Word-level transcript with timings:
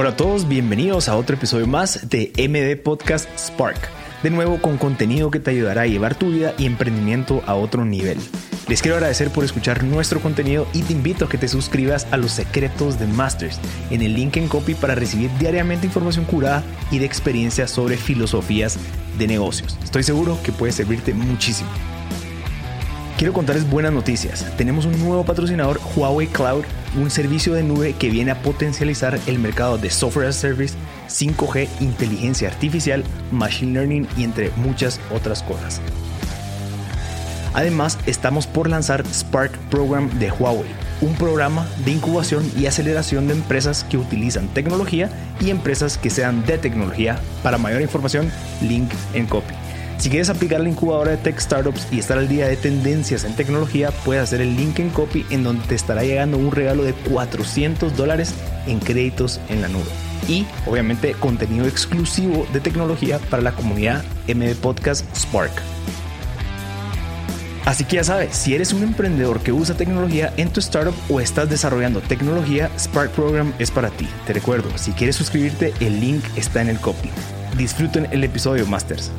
Hola 0.00 0.10
a 0.12 0.16
todos, 0.16 0.48
bienvenidos 0.48 1.10
a 1.10 1.16
otro 1.16 1.36
episodio 1.36 1.66
más 1.66 2.08
de 2.08 2.32
MD 2.38 2.82
Podcast 2.82 3.28
Spark. 3.38 3.76
De 4.22 4.30
nuevo 4.30 4.58
con 4.62 4.78
contenido 4.78 5.30
que 5.30 5.40
te 5.40 5.50
ayudará 5.50 5.82
a 5.82 5.86
llevar 5.86 6.14
tu 6.14 6.30
vida 6.30 6.54
y 6.56 6.64
emprendimiento 6.64 7.42
a 7.46 7.54
otro 7.54 7.84
nivel. 7.84 8.16
Les 8.66 8.80
quiero 8.80 8.96
agradecer 8.96 9.28
por 9.28 9.44
escuchar 9.44 9.84
nuestro 9.84 10.22
contenido 10.22 10.66
y 10.72 10.84
te 10.84 10.94
invito 10.94 11.26
a 11.26 11.28
que 11.28 11.36
te 11.36 11.48
suscribas 11.48 12.06
a 12.12 12.16
los 12.16 12.32
secretos 12.32 12.98
de 12.98 13.08
Masters 13.08 13.60
en 13.90 14.00
el 14.00 14.14
link 14.14 14.38
en 14.38 14.48
copy 14.48 14.72
para 14.72 14.94
recibir 14.94 15.30
diariamente 15.38 15.88
información 15.88 16.24
curada 16.24 16.64
y 16.90 16.98
de 16.98 17.04
experiencias 17.04 17.70
sobre 17.70 17.98
filosofías 17.98 18.78
de 19.18 19.26
negocios. 19.26 19.76
Estoy 19.84 20.02
seguro 20.02 20.38
que 20.42 20.50
puede 20.50 20.72
servirte 20.72 21.12
muchísimo. 21.12 21.68
Quiero 23.20 23.34
contarles 23.34 23.68
buenas 23.68 23.92
noticias. 23.92 24.46
Tenemos 24.56 24.86
un 24.86 24.98
nuevo 24.98 25.26
patrocinador, 25.26 25.78
Huawei 25.94 26.26
Cloud, 26.26 26.64
un 26.96 27.10
servicio 27.10 27.52
de 27.52 27.62
nube 27.62 27.92
que 27.92 28.08
viene 28.08 28.30
a 28.30 28.40
potencializar 28.40 29.20
el 29.26 29.38
mercado 29.38 29.76
de 29.76 29.90
software 29.90 30.26
as 30.26 30.38
a 30.38 30.40
service, 30.40 30.74
5G, 31.06 31.68
inteligencia 31.80 32.48
artificial, 32.48 33.04
machine 33.30 33.74
learning 33.74 34.08
y 34.16 34.24
entre 34.24 34.48
muchas 34.56 34.98
otras 35.14 35.42
cosas. 35.42 35.82
Además, 37.52 37.98
estamos 38.06 38.46
por 38.46 38.70
lanzar 38.70 39.04
Spark 39.06 39.52
Program 39.68 40.08
de 40.18 40.30
Huawei, 40.30 40.70
un 41.02 41.14
programa 41.14 41.68
de 41.84 41.90
incubación 41.90 42.50
y 42.56 42.64
aceleración 42.64 43.28
de 43.28 43.34
empresas 43.34 43.84
que 43.84 43.98
utilizan 43.98 44.48
tecnología 44.48 45.10
y 45.42 45.50
empresas 45.50 45.98
que 45.98 46.08
sean 46.08 46.46
de 46.46 46.56
tecnología. 46.56 47.20
Para 47.42 47.58
mayor 47.58 47.82
información, 47.82 48.32
link 48.62 48.90
en 49.12 49.26
copy. 49.26 49.59
Si 50.00 50.08
quieres 50.08 50.30
aplicar 50.30 50.62
la 50.62 50.70
incubadora 50.70 51.10
de 51.10 51.18
Tech 51.18 51.38
Startups 51.38 51.86
y 51.92 51.98
estar 51.98 52.16
al 52.16 52.26
día 52.26 52.48
de 52.48 52.56
tendencias 52.56 53.24
en 53.24 53.36
tecnología, 53.36 53.90
puedes 53.90 54.22
hacer 54.22 54.40
el 54.40 54.56
link 54.56 54.78
en 54.78 54.88
copy 54.88 55.26
en 55.28 55.44
donde 55.44 55.66
te 55.66 55.74
estará 55.74 56.02
llegando 56.02 56.38
un 56.38 56.52
regalo 56.52 56.84
de 56.84 56.94
400 56.94 57.94
dólares 57.98 58.34
en 58.66 58.78
créditos 58.78 59.42
en 59.50 59.60
la 59.60 59.68
nube. 59.68 59.90
Y 60.26 60.46
obviamente 60.64 61.12
contenido 61.12 61.66
exclusivo 61.66 62.46
de 62.50 62.60
tecnología 62.60 63.18
para 63.18 63.42
la 63.42 63.52
comunidad 63.52 64.02
MD 64.26 64.54
Podcast 64.54 65.04
Spark. 65.14 65.52
Así 67.66 67.84
que 67.84 67.96
ya 67.96 68.04
sabes, 68.04 68.34
si 68.34 68.54
eres 68.54 68.72
un 68.72 68.82
emprendedor 68.82 69.40
que 69.40 69.52
usa 69.52 69.76
tecnología 69.76 70.32
en 70.38 70.48
tu 70.48 70.60
startup 70.60 70.94
o 71.10 71.20
estás 71.20 71.50
desarrollando 71.50 72.00
tecnología, 72.00 72.70
Spark 72.78 73.10
Program 73.10 73.52
es 73.58 73.70
para 73.70 73.90
ti. 73.90 74.08
Te 74.26 74.32
recuerdo, 74.32 74.70
si 74.78 74.92
quieres 74.92 75.16
suscribirte, 75.16 75.74
el 75.80 76.00
link 76.00 76.24
está 76.36 76.62
en 76.62 76.70
el 76.70 76.80
copy. 76.80 77.10
Disfruten 77.58 78.08
el 78.12 78.24
episodio, 78.24 78.66
Masters. 78.66 79.10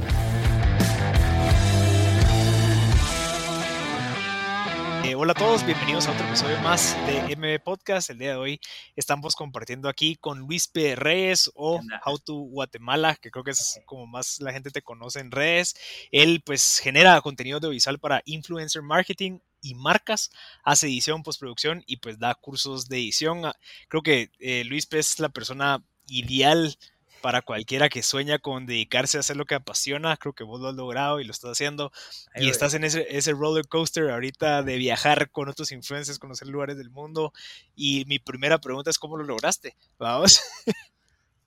Hola 5.23 5.33
a 5.33 5.35
todos, 5.35 5.63
bienvenidos 5.63 6.07
a 6.07 6.13
otro 6.13 6.25
episodio 6.25 6.59
más 6.61 6.97
de 7.05 7.35
MB 7.35 7.63
Podcast. 7.63 8.09
El 8.09 8.17
día 8.17 8.29
de 8.31 8.37
hoy 8.37 8.59
estamos 8.95 9.35
compartiendo 9.35 9.87
aquí 9.87 10.15
con 10.15 10.39
Luis 10.39 10.67
P. 10.67 10.95
Reyes 10.95 11.51
o 11.53 11.79
How 12.03 12.17
to 12.17 12.33
Guatemala, 12.33 13.15
que 13.17 13.29
creo 13.29 13.43
que 13.43 13.51
es 13.51 13.79
como 13.85 14.07
más 14.07 14.41
la 14.41 14.51
gente 14.51 14.71
te 14.71 14.81
conoce 14.81 15.19
en 15.19 15.29
redes. 15.29 15.75
Él 16.11 16.41
pues 16.43 16.79
genera 16.79 17.21
contenido 17.21 17.57
audiovisual 17.57 17.99
para 17.99 18.23
influencer 18.25 18.81
marketing 18.81 19.37
y 19.61 19.75
marcas, 19.75 20.31
hace 20.63 20.87
edición, 20.87 21.21
postproducción 21.21 21.83
y 21.85 21.97
pues 21.97 22.17
da 22.17 22.33
cursos 22.33 22.89
de 22.89 22.97
edición. 22.97 23.45
Ah, 23.45 23.55
creo 23.89 24.01
que 24.01 24.31
eh, 24.39 24.63
Luis 24.63 24.87
P. 24.87 24.97
es 24.97 25.19
la 25.19 25.29
persona 25.29 25.85
ideal 26.07 26.75
para 27.21 27.41
cualquiera 27.41 27.89
que 27.89 28.03
sueña 28.03 28.39
con 28.39 28.65
dedicarse 28.65 29.17
a 29.17 29.21
hacer 29.21 29.37
lo 29.37 29.45
que 29.45 29.55
apasiona, 29.55 30.17
creo 30.17 30.33
que 30.33 30.43
vos 30.43 30.59
lo 30.59 30.69
has 30.69 30.75
logrado 30.75 31.19
y 31.19 31.23
lo 31.23 31.31
estás 31.31 31.51
haciendo. 31.51 31.91
y 32.35 32.49
estás 32.49 32.73
en 32.73 32.83
ese, 32.83 33.05
ese 33.09 33.31
roller 33.31 33.67
coaster 33.67 34.09
ahorita 34.09 34.63
de 34.63 34.77
viajar 34.77 35.29
con 35.31 35.47
otros 35.47 35.71
influencers, 35.71 36.19
conocer 36.19 36.47
lugares 36.47 36.77
del 36.77 36.89
mundo. 36.89 37.33
Y 37.75 38.05
mi 38.05 38.19
primera 38.19 38.59
pregunta 38.59 38.89
es, 38.89 38.99
¿cómo 38.99 39.17
lo 39.17 39.23
lograste? 39.23 39.75
Vamos. 39.97 40.41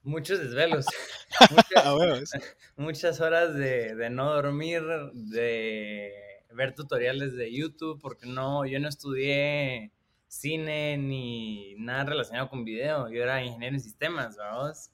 Muchos 0.03 0.39
desvelos. 0.39 0.85
Muchas, 1.51 2.31
muchas 2.77 3.19
horas 3.21 3.55
de, 3.55 3.95
de, 3.95 4.09
no 4.09 4.33
dormir, 4.33 4.83
de 5.13 6.11
ver 6.53 6.75
tutoriales 6.75 7.35
de 7.35 7.51
YouTube, 7.51 7.99
porque 7.99 8.27
no, 8.27 8.65
yo 8.65 8.79
no 8.79 8.87
estudié 8.87 9.91
cine 10.27 10.97
ni 10.97 11.75
nada 11.79 12.05
relacionado 12.05 12.49
con 12.49 12.63
video. 12.63 13.09
Yo 13.09 13.23
era 13.23 13.43
ingeniero 13.43 13.75
en 13.75 13.81
sistemas, 13.81 14.37
vamos 14.37 14.91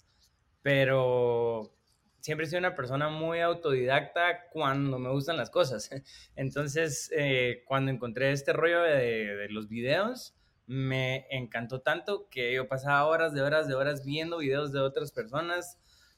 pero 0.61 1.73
siempre 2.21 2.45
he 2.45 2.49
sido 2.49 2.59
una 2.59 2.75
persona 2.75 3.09
muy 3.09 3.39
autodidacta 3.39 4.47
cuando 4.51 4.99
me 4.99 5.09
gustan 5.09 5.37
las 5.37 5.49
cosas. 5.49 5.89
Entonces, 6.35 7.11
eh, 7.15 7.63
cuando 7.65 7.91
encontré 7.91 8.31
este 8.31 8.53
rollo 8.53 8.81
de, 8.81 9.47
los 9.49 9.67
videos, 9.67 10.35
me 10.67 11.25
encantó 11.29 11.81
tanto 11.81 12.29
que 12.29 12.53
yo 12.53 12.67
pasaba 12.67 13.05
horas 13.05 13.33
de 13.33 13.41
horas 13.41 13.67
de 13.67 13.75
horas 13.75 14.05
viendo 14.05 14.37
videos 14.37 14.71
de 14.71 14.79
otras 14.79 15.11
personas, 15.11 15.77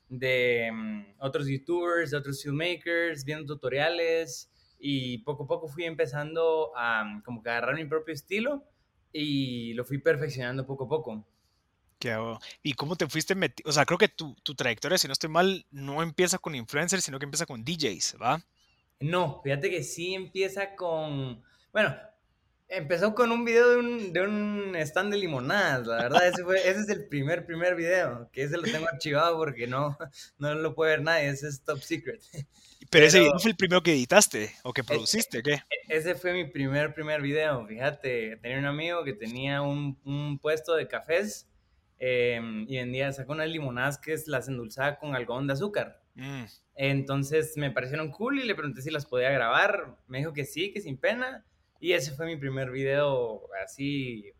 de 0.09 0.69
mm, 0.71 1.15
otros 1.19 1.47
youtubers, 1.47 2.11
de 2.11 2.17
otros 2.17 2.43
filmmakers, 2.43 3.25
viendo 3.25 3.45
tutoriales 3.45 4.51
y 4.79 5.19
poco 5.19 5.45
a 5.45 5.47
poco 5.47 5.67
fui 5.67 5.85
empezando 5.85 6.71
a 6.75 7.03
mm, 7.05 7.23
como 7.23 7.41
que 7.41 7.49
agarrar 7.49 7.75
mi 7.75 7.85
propio 7.85 8.13
estilo 8.13 8.63
y 9.11 9.73
lo 9.73 9.85
fui 9.85 9.99
perfeccionando 9.99 10.67
poco 10.67 10.85
a 10.85 10.89
poco. 10.89 11.25
¿Y 12.61 12.73
cómo 12.73 12.95
te 12.95 13.07
fuiste 13.07 13.35
metido? 13.35 13.69
O 13.69 13.73
sea, 13.73 13.85
creo 13.85 13.97
que 13.97 14.09
tu, 14.09 14.35
tu, 14.43 14.55
trayectoria, 14.55 14.97
si 14.97 15.07
no 15.07 15.13
estoy 15.13 15.29
mal, 15.29 15.65
no 15.71 16.01
empieza 16.01 16.37
con 16.37 16.55
influencers, 16.55 17.03
sino 17.03 17.19
que 17.19 17.25
empieza 17.25 17.45
con 17.45 17.63
DJs, 17.63 18.17
¿va? 18.21 18.41
No, 18.99 19.41
fíjate 19.43 19.69
que 19.69 19.83
sí 19.83 20.13
empieza 20.13 20.75
con. 20.75 21.43
Bueno, 21.71 21.95
empezó 22.69 23.13
con 23.13 23.31
un 23.31 23.45
video 23.45 23.69
de 23.69 23.77
un, 23.77 24.13
de 24.13 24.21
un 24.21 24.75
stand 24.77 25.11
de 25.11 25.17
limonadas, 25.17 25.85
la 25.87 25.95
verdad. 25.97 26.27
Ese, 26.27 26.43
fue, 26.43 26.57
ese 26.57 26.81
es 26.81 26.89
el 26.89 27.07
primer, 27.07 27.45
primer 27.45 27.75
video, 27.75 28.29
que 28.31 28.43
ese 28.43 28.57
lo 28.57 28.63
tengo 28.63 28.87
archivado 28.87 29.37
porque 29.37 29.67
no, 29.67 29.97
no 30.37 30.55
lo 30.55 30.75
puede 30.75 30.91
ver 30.91 31.01
nadie, 31.03 31.29
ese 31.29 31.47
es 31.47 31.63
top 31.63 31.79
secret. 31.79 32.21
Pero, 32.89 33.05
ese 33.05 33.19
video 33.19 33.39
fue 33.39 33.51
el 33.51 33.57
primero 33.57 33.81
que 33.81 33.93
editaste 33.93 34.53
o 34.63 34.73
que 34.73 34.81
e, 34.81 34.83
produciste, 34.83 35.41
¿qué? 35.41 35.53
E, 35.53 35.63
ese 35.87 36.15
fue 36.15 36.33
mi 36.33 36.45
primer, 36.45 36.93
primer 36.93 37.21
video. 37.21 37.65
Fíjate, 37.65 38.37
tenía 38.37 38.59
un 38.59 38.65
amigo 38.65 39.03
que 39.03 39.13
tenía 39.13 39.61
un, 39.61 39.99
un 40.03 40.37
puesto 40.37 40.75
de 40.75 40.87
cafés 40.87 41.47
Em, 41.99 42.65
y 42.67 42.77
vendía, 42.77 43.11
sacó 43.13 43.31
unas 43.31 43.47
limonadas 43.47 43.97
que 43.97 44.13
es 44.13 44.27
las 44.27 44.47
endulzaba 44.47 44.97
con 44.97 45.15
algodón 45.15 45.47
de 45.47 45.53
azúcar. 45.53 46.01
Mm. 46.15 46.43
Entonces 46.75 47.55
me 47.57 47.71
parecieron 47.71 48.11
cool 48.11 48.39
y 48.39 48.43
le 48.43 48.55
pregunté 48.55 48.81
si 48.81 48.91
las 48.91 49.05
podía 49.05 49.29
grabar. 49.29 49.97
Me 50.07 50.19
dijo 50.19 50.33
que 50.33 50.45
sí, 50.45 50.71
que 50.71 50.81
sin 50.81 50.97
pena. 50.97 51.45
Y 51.79 51.93
ese 51.93 52.11
fue 52.11 52.25
mi 52.25 52.37
primer 52.37 52.71
video 52.71 53.43
así, 53.63 54.31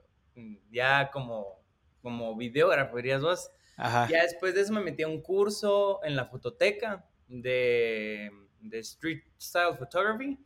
ya 0.72 1.09
como, 1.12 1.62
como 2.02 2.36
videógrafo, 2.36 2.97
dirías 2.97 3.22
vos. 3.22 3.52
Ya 3.78 4.24
después 4.24 4.53
de 4.53 4.62
eso 4.62 4.72
me 4.72 4.81
metí 4.81 5.03
a 5.03 5.08
un 5.08 5.22
curso 5.22 6.00
en 6.03 6.16
la 6.16 6.25
fototeca 6.25 7.06
de, 7.28 8.31
de 8.62 8.80
Street 8.80 9.24
Style 9.40 9.75
Photography. 9.78 10.38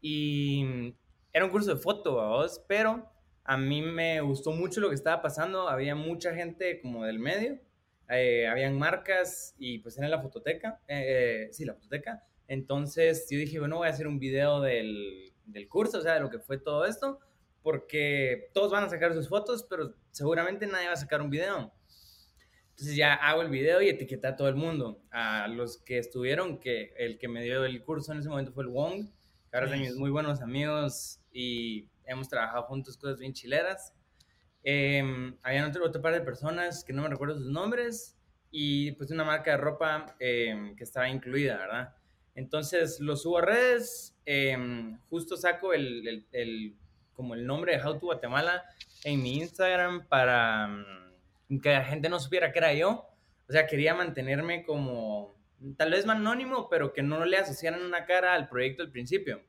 Y 0.00 0.94
era 1.32 1.44
un 1.44 1.50
curso 1.50 1.74
de 1.74 1.80
foto, 1.80 2.14
vos, 2.14 2.62
pero 2.68 3.10
a 3.46 3.56
mí 3.56 3.80
me 3.80 4.20
gustó 4.20 4.50
mucho 4.50 4.80
lo 4.80 4.88
que 4.88 4.96
estaba 4.96 5.22
pasando. 5.22 5.68
Había 5.68 5.94
mucha 5.94 6.34
gente 6.34 6.80
como 6.80 7.04
del 7.04 7.18
medio. 7.18 7.58
Eh, 8.08 8.46
habían 8.46 8.76
marcas 8.76 9.54
y 9.58 9.78
pues 9.78 9.96
era 9.98 10.08
la 10.08 10.20
fototeca. 10.20 10.80
Eh, 10.88 11.48
sí, 11.52 11.64
la 11.64 11.74
fototeca. 11.74 12.24
Entonces 12.48 13.26
yo 13.30 13.38
dije, 13.38 13.58
bueno, 13.60 13.78
voy 13.78 13.86
a 13.86 13.90
hacer 13.90 14.08
un 14.08 14.18
video 14.18 14.60
del, 14.60 15.32
del 15.44 15.68
curso, 15.68 15.98
o 15.98 16.00
sea, 16.00 16.14
de 16.14 16.20
lo 16.20 16.30
que 16.30 16.40
fue 16.40 16.58
todo 16.58 16.86
esto. 16.86 17.20
Porque 17.62 18.50
todos 18.52 18.72
van 18.72 18.84
a 18.84 18.88
sacar 18.88 19.14
sus 19.14 19.28
fotos, 19.28 19.64
pero 19.68 19.94
seguramente 20.10 20.66
nadie 20.66 20.88
va 20.88 20.94
a 20.94 20.96
sacar 20.96 21.22
un 21.22 21.30
video. 21.30 21.72
Entonces 22.70 22.96
ya 22.96 23.14
hago 23.14 23.42
el 23.42 23.48
video 23.48 23.80
y 23.80 23.88
etiqueté 23.88 24.26
a 24.26 24.36
todo 24.36 24.48
el 24.48 24.56
mundo. 24.56 25.00
A 25.10 25.46
los 25.48 25.78
que 25.78 25.98
estuvieron, 25.98 26.58
que 26.58 26.92
el 26.98 27.18
que 27.18 27.28
me 27.28 27.42
dio 27.42 27.64
el 27.64 27.82
curso 27.82 28.12
en 28.12 28.18
ese 28.18 28.28
momento 28.28 28.52
fue 28.52 28.64
el 28.64 28.70
Wong, 28.70 29.08
que 29.50 29.56
ahora 29.56 29.70
de 29.70 29.78
mis 29.78 29.96
muy 29.96 30.10
buenos 30.10 30.42
amigos 30.42 31.20
y 31.32 31.88
hemos 32.06 32.28
trabajado 32.28 32.64
juntos 32.64 32.96
cosas 32.96 33.18
bien 33.18 33.32
chileras. 33.32 33.92
Eh, 34.62 35.32
había 35.42 35.66
otro, 35.66 35.84
otro 35.84 36.02
par 36.02 36.14
de 36.14 36.20
personas 36.20 36.82
que 36.84 36.92
no 36.92 37.02
me 37.02 37.08
recuerdo 37.08 37.36
sus 37.36 37.50
nombres 37.50 38.16
y 38.50 38.92
pues 38.92 39.10
una 39.10 39.24
marca 39.24 39.52
de 39.52 39.56
ropa 39.58 40.16
em, 40.18 40.74
que 40.76 40.84
estaba 40.84 41.08
incluida, 41.08 41.56
¿verdad? 41.56 41.94
Entonces 42.34 43.00
lo 43.00 43.16
subo 43.16 43.38
a 43.38 43.42
redes, 43.42 44.16
em, 44.24 44.98
justo 45.08 45.36
saco 45.36 45.72
el, 45.72 46.26
el, 46.32 46.76
como 47.12 47.34
el 47.34 47.46
nombre 47.46 47.76
de 47.76 47.82
How 47.82 47.98
to 47.98 48.06
Guatemala 48.06 48.64
en 49.04 49.22
mi 49.22 49.38
Instagram 49.38 50.06
para 50.08 50.68
mm, 50.68 51.60
que 51.60 51.70
la 51.70 51.84
gente 51.84 52.08
no 52.08 52.18
supiera 52.18 52.52
que 52.52 52.58
era 52.58 52.72
yo. 52.74 53.06
O 53.48 53.52
sea, 53.52 53.66
quería 53.66 53.94
mantenerme 53.94 54.64
como 54.64 55.36
tal 55.76 55.92
vez 55.92 56.06
anónimo, 56.08 56.68
pero 56.68 56.92
que 56.92 57.02
no 57.02 57.24
le 57.24 57.36
asociaran 57.38 57.82
una 57.82 58.04
cara 58.04 58.34
al 58.34 58.48
proyecto 58.48 58.82
al 58.82 58.90
principio. 58.90 59.42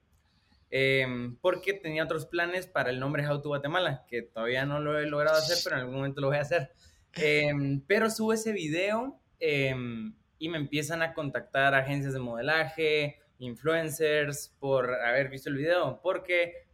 Em, 0.69 1.37
porque 1.37 1.73
tenía 1.73 2.03
otros 2.03 2.25
planes 2.25 2.67
para 2.67 2.89
el 2.89 2.99
nombre 2.99 3.27
How 3.27 3.41
to 3.41 3.49
Guatemala, 3.49 4.05
que 4.07 4.21
todavía 4.21 4.65
no 4.65 4.79
lo 4.79 4.99
he 4.99 5.05
logrado 5.05 5.37
hacer, 5.37 5.57
pero 5.63 5.77
en 5.77 5.81
algún 5.81 5.95
momento 5.95 6.21
lo 6.21 6.27
voy 6.27 6.37
a 6.37 6.41
hacer. 6.41 6.71
Em, 7.13 7.81
pero 7.87 8.09
subo 8.09 8.33
ese 8.33 8.51
video 8.51 9.19
em, 9.39 10.13
y 10.39 10.49
me 10.49 10.57
empiezan 10.57 11.01
a 11.01 11.13
contactar 11.13 11.73
agencias 11.73 12.13
de 12.13 12.19
modelaje, 12.19 13.19
influencers, 13.39 14.53
por 14.59 14.93
haber 14.93 15.29
visto 15.29 15.49
el 15.49 15.55
video, 15.55 16.01
porque 16.03 16.67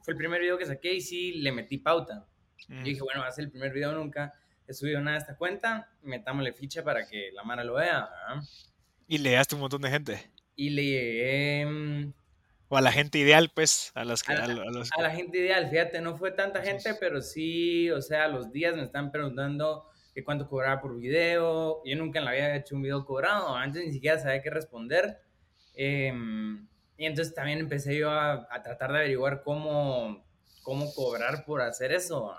fue 0.00 0.12
el 0.12 0.18
primer 0.18 0.40
video 0.40 0.58
que 0.58 0.66
saqué 0.66 0.94
y 0.94 1.00
sí 1.00 1.34
le 1.34 1.52
metí 1.52 1.78
pauta. 1.78 2.26
Y 2.68 2.82
dije, 2.82 3.00
mm. 3.00 3.04
bueno, 3.04 3.20
va 3.20 3.28
a 3.28 3.32
ser 3.32 3.44
el 3.44 3.50
primer 3.50 3.72
video 3.72 3.92
nunca. 3.92 4.34
he 4.66 4.96
una 4.96 5.12
de 5.12 5.18
esta 5.18 5.36
cuenta, 5.36 5.88
metámosle 6.02 6.52
ficha 6.52 6.82
para 6.82 7.06
que 7.06 7.30
la 7.32 7.44
Mara 7.44 7.64
lo 7.64 7.74
vea. 7.74 8.08
Y 9.06 9.18
le 9.18 9.40
un 9.52 9.60
montón 9.60 9.82
de 9.82 9.90
gente. 9.90 10.30
Y 10.56 10.70
le 10.70 10.84
llegué... 10.84 12.12
O 12.74 12.76
a 12.76 12.80
la 12.80 12.90
gente 12.90 13.18
ideal, 13.18 13.52
pues, 13.54 13.92
a 13.94 14.04
las 14.04 14.24
que... 14.24 14.32
A 14.32 14.48
la, 15.00 15.10
gente 15.10 15.38
ideal, 15.38 15.70
fíjate, 15.70 16.00
no 16.00 16.16
fue 16.16 16.32
tanta 16.32 16.60
gente, 16.60 16.96
pero 16.98 17.22
sí, 17.22 17.88
o 17.92 18.02
sea, 18.02 18.26
los 18.26 18.50
días 18.50 18.74
me 18.74 18.82
están 18.82 19.12
preguntando 19.12 19.88
que 20.12 20.24
cuánto 20.24 20.48
cobraba 20.48 20.80
por 20.80 20.98
video. 20.98 21.82
Yo 21.84 21.94
nunca 21.94 22.18
en 22.18 22.24
la 22.24 22.32
vida 22.32 22.46
había 22.46 22.56
hecho 22.56 22.74
un 22.74 22.82
video 22.82 23.04
cobrado, 23.06 23.54
antes 23.54 23.86
ni 23.86 23.92
siquiera 23.92 24.18
sabía 24.18 24.42
qué 24.42 24.50
responder. 24.50 25.20
Em, 25.76 26.66
y 26.98 27.06
entonces 27.06 27.32
también 27.32 27.60
empecé 27.60 27.96
yo 27.96 28.10
a, 28.10 28.48
a, 28.50 28.62
tratar 28.64 28.90
de 28.90 28.98
averiguar 28.98 29.42
cómo, 29.44 30.26
cómo 30.64 30.92
cobrar 30.94 31.44
por 31.44 31.62
hacer 31.62 31.92
eso. 31.92 32.34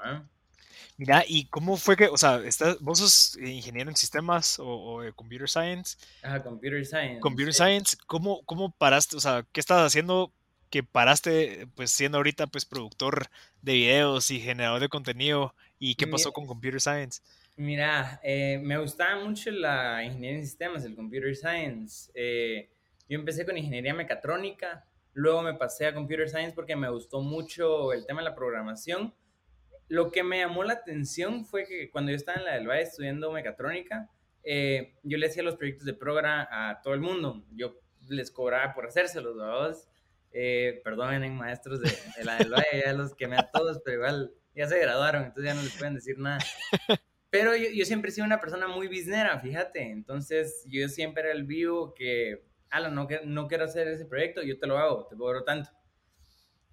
Mira, 0.97 1.25
¿y 1.27 1.47
cómo 1.47 1.75
fue 1.75 1.97
que, 1.97 2.07
o 2.07 2.17
sea, 2.17 2.37
estás, 2.45 2.79
vos 2.79 2.99
sos 2.99 3.37
ingeniero 3.37 3.89
en 3.89 3.97
sistemas 3.97 4.57
o, 4.59 5.01
de 5.01 5.11
computer 5.11 5.49
science? 5.49 5.97
Ajá, 6.23 6.41
computer 6.41 6.85
science. 6.85 7.19
Computer 7.19 7.53
science, 7.53 7.97
¿cómo, 8.07 8.41
¿cómo 8.45 8.71
paraste, 8.71 9.17
o 9.17 9.19
sea, 9.19 9.45
qué 9.51 9.59
estás 9.59 9.85
haciendo 9.85 10.31
que 10.69 10.83
paraste, 10.83 11.67
pues 11.75 11.91
siendo 11.91 12.17
ahorita, 12.17 12.47
pues 12.47 12.65
productor 12.65 13.27
de 13.61 13.73
videos 13.73 14.31
y 14.31 14.39
generador 14.39 14.79
de 14.79 14.89
contenido? 14.89 15.53
¿Y 15.79 15.95
qué 15.95 16.07
pasó 16.07 16.31
con 16.31 16.47
computer 16.47 16.79
science? 16.79 17.21
Mira, 17.57 18.19
eh, 18.23 18.59
me 18.63 18.77
gustaba 18.77 19.23
mucho 19.23 19.51
la 19.51 20.01
ingeniería 20.03 20.39
en 20.39 20.45
sistemas, 20.45 20.85
el 20.85 20.95
computer 20.95 21.35
science. 21.35 22.09
Eh, 22.13 22.69
yo 23.09 23.19
empecé 23.19 23.45
con 23.45 23.57
ingeniería 23.57 23.93
mecatrónica, 23.93 24.85
luego 25.13 25.41
me 25.41 25.53
pasé 25.53 25.87
a 25.87 25.93
computer 25.93 26.29
science 26.29 26.53
porque 26.53 26.75
me 26.75 26.89
gustó 26.89 27.21
mucho 27.21 27.91
el 27.91 28.05
tema 28.05 28.21
de 28.21 28.29
la 28.29 28.35
programación 28.35 29.13
lo 29.87 30.11
que 30.11 30.23
me 30.23 30.39
llamó 30.39 30.63
la 30.63 30.73
atención 30.73 31.45
fue 31.45 31.65
que 31.65 31.89
cuando 31.89 32.11
yo 32.11 32.17
estaba 32.17 32.39
en 32.39 32.45
la 32.45 32.53
del 32.53 32.67
Valle 32.67 32.83
estudiando 32.83 33.31
mecatrónica, 33.31 34.09
eh, 34.43 34.95
yo 35.03 35.17
le 35.17 35.27
hacía 35.27 35.43
los 35.43 35.55
proyectos 35.55 35.85
de 35.85 35.93
programa 35.93 36.47
a 36.51 36.81
todo 36.81 36.93
el 36.93 37.01
mundo. 37.01 37.45
Yo 37.51 37.79
les 38.07 38.31
cobraba 38.31 38.73
por 38.73 38.85
hacérselos, 38.87 39.35
¿verdad? 39.35 39.75
Eh, 40.31 40.81
perdonen, 40.83 41.35
maestros 41.35 41.81
de, 41.81 41.91
la 42.23 42.37
del 42.37 42.51
Valle, 42.51 42.83
ya 42.85 42.93
los 42.93 43.15
quemé 43.15 43.37
a 43.37 43.49
todos, 43.49 43.81
pero 43.83 43.97
igual 43.97 44.33
ya 44.53 44.67
se 44.67 44.79
graduaron, 44.79 45.23
entonces 45.23 45.45
ya 45.45 45.53
no 45.53 45.61
les 45.61 45.77
pueden 45.77 45.95
decir 45.95 46.17
nada. 46.17 46.39
Pero 47.29 47.53
yo, 47.55 47.69
yo 47.73 47.83
siempre 47.83 48.09
he 48.09 48.13
sido 48.13 48.25
una 48.25 48.39
persona 48.39 48.67
muy 48.67 48.87
biznera, 48.87 49.37
fíjate. 49.39 49.91
Entonces 49.91 50.65
yo 50.69 50.87
siempre 50.87 51.23
era 51.23 51.33
el 51.33 51.43
vivo 51.43 51.93
que, 51.93 52.45
ala, 52.69 52.89
no, 52.89 53.07
no 53.25 53.47
quiero 53.47 53.65
hacer 53.65 53.87
ese 53.89 54.05
proyecto, 54.05 54.41
yo 54.41 54.57
te 54.57 54.67
lo 54.67 54.77
hago, 54.77 55.07
te 55.07 55.17
cobro 55.17 55.43
tanto. 55.43 55.69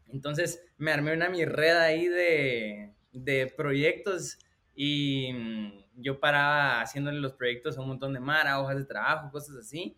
Entonces 0.08 0.62
me 0.76 0.92
armé 0.92 1.14
una 1.14 1.30
mi 1.30 1.44
red 1.44 1.76
ahí 1.76 2.06
de, 2.06 2.92
de 3.12 3.52
proyectos 3.56 4.38
y 4.74 5.32
mm, 5.32 6.02
yo 6.02 6.18
paraba 6.18 6.80
haciéndole 6.80 7.20
los 7.20 7.34
proyectos 7.34 7.76
a 7.76 7.82
un 7.82 7.88
montón 7.88 8.12
de 8.12 8.20
mara, 8.20 8.60
hojas 8.60 8.76
de 8.76 8.84
trabajo, 8.84 9.30
cosas 9.30 9.56
así. 9.56 9.96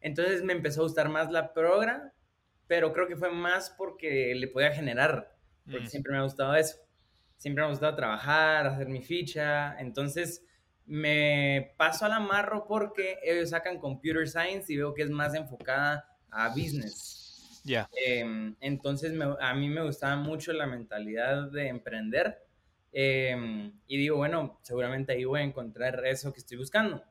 Entonces 0.00 0.42
me 0.42 0.52
empezó 0.52 0.80
a 0.80 0.84
gustar 0.84 1.08
más 1.08 1.30
la 1.30 1.52
progra, 1.52 2.12
pero 2.66 2.92
creo 2.92 3.06
que 3.06 3.16
fue 3.16 3.30
más 3.30 3.70
porque 3.70 4.34
le 4.34 4.48
podía 4.48 4.72
generar, 4.72 5.36
porque 5.64 5.84
mm. 5.84 5.88
siempre 5.88 6.12
me 6.12 6.18
ha 6.18 6.22
gustado 6.22 6.54
eso. 6.54 6.78
Siempre 7.36 7.62
me 7.62 7.68
ha 7.68 7.70
gustado 7.70 7.94
trabajar, 7.94 8.66
hacer 8.66 8.88
mi 8.88 9.02
ficha. 9.02 9.78
Entonces 9.78 10.44
me 10.86 11.74
paso 11.76 12.04
al 12.04 12.12
amarro 12.12 12.66
porque 12.66 13.18
ellos 13.22 13.50
sacan 13.50 13.78
computer 13.78 14.28
science 14.28 14.72
y 14.72 14.76
veo 14.76 14.94
que 14.94 15.02
es 15.02 15.10
más 15.10 15.34
enfocada 15.34 16.08
a 16.30 16.48
business. 16.48 17.60
Ya. 17.64 17.88
Em, 18.06 18.54
entonces 18.60 19.12
a 19.40 19.54
mí 19.54 19.68
me 19.68 19.82
gustaba 19.82 20.16
mucho 20.16 20.52
la 20.52 20.66
mentalidad 20.66 21.50
de 21.50 21.68
emprender 21.68 22.43
Em, 22.96 23.72
y 23.88 23.98
digo, 23.98 24.16
bueno, 24.16 24.60
seguramente 24.62 25.12
ahí 25.12 25.24
voy 25.24 25.40
a 25.40 25.42
encontrar 25.42 26.06
eso 26.06 26.32
que 26.32 26.38
estoy 26.38 26.56
buscando. 26.58 27.02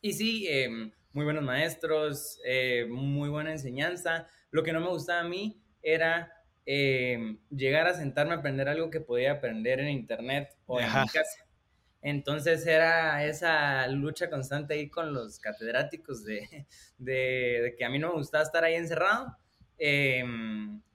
Y 0.00 0.12
sí, 0.12 0.48
em, 0.48 0.90
muy 1.12 1.24
buenos 1.24 1.44
maestros, 1.44 2.40
eh, 2.44 2.86
muy 2.90 3.28
buena 3.28 3.52
enseñanza. 3.52 4.26
Lo 4.50 4.64
que 4.64 4.72
no 4.72 4.80
me 4.80 4.88
gustaba 4.88 5.20
a 5.20 5.28
mí 5.28 5.62
era 5.82 6.32
em, 6.66 7.38
llegar 7.50 7.86
a 7.86 7.94
sentarme 7.94 8.32
a 8.34 8.38
aprender 8.38 8.68
algo 8.68 8.90
que 8.90 9.00
podía 9.00 9.32
aprender 9.32 9.80
en 9.80 9.88
internet 9.90 10.56
o 10.66 10.80
en 10.80 10.86
mi 10.86 11.06
casa. 11.08 11.46
Entonces 12.02 12.66
era 12.66 13.24
esa 13.24 13.86
lucha 13.88 14.28
constante 14.30 14.74
ahí 14.74 14.88
con 14.90 15.14
los 15.14 15.38
catedráticos 15.38 16.24
de, 16.24 16.66
de, 16.98 17.60
de 17.62 17.74
que 17.78 17.84
a 17.84 17.90
mí 17.90 17.98
no 17.98 18.08
me 18.08 18.14
gustaba 18.14 18.42
estar 18.42 18.64
ahí 18.64 18.74
encerrado. 18.74 19.36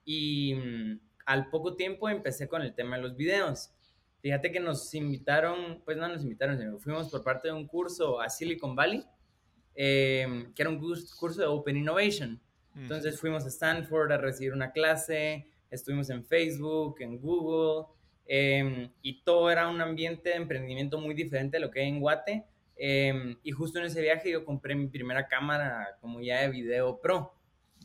y 0.04 0.54
mm, 0.54 1.00
al 1.24 1.48
poco 1.48 1.76
tiempo 1.76 2.08
empecé 2.08 2.48
con 2.48 2.62
el 2.62 2.74
tema 2.74 2.96
de 2.96 3.02
los 3.02 3.16
videos. 3.16 3.72
Fíjate 4.20 4.52
que 4.52 4.60
nos 4.60 4.92
invitaron, 4.94 5.82
pues 5.84 5.96
no 5.96 6.06
nos 6.08 6.22
invitaron, 6.22 6.78
fuimos 6.78 7.08
por 7.08 7.24
parte 7.24 7.48
de 7.48 7.54
un 7.54 7.66
curso 7.66 8.20
a 8.20 8.28
Silicon 8.28 8.76
Valley, 8.76 9.04
em, 9.74 10.52
que 10.52 10.62
era 10.62 10.70
un 10.70 10.78
curso 10.78 11.40
de 11.40 11.46
Open 11.46 11.76
Innovation. 11.76 12.40
Entonces 12.76 13.18
fuimos 13.18 13.44
a 13.44 13.48
Stanford 13.48 14.12
a 14.12 14.18
recibir 14.18 14.52
una 14.52 14.72
clase, 14.72 15.46
estuvimos 15.70 16.10
en 16.10 16.24
Facebook, 16.24 16.96
en 17.00 17.18
Google, 17.18 17.86
em, 18.26 18.90
y 19.02 19.22
todo 19.22 19.50
era 19.50 19.68
un 19.68 19.80
ambiente 19.80 20.30
de 20.30 20.36
emprendimiento 20.36 21.00
muy 21.00 21.14
diferente 21.14 21.56
de 21.56 21.62
lo 21.62 21.70
que 21.70 21.80
hay 21.80 21.88
en 21.88 22.00
Guate. 22.00 22.44
Em, 22.76 23.36
y 23.42 23.50
justo 23.50 23.78
en 23.78 23.86
ese 23.86 24.00
viaje 24.00 24.30
yo 24.30 24.44
compré 24.44 24.74
mi 24.74 24.86
primera 24.86 25.26
cámara 25.26 25.98
como 26.00 26.20
ya 26.20 26.40
de 26.40 26.48
video 26.48 27.00
pro. 27.00 27.34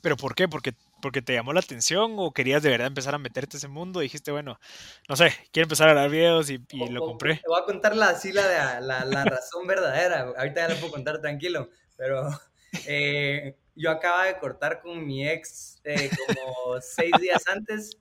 ¿Pero 0.02 0.16
por 0.16 0.36
qué? 0.36 0.48
Porque 0.48 0.74
porque 1.02 1.22
te 1.22 1.34
llamó 1.34 1.54
la 1.54 1.60
atención 1.60 2.16
o 2.18 2.32
querías 2.32 2.64
de 2.64 2.70
verdad 2.70 2.88
empezar 2.88 3.16
a 3.16 3.20
meterte 3.20 3.58
ese 3.58 3.68
mundo? 3.68 4.02
Y 4.02 4.06
dijiste, 4.06 4.32
bueno, 4.32 4.60
no 5.08 5.16
sé, 5.16 5.34
quiero 5.52 5.66
empezar 5.66 5.90
a 5.90 5.94
grabar 5.94 6.10
videos 6.10 6.50
y, 6.50 6.60
lo 6.90 7.02
compré. 7.02 7.36
Te 7.36 7.48
voy 7.48 7.62
a 7.62 7.66
contar 7.66 7.96
la, 7.96 8.10
así 8.10 8.32
la, 8.32 8.80
la, 8.80 9.06
la 9.06 9.26
razón 9.26 9.68
verdadera. 9.68 10.34
Ahorita 10.38 10.68
ya 10.68 10.74
la 10.74 10.80
puedo 10.80 10.92
contar 10.92 11.22
tranquilo, 11.22 11.70
pero 11.98 12.28
eh, 12.88 13.56
yo 13.76 13.92
acaba 13.92 14.26
de 14.26 14.40
cortar 14.40 14.82
con 14.82 15.06
mi 15.06 15.28
ex 15.28 15.80
eh, 15.84 16.10
como 16.28 16.82
seis 16.82 17.12
días 17.20 17.44
antes 17.48 17.98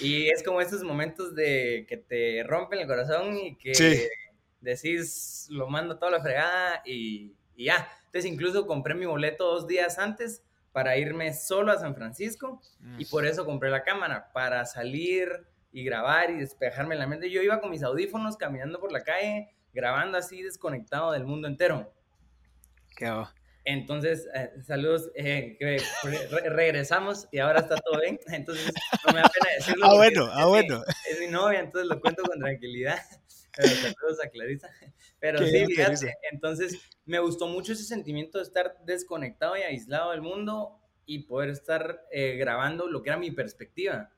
y 0.00 0.28
es 0.28 0.42
como 0.42 0.60
estos 0.60 0.82
momentos 0.82 1.34
de 1.34 1.86
que 1.88 1.96
te 1.98 2.42
rompen 2.44 2.80
el 2.80 2.86
corazón 2.86 3.36
y 3.36 3.56
que 3.56 4.08
decís, 4.60 5.46
lo 5.50 5.68
mando 5.68 5.98
toda 5.98 6.12
la 6.12 6.22
fregada 6.22 6.82
y, 6.84 7.34
y 7.54 7.66
ya. 7.66 7.88
Entonces 8.06 8.30
incluso 8.30 8.66
compré 8.66 8.94
mi 8.94 9.06
boleto 9.06 9.44
dos 9.44 9.66
días 9.66 9.98
antes 9.98 10.42
para 10.76 10.98
irme 10.98 11.32
solo 11.32 11.72
a 11.72 11.78
San 11.78 11.94
Francisco 11.94 12.60
y 12.98 13.06
mm. 13.06 13.08
por 13.08 13.24
eso 13.24 13.46
compré 13.46 13.70
la 13.70 13.82
cámara, 13.82 14.30
para 14.34 14.66
salir 14.66 15.46
y 15.72 15.82
grabar 15.84 16.28
y 16.30 16.34
despejarme 16.34 16.96
la 16.96 17.06
mente. 17.06 17.30
Yo 17.30 17.40
iba 17.40 17.62
con 17.62 17.70
mis 17.70 17.82
audífonos 17.82 18.36
caminando 18.36 18.78
por 18.78 18.92
la 18.92 19.02
calle, 19.02 19.56
grabando 19.72 20.18
así 20.18 20.42
desconectado 20.42 21.12
del 21.12 21.24
mundo 21.24 21.48
entero. 21.48 21.94
Qué 22.94 23.10
Entonces, 23.64 24.28
eh, 24.34 24.50
saludos, 24.66 25.10
eh, 25.14 25.56
regresamos 26.44 27.26
y 27.32 27.38
ahora 27.38 27.60
está 27.60 27.76
todo 27.76 27.98
bien. 28.02 28.20
Entonces, 28.26 28.70
no 29.06 29.14
me 29.14 29.20
da 29.20 29.30
pena 29.30 29.54
decirlo. 29.56 29.86
Ah, 29.86 29.94
bueno, 29.94 30.28
ah, 30.30 30.44
bueno. 30.44 30.82
Es 31.10 31.20
mi 31.20 31.28
novia, 31.28 31.60
entonces 31.60 31.88
lo 31.88 31.98
cuento 32.02 32.22
con 32.22 32.38
tranquilidad. 32.38 32.98
Pero 33.56 33.68
saludos 33.68 34.24
a 34.24 34.28
Clarisa. 34.28 34.68
Pero 35.20 35.38
sí, 35.46 35.66
fíjate, 35.66 36.14
entonces 36.30 36.78
me 37.04 37.18
gustó 37.18 37.46
mucho 37.46 37.72
ese 37.72 37.84
sentimiento 37.84 38.38
de 38.38 38.44
estar 38.44 38.76
desconectado 38.84 39.56
y 39.56 39.62
aislado 39.62 40.10
del 40.10 40.22
mundo 40.22 40.78
y 41.06 41.20
poder 41.20 41.50
estar 41.50 42.04
eh, 42.10 42.36
grabando 42.36 42.88
lo 42.88 43.02
que 43.02 43.10
era 43.10 43.18
mi 43.18 43.30
perspectiva. 43.30 44.12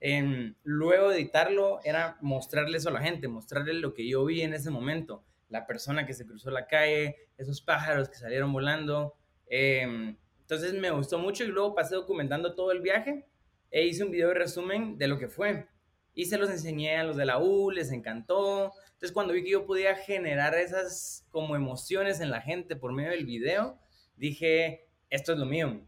En, 0.00 0.56
luego 0.64 1.10
de 1.10 1.16
editarlo 1.16 1.80
era 1.84 2.16
mostrarle 2.22 2.78
eso 2.78 2.88
a 2.88 2.92
la 2.92 3.02
gente, 3.02 3.28
mostrarle 3.28 3.74
lo 3.74 3.92
que 3.92 4.08
yo 4.08 4.24
vi 4.24 4.40
en 4.40 4.54
ese 4.54 4.70
momento, 4.70 5.22
la 5.50 5.66
persona 5.66 6.06
que 6.06 6.14
se 6.14 6.26
cruzó 6.26 6.50
la 6.50 6.66
calle, 6.66 7.28
esos 7.36 7.60
pájaros 7.60 8.08
que 8.08 8.16
salieron 8.16 8.52
volando. 8.52 9.14
Em, 9.46 10.16
entonces 10.40 10.72
me 10.72 10.90
gustó 10.90 11.18
mucho 11.18 11.44
y 11.44 11.48
luego 11.48 11.74
pasé 11.74 11.94
documentando 11.94 12.54
todo 12.54 12.72
el 12.72 12.80
viaje 12.80 13.26
e 13.70 13.86
hice 13.86 14.02
un 14.02 14.10
video 14.10 14.28
de 14.28 14.34
resumen 14.34 14.96
de 14.96 15.06
lo 15.06 15.18
que 15.18 15.28
fue. 15.28 15.68
Y 16.14 16.26
se 16.26 16.38
los 16.38 16.50
enseñé 16.50 16.96
a 16.96 17.04
los 17.04 17.16
de 17.16 17.24
la 17.24 17.38
U, 17.38 17.70
les 17.70 17.92
encantó. 17.92 18.72
Entonces 18.84 19.12
cuando 19.12 19.32
vi 19.32 19.42
que 19.42 19.50
yo 19.50 19.66
podía 19.66 19.94
generar 19.94 20.54
esas 20.54 21.26
como 21.30 21.56
emociones 21.56 22.20
en 22.20 22.30
la 22.30 22.40
gente 22.40 22.76
por 22.76 22.92
medio 22.92 23.10
del 23.10 23.24
video, 23.24 23.78
dije, 24.16 24.88
esto 25.08 25.32
es 25.32 25.38
lo 25.38 25.46
mío. 25.46 25.80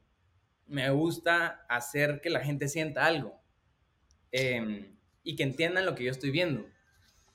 Me 0.67 0.88
gusta 0.91 1.64
hacer 1.69 2.21
que 2.23 2.31
la 2.31 2.41
gente 2.41 2.69
sienta 2.69 3.05
algo 3.05 3.41
em, 4.31 4.97
y 5.23 5.37
que 5.37 5.43
entiendan 5.43 5.85
lo 5.85 5.95
que 5.95 6.05
yo 6.05 6.11
estoy 6.11 6.31
viendo. 6.31 6.67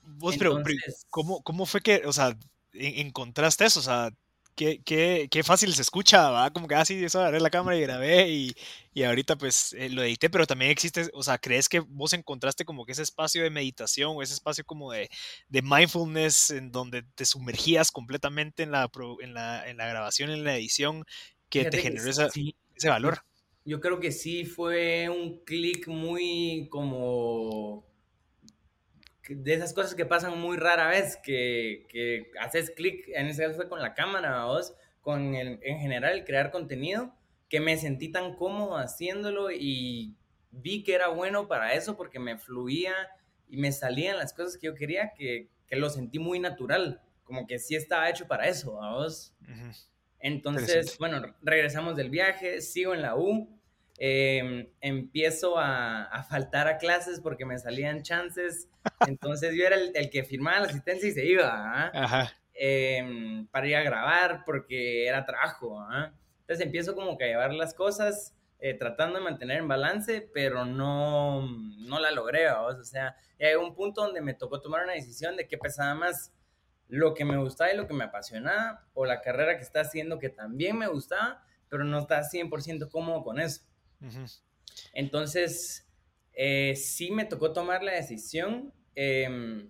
Vos, 0.02 0.38
pero, 0.38 0.58
¿cómo, 1.10 1.42
¿cómo 1.44 1.66
fue 1.66 1.82
que, 1.82 2.04
o 2.06 2.14
sea, 2.14 2.38
encontraste 2.74 3.66
eso? 3.66 3.82
O 3.82 3.84
sea, 3.84 4.12
qué, 4.58 5.28
qué, 5.30 5.44
fácil 5.44 5.74
se 5.74 5.84
escucha, 5.84 6.32
¿va? 6.32 6.52
Como 6.52 6.68
que 6.68 6.76
así, 6.76 6.96
ah, 6.96 7.06
eso 7.06 7.20
agarré 7.20 7.40
la 7.40 7.52
cámara 7.52 7.78
y 7.78 7.82
grabé 7.82 8.30
y, 8.30 8.56
y 8.94 9.04
ahorita 9.04 9.38
pues 9.38 9.74
eh, 9.74 9.90
lo 9.90 10.04
edité, 10.04 10.30
pero 10.30 10.48
también 10.48 10.72
existe, 10.72 11.10
o 11.14 11.22
sea, 11.22 11.38
¿crees 11.38 11.70
que 11.70 11.80
vos 11.80 12.14
encontraste 12.14 12.66
como 12.66 12.86
que 12.86 12.94
ese 12.94 13.04
espacio 13.04 13.44
de 13.44 13.52
meditación 13.52 14.14
o 14.16 14.24
ese 14.24 14.34
espacio 14.34 14.66
como 14.66 14.92
de, 14.92 15.10
de 15.48 15.62
mindfulness 15.62 16.50
en 16.50 16.72
donde 16.72 17.04
te 17.04 17.26
sumergías 17.26 17.92
completamente 17.92 18.64
en 18.64 18.72
la, 18.72 18.90
en 19.22 19.34
la, 19.34 19.70
en 19.70 19.78
la 19.78 19.88
grabación, 19.88 20.32
en 20.32 20.44
la 20.44 20.58
edición, 20.58 21.06
que 21.50 21.66
te 21.66 21.78
generó 21.78 22.10
ese 22.10 22.90
valor? 22.90 23.24
Yo 23.64 23.80
creo 23.80 24.00
que 24.00 24.12
sí 24.12 24.46
fue 24.46 25.08
un 25.10 25.44
clic 25.44 25.88
muy 25.88 26.68
como 26.72 27.86
de 29.30 29.54
esas 29.54 29.74
cosas 29.74 29.96
que 29.96 30.06
pasan 30.06 30.38
muy 30.40 30.58
rara 30.58 30.88
vez, 30.88 31.18
que, 31.18 31.86
que 31.90 32.32
haces 32.40 32.72
clic, 32.72 33.08
en 33.10 33.28
ese 33.28 33.44
caso 33.44 33.56
fue 33.56 33.70
con 33.70 33.82
la 33.82 33.94
cámara, 33.94 34.46
vos, 34.46 34.74
con 35.02 35.36
el, 35.36 35.60
en 35.62 35.80
general 35.80 36.14
el 36.14 36.26
crear 36.26 36.52
contenido, 36.52 37.14
que 37.50 37.60
me 37.60 37.78
sentí 37.78 38.10
tan 38.10 38.36
cómodo 38.36 38.78
haciéndolo 38.78 39.52
y 39.52 40.16
vi 40.52 40.84
que 40.84 40.96
era 40.96 41.08
bueno 41.10 41.48
para 41.48 41.74
eso 41.74 41.96
porque 41.96 42.20
me 42.20 42.38
fluía 42.38 42.94
y 43.48 43.58
me 43.58 43.72
salían 43.72 44.18
las 44.18 44.34
cosas 44.34 44.58
que 44.58 44.68
yo 44.68 44.76
quería, 44.76 45.14
que, 45.14 45.50
que 45.68 45.76
lo 45.76 45.90
sentí 45.90 46.20
muy 46.20 46.40
natural, 46.40 47.02
como 47.24 47.48
que 47.48 47.60
sí 47.60 47.76
estaba 47.76 48.10
hecho 48.10 48.28
para 48.28 48.48
eso, 48.48 48.74
vos. 48.74 49.34
Entonces, 50.20 50.98
bueno, 50.98 51.36
regresamos 51.42 51.96
del 51.96 52.10
viaje, 52.10 52.62
sigo 52.62 52.94
en 52.94 53.02
la 53.02 53.16
U, 53.16 53.57
em, 53.98 54.68
empiezo 54.82 55.58
a, 55.58 56.04
a, 56.04 56.24
faltar 56.24 56.68
a 56.68 56.78
clases 56.78 57.20
porque 57.20 57.46
me 57.46 57.58
salían 57.58 58.04
chances, 58.04 58.70
entonces 59.08 59.56
yo 59.56 59.66
era 59.66 59.76
el, 59.76 59.92
el 59.96 60.10
que 60.10 60.24
firmaba 60.24 60.60
la 60.60 60.68
asistencia 60.68 61.10
y 61.10 61.12
se 61.12 61.26
iba, 61.26 61.50
¿ah? 61.52 62.32
em, 62.54 63.48
para 63.48 63.68
ir 63.68 63.76
a 63.76 63.84
grabar 63.84 64.44
porque 64.46 65.08
era 65.08 65.26
trabajo. 65.26 65.80
¿ah? 65.80 66.14
Entonces 66.42 66.66
empiezo 66.66 66.96
como 66.96 67.18
que 67.18 67.26
a 67.26 67.28
llevar 67.28 67.54
las 67.54 67.74
cosas 67.74 68.34
eh, 68.60 68.74
tratando 68.74 69.20
de 69.20 69.26
mantener 69.26 69.58
en 69.58 69.68
balance, 69.68 70.30
pero 70.34 70.66
no, 70.66 71.48
no 71.80 72.00
la 72.00 72.12
logré, 72.12 72.50
o 72.50 72.84
sea, 72.84 73.16
hay 73.40 73.54
un 73.54 73.76
punto 73.76 74.02
donde 74.02 74.22
me 74.22 74.34
tocó 74.34 74.62
tomar 74.62 74.84
una 74.84 74.94
decisión 74.94 75.36
de 75.36 75.48
qué 75.48 75.60
pesaba 75.60 75.94
más 75.94 76.34
lo 76.88 77.14
que 77.14 77.26
me 77.26 77.38
gustaba 77.38 77.72
y 77.72 77.78
lo 77.78 77.88
que 77.88 77.94
me 77.94 78.06
apasionaba, 78.06 78.88
o 78.94 79.06
la 79.06 79.22
carrera 79.22 79.58
que 79.58 79.64
está 79.64 79.82
haciendo 79.82 80.18
que 80.18 80.30
también 80.30 80.78
me 80.78 80.88
gustaba, 80.88 81.44
pero 81.70 81.84
no 81.84 82.00
está 82.00 82.22
100% 82.24 82.90
cómodo 82.90 83.24
con 83.24 83.40
eso. 83.40 83.62
Entonces, 84.94 85.88
eh, 86.34 86.76
sí 86.76 87.12
me 87.12 87.26
tocó 87.26 87.54
tomar 87.54 87.84
la 87.84 87.94
decisión. 87.94 88.74
Eh, 88.96 89.70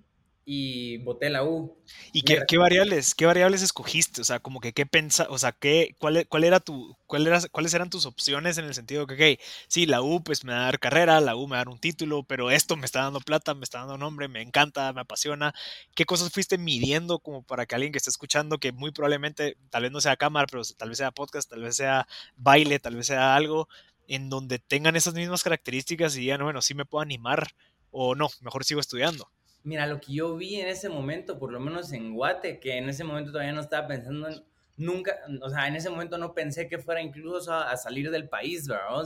y 0.50 1.00
voté 1.00 1.30
la 1.30 1.44
U. 1.44 1.78
¿Y 2.14 2.22
qué, 2.22 2.42
qué, 2.48 2.58
variables, 2.58 3.14
qué 3.16 3.26
variables 3.26 3.62
escogiste? 3.62 4.22
O 4.22 4.24
sea, 4.24 4.40
como 4.40 4.62
que 4.62 4.72
qué 4.72 4.86
pensa, 4.86 5.28
o 5.30 5.38
sea, 5.38 5.52
qué, 5.52 5.94
cuál, 6.00 6.26
cuál 6.30 6.46
era 6.46 6.62
tu, 6.62 6.96
cuál 7.06 7.28
era, 7.28 7.42
cuáles 7.52 7.74
eran 7.74 7.90
tus 7.90 8.06
opciones 8.06 8.58
en 8.58 8.64
el 8.64 8.74
sentido 8.74 9.06
de 9.06 9.18
que, 9.18 9.34
ok, 9.34 9.40
sí, 9.68 9.86
la 9.86 10.02
U 10.02 10.24
pues 10.24 10.46
me 10.46 10.54
va 10.54 10.60
a 10.60 10.64
dar 10.64 10.80
carrera, 10.80 11.20
la 11.20 11.36
U 11.36 11.48
me 11.48 11.52
va 11.52 11.58
a 11.58 11.60
dar 11.66 11.70
un 11.70 11.80
título, 11.80 12.24
pero 12.24 12.50
esto 12.50 12.78
me 12.78 12.86
está 12.86 13.02
dando 13.02 13.20
plata, 13.20 13.56
me 13.56 13.66
está 13.66 13.80
dando 13.80 13.98
nombre, 13.98 14.30
me 14.30 14.42
encanta, 14.42 14.94
me 14.94 15.02
apasiona. 15.02 15.54
¿Qué 15.96 16.06
cosas 16.06 16.32
fuiste 16.32 16.58
midiendo 16.58 17.20
como 17.20 17.44
para 17.44 17.66
que 17.66 17.76
alguien 17.76 17.92
que 17.92 17.98
esté 17.98 18.10
escuchando, 18.10 18.58
que 18.58 18.72
muy 18.72 18.92
probablemente, 18.92 19.58
tal 19.70 19.84
vez 19.84 19.92
no 19.92 20.00
sea 20.00 20.16
cámara, 20.16 20.48
pero 20.50 20.64
tal 20.78 20.88
vez 20.88 20.98
sea 20.98 21.12
podcast, 21.12 21.50
tal 21.50 21.64
vez 21.64 21.76
sea 21.76 22.08
baile, 22.38 22.80
tal 22.80 22.96
vez 22.96 23.08
sea 23.08 23.36
algo, 23.36 23.68
en 24.08 24.30
donde 24.30 24.60
tengan 24.60 24.96
esas 24.96 25.14
mismas 25.14 25.44
características 25.44 26.16
y 26.16 26.22
digan, 26.22 26.44
bueno, 26.44 26.62
sí 26.62 26.74
me 26.74 26.86
puedo 26.86 27.02
animar 27.02 27.48
o 27.92 28.16
no, 28.16 28.30
mejor 28.42 28.64
sigo 28.64 28.80
estudiando? 28.80 29.30
Mira, 29.64 29.86
lo 29.86 30.00
que 30.00 30.14
yo 30.14 30.36
vi 30.38 30.56
en 30.56 30.68
ese 30.68 30.90
momento, 30.90 31.40
por 31.40 31.52
lo 31.52 31.60
menos 31.60 31.92
en 31.92 32.14
Guate, 32.14 32.60
que 32.60 32.78
en 32.78 32.90
ese 32.90 33.04
momento 33.04 33.32
todavía 33.32 33.54
no 33.54 33.62
estaba 33.62 33.88
pensando 33.88 34.30
en, 34.30 34.44
nunca, 34.78 35.18
o 35.42 35.50
sea, 35.50 35.68
en 35.68 35.76
ese 35.76 35.90
momento 35.90 36.18
no 36.18 36.34
pensé 36.34 36.70
que 36.70 36.78
fuera 36.78 37.02
incluso 37.02 37.54
a, 37.54 37.76
salir 37.76 38.10
del 38.10 38.30
país, 38.30 38.68
¿verdad? 38.68 39.04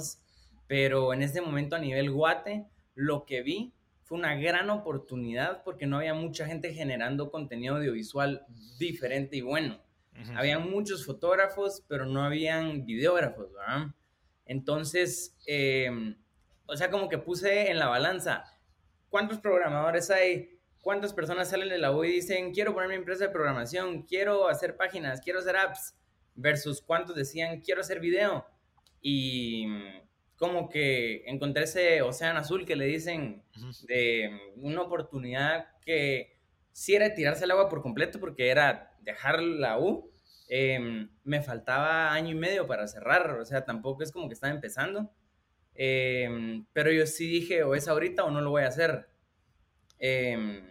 Pero 0.68 1.14
en 1.14 1.24
ese 1.24 1.42
momento 1.42 1.76
a 1.76 1.80
nivel 1.80 2.12
Guate, 2.12 2.68
lo 2.94 3.26
que 3.26 3.42
vi 3.42 3.74
fue 4.04 4.18
una 4.18 4.36
gran 4.36 4.70
oportunidad 4.70 5.64
porque 5.64 5.88
no 5.88 5.98
había 5.98 6.14
mucha 6.14 6.46
gente 6.46 6.74
generando 6.74 7.32
contenido 7.32 7.78
audiovisual 7.78 8.46
diferente 8.78 9.38
y 9.38 9.42
bueno. 9.42 9.82
Había 10.36 10.60
muchos 10.60 11.06
fotógrafos, 11.06 11.84
pero 11.88 12.06
no 12.06 12.22
habían 12.24 12.86
videógrafos, 12.86 13.52
¿verdad? 13.54 13.88
Entonces, 14.52 15.38
em, 15.46 16.18
o 16.66 16.76
sea, 16.76 16.92
como 16.92 17.08
que 17.08 17.18
puse 17.18 17.72
en 17.72 17.80
la 17.80 17.88
balanza, 17.88 18.44
¿cuántos 19.10 19.40
programadores 19.40 20.12
hay? 20.12 20.60
¿Cuántas 20.82 21.14
personas 21.14 21.50
salen 21.50 21.70
de 21.70 21.78
la 21.78 21.96
U 21.96 22.04
y 22.04 22.12
dicen, 22.12 22.52
quiero 22.52 22.74
poner 22.74 22.90
mi 22.90 22.96
empresa 22.96 23.24
de 23.24 23.30
programación, 23.30 24.02
quiero 24.02 24.50
hacer 24.50 24.76
páginas, 24.76 25.22
quiero 25.22 25.40
hacer 25.40 25.56
apps? 25.56 25.96
Versus 26.36 26.82
cuántos 26.82 27.16
decían, 27.16 27.62
quiero 27.62 27.80
hacer 27.80 28.02
video. 28.02 28.46
Y 29.02 29.68
como 30.36 30.68
que 30.68 31.24
encontré 31.28 31.64
ese 31.64 32.02
océano 32.02 32.40
azul 32.40 32.66
que 32.66 32.76
le 32.76 32.88
dicen 32.88 33.46
de 33.88 34.38
una 34.58 34.82
oportunidad 34.82 35.68
que 35.80 36.38
sí 36.74 36.94
era 36.94 37.14
tirarse 37.14 37.46
al 37.46 37.52
agua 37.52 37.70
por 37.70 37.82
completo 37.82 38.20
porque 38.20 38.50
era 38.50 38.98
dejar 39.00 39.42
la 39.42 39.80
U. 39.80 40.11
Em, 40.54 41.10
me 41.24 41.42
faltaba 41.42 42.12
año 42.12 42.32
y 42.32 42.36
medio 42.36 42.68
para 42.68 42.86
cerrar, 42.86 43.40
o 43.40 43.46
sea, 43.46 43.64
tampoco 43.64 44.04
es 44.04 44.12
como 44.12 44.28
que 44.28 44.34
estaba 44.34 44.54
empezando. 44.54 45.10
Em, 45.74 46.66
pero 46.74 46.92
yo 46.92 47.08
sí 47.08 47.26
dije, 47.26 47.64
o 47.64 47.74
es 47.74 47.88
ahorita 47.88 48.26
o 48.26 48.32
no 48.32 48.42
lo 48.42 48.50
voy 48.50 48.64
a 48.64 48.68
hacer. 48.68 49.08
Eh, 49.98 50.62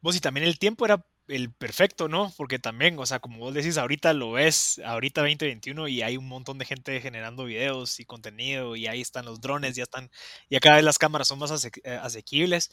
vos 0.00 0.14
y 0.14 0.20
también 0.20 0.46
el 0.46 0.60
tiempo 0.60 0.84
era 0.84 1.04
el 1.26 1.52
perfecto, 1.52 2.06
¿no? 2.06 2.32
Porque 2.36 2.60
también, 2.60 2.96
o 2.96 3.06
sea, 3.06 3.18
como 3.18 3.38
vos 3.38 3.52
decís, 3.52 3.76
ahorita 3.76 4.12
lo 4.12 4.30
ves, 4.30 4.80
ahorita 4.84 5.22
2021 5.22 5.88
y 5.88 6.02
hay 6.02 6.16
un 6.16 6.28
montón 6.28 6.58
de 6.58 6.66
gente 6.66 7.00
generando 7.00 7.46
videos 7.46 7.98
y 7.98 8.04
contenido 8.04 8.76
y 8.76 8.86
ahí 8.86 9.00
están 9.00 9.24
los 9.24 9.40
drones, 9.40 9.74
ya 9.74 9.82
están, 9.82 10.12
ya 10.48 10.60
cada 10.60 10.76
vez 10.76 10.84
las 10.84 10.98
cámaras 10.98 11.26
son 11.26 11.40
más 11.40 11.64
eh, 11.64 11.98
asequibles. 12.00 12.70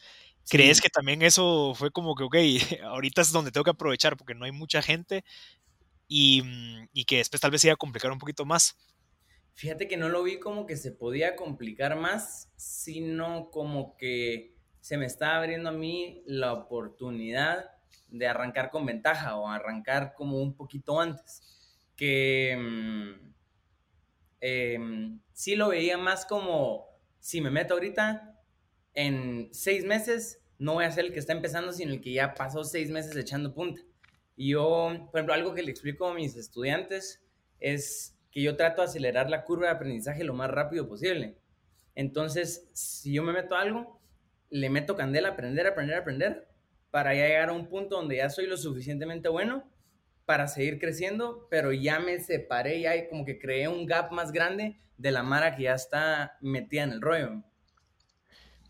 ¿Crees 0.47 0.79
que 0.79 0.89
también 0.89 1.23
eso 1.23 1.73
fue 1.73 1.91
como 1.91 2.13
que, 2.13 2.23
ok, 2.23 2.35
ahorita 2.83 3.21
es 3.21 3.31
donde 3.31 3.51
tengo 3.51 3.63
que 3.63 3.71
aprovechar 3.71 4.15
porque 4.15 4.35
no 4.35 4.45
hay 4.45 4.51
mucha 4.51 4.83
gente 4.83 5.23
y, 6.13 6.41
mm, 6.41 6.89
y 6.91 7.05
que 7.05 7.17
después 7.17 7.39
tal 7.39 7.51
vez 7.51 7.61
se 7.61 7.67
iba 7.67 7.73
a 7.73 7.77
complicar 7.77 8.11
un 8.11 8.19
poquito 8.19 8.43
más? 8.43 8.75
Fíjate 9.53 9.87
que 9.87 9.95
no 9.95 10.09
lo 10.09 10.23
vi 10.23 10.39
como 10.39 10.65
que 10.65 10.75
se 10.75 10.91
podía 10.91 11.37
complicar 11.37 11.95
más, 11.95 12.51
sino 12.57 13.49
como 13.49 13.95
que 13.95 14.57
se 14.81 14.97
me 14.97 15.05
estaba 15.05 15.37
abriendo 15.37 15.69
a 15.69 15.71
mí 15.73 16.21
la 16.25 16.51
oportunidad 16.51 17.71
de 18.09 18.27
arrancar 18.27 18.71
con 18.71 18.85
ventaja 18.85 19.37
o 19.37 19.47
arrancar 19.47 20.13
como 20.13 20.41
un 20.41 20.53
poquito 20.53 20.99
antes. 20.99 21.79
Que 21.95 22.51
em, 24.41 25.21
sí 25.31 25.55
lo 25.55 25.69
veía 25.69 25.97
más 25.97 26.25
como, 26.25 26.87
si 27.21 27.39
me 27.39 27.51
meto 27.51 27.75
ahorita, 27.75 28.37
en 28.95 29.47
seis 29.53 29.85
meses, 29.85 30.41
no 30.59 30.73
voy 30.73 30.83
a 30.83 30.91
ser 30.91 31.05
el 31.05 31.13
que 31.13 31.19
está 31.19 31.31
empezando, 31.31 31.71
sino 31.71 31.93
el 31.93 32.01
que 32.01 32.11
ya 32.11 32.33
pasó 32.33 32.65
seis 32.65 32.89
meses 32.89 33.15
echando 33.15 33.53
punta. 33.53 33.81
Yo, 34.37 35.07
por 35.11 35.19
ejemplo, 35.19 35.33
algo 35.33 35.53
que 35.53 35.63
le 35.63 35.71
explico 35.71 36.07
a 36.07 36.13
mis 36.13 36.35
estudiantes 36.35 37.21
es 37.59 38.17
que 38.31 38.41
yo 38.41 38.55
trato 38.55 38.81
de 38.81 38.87
acelerar 38.87 39.29
la 39.29 39.43
curva 39.43 39.67
de 39.67 39.73
aprendizaje 39.73 40.23
lo 40.23 40.33
más 40.33 40.49
rápido 40.49 40.87
posible. 40.87 41.37
Entonces, 41.95 42.69
si 42.73 43.13
yo 43.13 43.23
me 43.23 43.33
meto 43.33 43.55
a 43.55 43.61
algo, 43.61 44.01
le 44.49 44.69
meto 44.69 44.95
candela, 44.95 45.29
aprender, 45.29 45.67
aprender, 45.67 45.97
aprender, 45.97 46.47
para 46.89 47.13
ya 47.13 47.27
llegar 47.27 47.49
a 47.49 47.53
un 47.53 47.67
punto 47.67 47.95
donde 47.95 48.17
ya 48.17 48.29
soy 48.29 48.47
lo 48.47 48.57
suficientemente 48.57 49.29
bueno 49.29 49.69
para 50.25 50.47
seguir 50.47 50.79
creciendo, 50.79 51.47
pero 51.49 51.73
ya 51.73 51.99
me 51.99 52.19
separé, 52.19 52.81
ya 52.81 53.09
como 53.09 53.25
que 53.25 53.39
creé 53.39 53.67
un 53.67 53.85
gap 53.85 54.11
más 54.11 54.31
grande 54.31 54.79
de 54.97 55.11
la 55.11 55.23
Mara 55.23 55.55
que 55.55 55.63
ya 55.63 55.73
está 55.73 56.37
metida 56.41 56.83
en 56.83 56.91
el 56.91 57.01
rollo. 57.01 57.43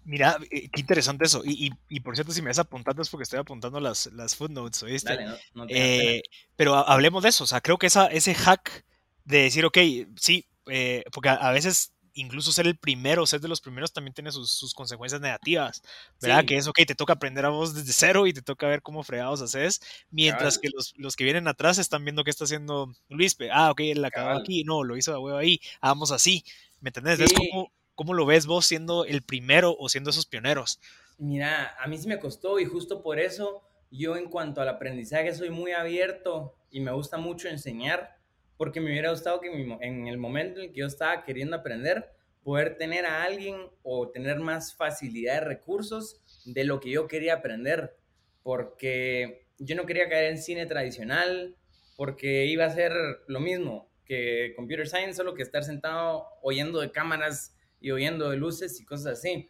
Mira, 0.04 0.38
eh, 0.50 0.70
qué 0.72 0.82
interesante 0.82 1.26
eso. 1.26 1.44
Y, 1.46 1.72
y, 1.90 2.00
por 2.00 2.16
cierto, 2.16 2.32
si 2.32 2.42
me 2.42 2.48
ves 2.48 2.60
apuntando 2.60 3.02
es 3.02 3.10
porque 3.10 3.24
estoy 3.24 3.40
apuntando 3.40 3.80
las, 3.80 4.08
las 4.14 4.36
footnotes, 4.36 4.82
¿oíste? 4.84 5.16
Dale, 5.16 5.40
no, 5.54 5.66
eh, 5.70 6.24
pero 6.56 6.76
hablemos 6.76 7.24
de 7.24 7.30
eso. 7.30 7.44
O 7.44 7.48
sea, 7.48 7.62
creo 7.62 7.78
que 7.78 7.88
esa, 7.88 8.08
ese 8.08 8.34
hack 8.34 8.84
de 9.26 9.44
decir, 9.44 9.66
ok, 9.66 9.78
sí, 10.16 10.48
eh, 10.68 11.04
porque 11.12 11.30
a, 11.30 11.52
veces 11.52 11.94
incluso 12.14 12.52
ser 12.52 12.68
el 12.68 12.78
primero, 12.78 13.26
ser 13.26 13.42
de 13.42 13.48
los 13.48 13.62
primeros 13.62 13.94
también 13.94 14.14
tiene 14.14 14.32
sus, 14.32 14.74
consecuencias 14.74 15.22
negativas, 15.22 15.82
¿verdad? 16.20 16.46
Que 16.46 16.58
es, 16.58 16.68
ok, 16.68 16.80
te 16.86 16.96
toca 16.96 17.14
aprender 17.14 17.46
a 17.46 17.50
vos 17.50 17.74
desde 17.74 17.94
cero 17.94 18.28
y 18.28 18.34
te 18.34 18.42
toca 18.42 18.68
ver 18.68 18.82
cómo 18.82 19.04
fregados 19.04 19.42
haces, 19.42 19.82
mientras 20.10 20.58
que 20.58 20.70
los, 20.70 20.94
los, 20.98 21.16
que 21.16 21.24
vienen 21.24 21.48
atrás 21.48 21.78
están 21.78 22.04
viendo 22.04 22.24
qué 22.24 22.32
está 22.32 22.44
haciendo 22.44 22.94
Luis, 23.08 23.38
ah, 23.54 23.72
ok, 23.72 23.80
él 23.82 24.04
acabó 24.04 24.32
aquí, 24.32 24.64
no, 24.64 24.84
lo 24.84 24.98
hizo 24.98 25.12
de 25.12 25.20
huevo 25.20 25.38
ahí, 25.38 25.62
vamos 25.82 26.12
así, 26.12 26.44
¿me 26.82 26.90
entendés? 26.90 27.20
¿cómo, 27.34 27.72
¿Cómo 28.02 28.16
lo 28.16 28.26
ves 28.26 28.48
vos 28.48 28.66
siendo 28.66 29.06
el 29.06 29.22
primero 29.22 29.76
o 29.78 29.88
siendo 29.88 30.10
esos 30.10 30.26
pioneros? 30.26 30.80
Mira, 31.20 31.76
a 31.80 31.88
mí 31.88 32.00
sí 32.00 32.08
me 32.08 32.18
costó 32.18 32.60
y 32.60 32.66
justo 32.66 33.04
por 33.04 33.20
eso 33.20 33.62
yo 33.92 34.18
en 34.18 34.28
cuanto 34.28 34.60
al 34.60 34.70
aprendizaje 34.70 35.36
soy 35.36 35.52
muy 35.52 35.74
abierto 35.74 36.56
y 36.72 36.80
me 36.80 36.92
gusta 36.92 37.18
mucho 37.18 37.48
enseñar 37.48 38.18
porque 38.58 38.82
me 38.82 38.90
hubiera 38.90 39.12
gustado 39.12 39.40
que 39.40 39.50
en 39.50 40.08
el 40.08 40.18
momento 40.18 40.60
en 40.60 40.66
el 40.66 40.74
que 40.74 40.80
yo 40.80 40.88
estaba 40.88 41.24
queriendo 41.24 41.56
aprender, 41.56 42.10
poder 42.42 42.76
tener 42.76 43.06
a 43.06 43.22
alguien 43.22 43.70
o 43.84 44.10
tener 44.10 44.40
más 44.40 44.74
facilidad 44.74 45.36
de 45.36 45.42
recursos 45.42 46.24
de 46.46 46.64
lo 46.64 46.80
que 46.80 46.90
yo 46.90 47.08
quería 47.08 47.36
aprender, 47.36 48.00
porque 48.42 49.46
yo 49.60 49.76
no 49.76 49.86
quería 49.86 50.10
caer 50.10 50.32
en 50.32 50.40
cine 50.40 50.66
tradicional, 50.66 51.56
porque 51.98 52.48
iba 52.48 52.66
a 52.66 52.72
ser 52.72 52.94
lo 53.28 53.40
mismo 53.40 53.92
que 54.06 54.54
computer 54.56 54.90
science, 54.90 55.14
solo 55.14 55.36
que 55.36 55.44
estar 55.44 55.64
sentado 55.64 56.26
oyendo 56.42 56.80
de 56.82 56.90
cámaras 56.90 57.56
y 57.82 57.92
oyendo 57.92 58.30
de 58.30 58.38
luces 58.38 58.80
y 58.80 58.86
cosas 58.86 59.20
así. 59.20 59.50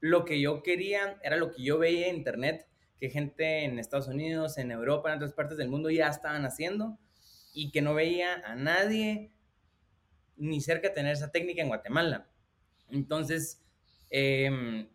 Lo 0.00 0.24
que 0.24 0.40
yo 0.40 0.62
quería 0.62 1.18
era 1.22 1.36
lo 1.36 1.50
que 1.50 1.62
yo 1.62 1.78
veía 1.78 2.08
en 2.08 2.16
internet, 2.16 2.68
que 3.00 3.10
gente 3.10 3.64
en 3.64 3.78
Estados 3.78 4.06
Unidos, 4.06 4.58
en 4.58 4.70
Europa, 4.70 5.10
en 5.10 5.16
otras 5.16 5.32
partes 5.32 5.56
del 5.56 5.68
mundo 5.68 5.90
ya 5.90 6.08
estaban 6.08 6.44
haciendo 6.44 6.98
y 7.52 7.72
que 7.72 7.82
no 7.82 7.94
veía 7.94 8.34
a 8.44 8.54
nadie 8.54 9.32
ni 10.36 10.60
cerca 10.60 10.92
tener 10.92 11.12
esa 11.12 11.32
técnica 11.32 11.62
en 11.62 11.68
Guatemala. 11.68 12.28
Entonces, 12.90 13.64
em, 14.10 14.88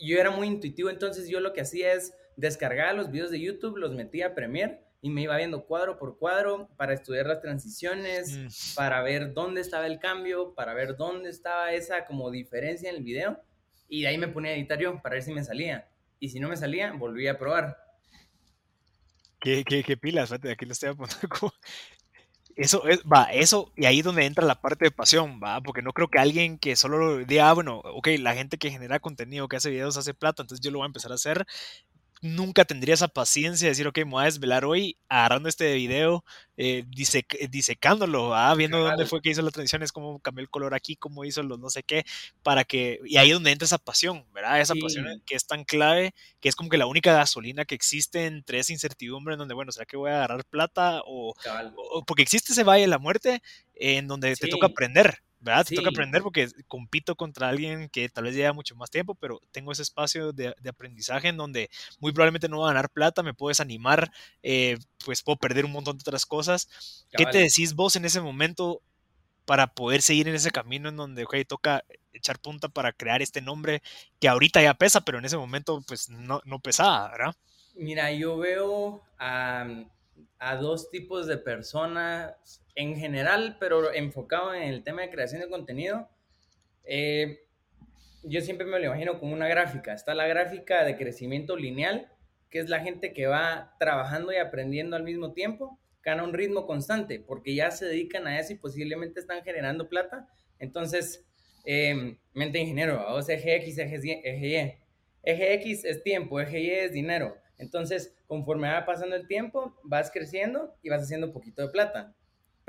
yo 0.00 0.18
era 0.18 0.30
muy 0.30 0.48
intuitivo, 0.48 0.90
entonces 0.90 1.28
yo 1.28 1.40
lo 1.40 1.52
que 1.52 1.60
hacía 1.60 1.92
es 1.92 2.14
descargar 2.36 2.94
los 2.94 3.10
videos 3.10 3.30
de 3.30 3.40
YouTube, 3.40 3.76
los 3.76 3.94
metía 3.94 4.28
a 4.28 4.34
Premiere 4.34 4.87
y 5.00 5.10
me 5.10 5.22
iba 5.22 5.36
viendo 5.36 5.64
cuadro 5.64 5.98
por 5.98 6.18
cuadro 6.18 6.68
para 6.76 6.94
estudiar 6.94 7.26
las 7.26 7.40
transiciones, 7.40 8.36
mm. 8.36 8.74
para 8.74 9.02
ver 9.02 9.32
dónde 9.32 9.60
estaba 9.60 9.86
el 9.86 9.98
cambio, 9.98 10.54
para 10.54 10.74
ver 10.74 10.96
dónde 10.96 11.30
estaba 11.30 11.72
esa 11.72 12.04
como 12.04 12.30
diferencia 12.30 12.90
en 12.90 12.96
el 12.96 13.02
video 13.02 13.40
y 13.88 14.02
de 14.02 14.08
ahí 14.08 14.18
me 14.18 14.28
ponía 14.28 14.52
a 14.52 14.54
editar 14.54 14.78
yo 14.78 15.00
para 15.00 15.14
ver 15.14 15.22
si 15.22 15.32
me 15.32 15.42
salía. 15.42 15.88
Y 16.20 16.28
si 16.28 16.40
no 16.40 16.48
me 16.48 16.56
salía, 16.56 16.92
volvía 16.92 17.32
a 17.32 17.38
probar. 17.38 17.78
¿Qué, 19.40 19.64
qué, 19.64 19.82
qué 19.82 19.96
pilas? 19.96 20.32
Aquí 20.32 20.66
lo 20.66 20.72
estoy 20.72 20.90
apuntando 20.90 21.28
como... 21.40 21.52
Eso 22.56 22.88
es, 22.88 23.02
va, 23.04 23.30
eso, 23.32 23.72
y 23.76 23.84
ahí 23.84 24.00
es 24.00 24.04
donde 24.04 24.24
entra 24.24 24.44
la 24.44 24.60
parte 24.60 24.86
de 24.86 24.90
pasión, 24.90 25.40
va, 25.40 25.60
porque 25.60 25.80
no 25.80 25.92
creo 25.92 26.08
que 26.08 26.18
alguien 26.18 26.58
que 26.58 26.74
solo 26.74 27.18
diga, 27.18 27.48
ah, 27.48 27.52
bueno, 27.52 27.78
ok, 27.84 28.08
la 28.18 28.34
gente 28.34 28.58
que 28.58 28.72
genera 28.72 28.98
contenido, 28.98 29.46
que 29.46 29.54
hace 29.54 29.70
videos, 29.70 29.96
hace 29.96 30.12
plata, 30.12 30.42
entonces 30.42 30.60
yo 30.60 30.72
lo 30.72 30.78
voy 30.78 30.86
a 30.86 30.88
empezar 30.88 31.12
a 31.12 31.14
hacer, 31.14 31.46
nunca 32.20 32.64
tendría 32.64 32.94
esa 32.94 33.08
paciencia 33.08 33.66
de 33.66 33.70
decir, 33.70 33.86
ok, 33.86 33.98
me 33.98 34.04
voy 34.04 34.22
a 34.22 34.26
desvelar 34.26 34.64
hoy 34.64 34.96
agarrando 35.08 35.48
este 35.48 35.74
video, 35.74 36.24
eh, 36.56 36.84
disecándolo, 37.50 38.34
ah, 38.34 38.54
viendo 38.54 38.78
dónde 38.78 39.06
fue 39.06 39.20
que 39.22 39.30
hizo 39.30 39.42
la 39.42 39.50
transición, 39.50 39.82
es 39.82 39.92
cómo 39.92 40.18
cambió 40.18 40.42
el 40.42 40.50
color 40.50 40.74
aquí, 40.74 40.96
cómo 40.96 41.24
hizo 41.24 41.42
los 41.42 41.58
no 41.58 41.70
sé 41.70 41.82
qué, 41.82 42.04
para 42.42 42.64
que, 42.64 43.00
y 43.04 43.16
ahí 43.16 43.28
es 43.28 43.34
donde 43.34 43.52
entra 43.52 43.66
esa 43.66 43.78
pasión, 43.78 44.24
¿verdad? 44.32 44.60
Esa 44.60 44.74
pasión 44.74 45.06
que 45.26 45.34
es 45.36 45.46
tan 45.46 45.64
clave, 45.64 46.14
que 46.40 46.48
es 46.48 46.56
como 46.56 46.70
que 46.70 46.78
la 46.78 46.86
única 46.86 47.12
gasolina 47.12 47.64
que 47.64 47.74
existe 47.74 48.26
entre 48.26 48.58
esa 48.58 48.72
incertidumbre 48.72 49.34
en 49.34 49.38
donde, 49.38 49.54
bueno, 49.54 49.72
¿será 49.72 49.86
que 49.86 49.96
voy 49.96 50.10
a 50.10 50.16
agarrar 50.16 50.44
plata? 50.44 51.02
O, 51.06 51.34
porque 52.06 52.22
existe 52.22 52.52
ese 52.52 52.64
valle 52.64 52.82
de 52.82 52.88
la 52.88 52.98
muerte 52.98 53.42
en 53.74 54.06
donde 54.08 54.34
te 54.36 54.48
toca 54.48 54.66
aprender, 54.66 55.22
¿verdad? 55.40 55.64
Te 55.66 55.76
toca 55.76 55.90
aprender 55.90 56.22
porque 56.22 56.48
compito 56.66 57.14
contra 57.14 57.48
alguien 57.48 57.88
que 57.88 58.08
tal 58.08 58.24
vez 58.24 58.34
lleva 58.34 58.52
mucho 58.52 58.74
más 58.74 58.90
tiempo, 58.90 59.14
pero 59.14 59.40
tengo 59.52 59.72
ese 59.72 59.82
espacio 59.82 60.32
de, 60.32 60.54
aprendizaje 60.68 61.28
en 61.28 61.36
donde 61.36 61.70
muy 62.00 62.12
probablemente 62.12 62.48
no 62.48 62.58
voy 62.58 62.66
a 62.66 62.74
ganar 62.74 62.90
plata, 62.90 63.22
me 63.22 63.34
puedo 63.34 63.48
desanimar, 63.48 64.10
eh, 64.42 64.78
pues 65.04 65.22
puedo 65.22 65.36
perder 65.36 65.64
un 65.64 65.72
montón 65.72 65.96
de 65.96 66.02
otras 66.02 66.26
cosas. 66.26 67.06
¿Qué 67.12 67.26
te 67.26 67.38
decís 67.38 67.74
vos 67.74 67.96
en 67.96 68.04
ese 68.04 68.20
momento 68.20 68.82
para 69.44 69.66
poder 69.68 70.02
seguir 70.02 70.28
en 70.28 70.34
ese 70.34 70.50
camino 70.50 70.90
en 70.90 70.96
donde, 70.96 71.24
ok, 71.24 71.36
toca 71.46 71.82
echar 72.12 72.38
punta 72.38 72.68
para 72.68 72.92
crear 72.92 73.22
este 73.22 73.40
nombre 73.40 73.82
que 74.20 74.28
ahorita 74.28 74.60
ya 74.60 74.74
pesa, 74.74 75.00
pero 75.00 75.18
en 75.18 75.24
ese 75.24 75.38
momento 75.38 75.82
pues 75.86 76.10
no, 76.10 76.42
no 76.44 76.58
pesaba, 76.58 77.10
¿verdad? 77.10 77.34
Mira, 77.74 78.12
yo 78.12 78.36
veo 78.36 79.00
a, 79.18 79.66
a 80.38 80.56
dos 80.56 80.90
tipos 80.90 81.26
de 81.26 81.38
personas 81.38 82.62
en 82.74 82.96
general, 82.96 83.56
pero 83.58 83.92
enfocado 83.92 84.54
en 84.54 84.62
el 84.62 84.84
tema 84.84 85.02
de 85.02 85.10
creación 85.10 85.40
de 85.40 85.48
contenido, 85.48 86.08
eh, 86.84 87.40
yo 88.22 88.40
siempre 88.40 88.66
me 88.66 88.78
lo 88.78 88.86
imagino 88.86 89.18
como 89.18 89.32
una 89.32 89.48
gráfica. 89.48 89.92
Está 89.92 90.14
la 90.14 90.26
gráfica 90.26 90.84
de 90.84 90.96
crecimiento 90.96 91.56
lineal, 91.56 92.12
que 92.50 92.60
es 92.60 92.68
la 92.68 92.80
gente 92.80 93.12
que 93.12 93.26
va 93.26 93.76
trabajando 93.78 94.32
y 94.32 94.36
aprendiendo 94.36 94.96
al 94.96 95.02
mismo 95.02 95.32
tiempo, 95.32 95.78
gana 96.02 96.24
un 96.24 96.32
ritmo 96.32 96.66
constante, 96.66 97.20
porque 97.20 97.54
ya 97.54 97.70
se 97.70 97.86
dedican 97.86 98.26
a 98.26 98.38
eso 98.38 98.52
y 98.52 98.56
posiblemente 98.56 99.20
están 99.20 99.42
generando 99.42 99.88
plata. 99.88 100.28
Entonces, 100.58 101.26
eh, 101.64 102.16
mente 102.32 102.58
ingeniero, 102.58 103.04
o 103.14 103.22
sea, 103.22 103.36
eje 103.36 103.56
X, 103.56 103.78
eje 103.78 104.46
Y. 104.46 104.74
Eje 105.22 105.54
X 105.54 105.84
es 105.84 106.02
tiempo, 106.02 106.40
eje 106.40 106.60
Y 106.60 106.70
es 106.70 106.92
dinero. 106.92 107.36
Entonces, 107.58 108.16
conforme 108.26 108.70
va 108.70 108.86
pasando 108.86 109.16
el 109.16 109.26
tiempo, 109.26 109.76
vas 109.82 110.10
creciendo 110.10 110.74
y 110.82 110.88
vas 110.88 111.02
haciendo 111.02 111.26
un 111.26 111.32
poquito 111.32 111.62
de 111.62 111.68
plata 111.68 112.14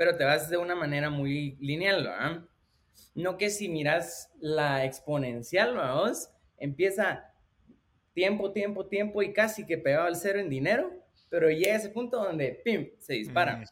pero 0.00 0.16
te 0.16 0.24
vas 0.24 0.48
de 0.48 0.56
una 0.56 0.74
manera 0.74 1.10
muy 1.10 1.58
lineal, 1.60 2.04
¿verdad? 2.04 2.44
No 3.14 3.36
que 3.36 3.50
si 3.50 3.68
miras 3.68 4.32
la 4.40 4.86
exponencial, 4.86 5.74
¿verdad? 5.74 6.10
Empieza 6.56 7.30
tiempo, 8.14 8.50
tiempo, 8.50 8.86
tiempo 8.86 9.22
y 9.22 9.34
casi 9.34 9.66
que 9.66 9.76
pegado 9.76 10.06
al 10.06 10.16
cero 10.16 10.40
en 10.40 10.48
dinero, 10.48 10.90
pero 11.28 11.50
llega 11.50 11.76
ese 11.76 11.90
punto 11.90 12.16
donde, 12.16 12.62
¡pim!, 12.64 12.88
se 12.98 13.12
dispara. 13.12 13.62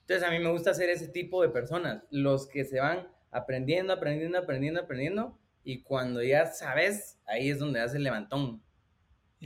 Entonces 0.00 0.28
a 0.28 0.30
mí 0.30 0.38
me 0.40 0.50
gusta 0.50 0.74
ser 0.74 0.90
ese 0.90 1.08
tipo 1.08 1.40
de 1.40 1.48
personas, 1.48 2.02
los 2.10 2.46
que 2.46 2.66
se 2.66 2.78
van 2.78 3.08
aprendiendo, 3.30 3.94
aprendiendo, 3.94 4.36
aprendiendo, 4.36 4.82
aprendiendo, 4.82 5.38
y 5.64 5.80
cuando 5.82 6.22
ya 6.22 6.44
sabes, 6.48 7.18
ahí 7.24 7.48
es 7.48 7.58
donde 7.58 7.80
hace 7.80 7.96
el 7.96 8.02
levantón. 8.02 8.62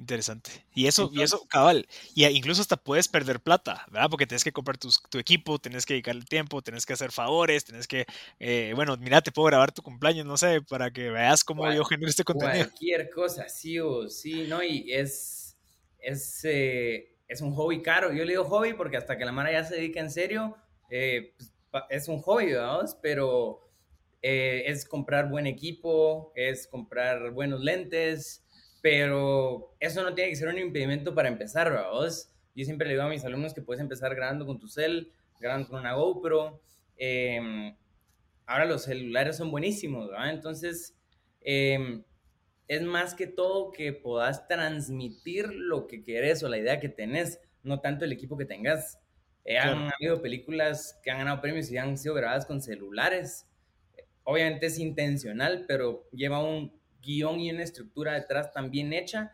Interesante. 0.01 0.51
Y 0.75 0.87
eso, 0.87 1.11
y 1.13 1.21
eso, 1.21 1.47
cabal. 1.47 1.87
Y 2.15 2.25
incluso 2.27 2.63
hasta 2.63 2.79
puedes 2.79 3.07
perder 3.07 3.39
plata, 3.39 3.85
¿verdad? 3.91 4.09
Porque 4.09 4.27
tienes 4.27 4.43
que 4.43 4.51
comprar 4.51 4.79
tu, 4.79 4.89
equipo, 5.19 5.59
tienes 5.59 5.85
que 5.85 5.93
dedicarle 5.93 6.25
tiempo, 6.25 6.63
tienes 6.63 6.87
que 6.87 6.95
hacer 6.95 7.13
favores, 7.13 7.67
tienes 7.67 7.87
que, 7.87 8.07
eh, 8.39 8.73
bueno, 8.75 8.97
mira, 8.97 9.21
te 9.21 9.31
puedo 9.31 9.47
grabar 9.49 9.73
tu 9.73 9.83
cumpleaños, 9.83 10.25
no 10.25 10.39
sé, 10.39 10.63
para 10.63 10.91
que 10.91 11.11
veas 11.11 11.45
cómo 11.45 11.71
yo 11.71 11.85
genero 11.85 12.09
este 12.09 12.25
contenido. 12.25 12.65
Cualquier 12.65 13.11
cosa, 13.11 13.47
sí 13.51 13.79
o 13.79 14.09
sí, 14.09 14.47
¿no? 14.49 14.63
Y 14.63 14.91
es, 14.91 15.55
es, 15.99 16.41
eh, 16.45 17.15
es 17.29 17.43
un 17.43 17.55
hobby 17.55 17.83
caro. 17.83 18.11
Yo 18.11 18.25
le 18.25 18.33
digo 18.33 18.45
hobby 18.47 18.73
porque 18.73 18.97
hasta 18.97 19.19
que 19.19 19.27
la 19.27 19.33
Mara 19.33 19.53
ya 19.53 19.65
se 19.65 19.75
dedica 19.75 20.01
en 20.01 20.11
serio, 20.11 20.57
eh, 20.89 21.35
pues, 21.37 21.85
es 21.91 22.09
un 22.09 22.23
hobby, 22.23 22.47
¿verdad? 22.47 22.89
Pero 23.03 23.69
es 24.23 24.87
comprar 24.87 25.29
buen 25.29 25.47
equipo, 25.47 26.33
es 26.35 26.67
comprar 26.67 27.33
buenos 27.33 27.61
lentes, 27.61 28.47
pero 28.81 29.75
eso 29.79 30.03
no 30.03 30.15
tiene 30.15 30.31
que 30.31 30.37
ser 30.37 30.49
un 30.49 30.59
impedimento 30.59 31.15
para 31.15 31.29
empezar, 31.29 31.73
vos. 31.91 32.31
Yo 32.55 32.65
siempre 32.65 32.87
le 32.87 32.95
digo 32.95 33.05
a 33.05 33.09
mis 33.09 33.25
alumnos 33.25 33.55
que 33.55 33.63
puedes 33.63 33.81
empezar 33.81 34.15
grabando 34.15 34.47
con 34.47 34.59
tu 34.59 34.69
cel, 34.69 35.13
grabando 35.39 35.69
con 35.69 35.81
una 35.81 35.95
GoPro. 35.95 36.61
Em, 36.97 37.75
ahora 38.47 38.65
los 38.65 38.85
celulares 38.85 39.37
son 39.37 39.51
buenísimos, 39.51 40.09
¿verdad? 40.09 40.31
Entonces, 40.31 40.97
em, 41.41 42.03
es 42.69 42.83
más 42.83 43.15
que 43.15 43.27
todo 43.27 43.73
que 43.73 43.93
puedas 43.93 44.47
transmitir 44.47 45.49
lo 45.53 45.87
que 45.87 46.03
querés 46.03 46.43
o 46.43 46.49
la 46.49 46.59
idea 46.59 46.81
que 46.81 46.89
tenés, 46.89 47.41
no 47.63 47.81
tanto 47.81 48.05
el 48.05 48.13
equipo 48.13 48.37
que 48.37 48.45
tengas. 48.45 48.99
Eh, 49.45 49.59
han 49.59 49.91
habido 49.93 50.21
películas 50.23 50.99
que 51.03 51.11
han 51.11 51.19
ganado 51.19 51.41
premios 51.41 51.71
y 51.71 51.79
han 51.79 51.97
sido 51.99 52.15
grabadas 52.15 52.47
con 52.47 52.61
celulares. 52.61 53.47
Obviamente 54.25 54.67
es 54.67 54.79
intencional, 54.79 55.65
pero 55.67 56.09
lleva 56.13 56.43
un 56.43 56.80
guion 57.03 57.41
y 57.41 57.51
una 57.51 57.63
estructura 57.63 58.15
detrás 58.15 58.53
tan 58.53 58.71
bien 58.71 58.93
hecha 58.93 59.33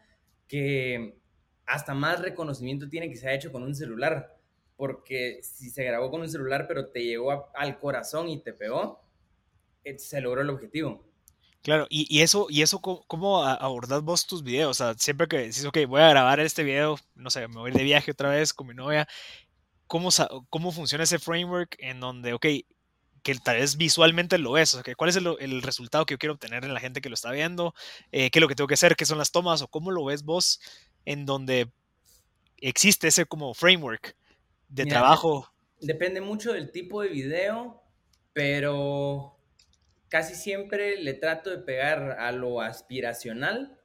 que 0.48 1.18
hasta 1.66 1.94
más 1.94 2.20
reconocimiento 2.20 2.88
tiene 2.88 3.08
que 3.08 3.16
se 3.16 3.28
ha 3.28 3.34
hecho 3.34 3.52
con 3.52 3.62
un 3.62 3.74
celular. 3.74 4.36
Porque 4.76 5.40
si 5.42 5.70
se 5.70 5.84
grabó 5.84 6.10
con 6.10 6.20
un 6.20 6.28
celular, 6.28 6.66
pero 6.68 6.88
te 6.88 7.02
llegó 7.02 7.50
al 7.54 7.78
corazón 7.78 8.28
y 8.28 8.42
te 8.42 8.52
pegó, 8.52 9.00
eh, 9.84 9.98
se 9.98 10.20
logró 10.20 10.42
el 10.42 10.50
objetivo. 10.50 11.06
Claro, 11.62 11.86
y, 11.90 12.20
eso, 12.20 12.46
y 12.48 12.62
eso 12.62 12.80
¿cómo, 12.80 13.42
abordas 13.42 14.00
vos 14.02 14.24
tus 14.24 14.44
videos? 14.44 14.70
O 14.70 14.74
sea, 14.74 14.94
siempre 14.94 15.26
que 15.26 15.38
dices, 15.46 15.64
ok, 15.64 15.78
voy 15.88 16.00
a 16.00 16.10
grabar 16.10 16.38
este 16.38 16.62
video, 16.62 16.96
no 17.16 17.28
sé, 17.28 17.48
me 17.48 17.56
voy 17.56 17.72
de 17.72 17.82
viaje 17.82 18.12
otra 18.12 18.30
vez 18.30 18.52
con 18.52 18.68
mi 18.68 18.74
novia, 18.74 19.08
¿cómo, 19.88 20.10
cómo 20.48 20.70
funciona 20.70 21.02
ese 21.02 21.18
framework 21.18 21.74
en 21.80 21.98
donde, 21.98 22.34
ok, 22.34 22.46
que 23.26 23.34
tal 23.34 23.56
vez 23.56 23.76
visualmente 23.76 24.38
lo 24.38 24.56
es, 24.56 24.72
o 24.72 24.80
sea, 24.80 24.94
cuál 24.94 25.10
es 25.10 25.16
el, 25.16 25.62
resultado 25.62 26.06
que 26.06 26.14
yo 26.14 26.18
quiero 26.18 26.34
obtener 26.34 26.64
en 26.64 26.72
la 26.72 26.78
gente 26.78 27.00
que 27.00 27.08
lo 27.08 27.16
está 27.16 27.32
viendo, 27.32 27.74
eh, 28.12 28.30
qué 28.30 28.38
es 28.38 28.40
lo 28.40 28.46
que 28.46 28.54
tengo 28.54 28.68
que 28.68 28.74
hacer, 28.74 28.94
qué 28.94 29.04
son 29.04 29.18
las 29.18 29.32
tomas, 29.32 29.62
o 29.62 29.66
cómo 29.66 29.90
lo 29.90 30.04
ves 30.04 30.22
vos 30.22 30.60
en 31.04 31.26
donde 31.26 31.68
existe 32.58 33.08
ese 33.08 33.26
como 33.26 33.52
framework 33.52 34.14
de 34.68 34.86
trabajo. 34.86 35.52
Depende 35.80 36.20
mucho 36.20 36.52
del 36.52 36.70
tipo 36.70 37.02
de 37.02 37.08
video, 37.08 37.82
pero 38.32 39.36
casi 40.08 40.36
siempre 40.36 41.02
le 41.02 41.14
trato 41.14 41.50
de 41.50 41.58
pegar 41.58 42.20
a 42.20 42.30
lo 42.30 42.60
aspiracional 42.60 43.80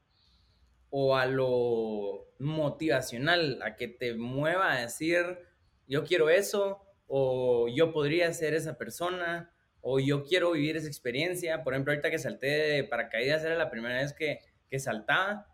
o 0.91 1.17
a 1.17 1.25
lo 1.25 2.27
motivacional, 2.38 3.60
a 3.63 3.75
que 3.75 3.88
te 3.88 4.13
mueva 4.13 4.71
a 4.73 4.82
decir, 4.82 5.39
yo 5.88 6.04
quiero 6.04 6.30
eso, 6.30 6.86
o 7.13 7.67
yo 7.67 7.91
podría 7.91 8.32
ser 8.32 8.54
esa 8.54 8.78
persona, 8.78 9.52
o 9.82 10.00
yo 10.00 10.24
quiero 10.24 10.54
vivir 10.54 10.78
esa 10.78 10.88
experiencia. 10.88 11.62
Por 11.62 11.74
ejemplo, 11.74 11.91
ahorita 11.91 12.10
que 12.10 12.17
salté 12.17 12.47
de 12.47 12.84
paracaídas, 12.86 13.43
era 13.43 13.56
la 13.56 13.69
primera 13.69 13.95
vez 13.95 14.13
que, 14.13 14.39
que 14.69 14.80
saltaba. 14.80 15.45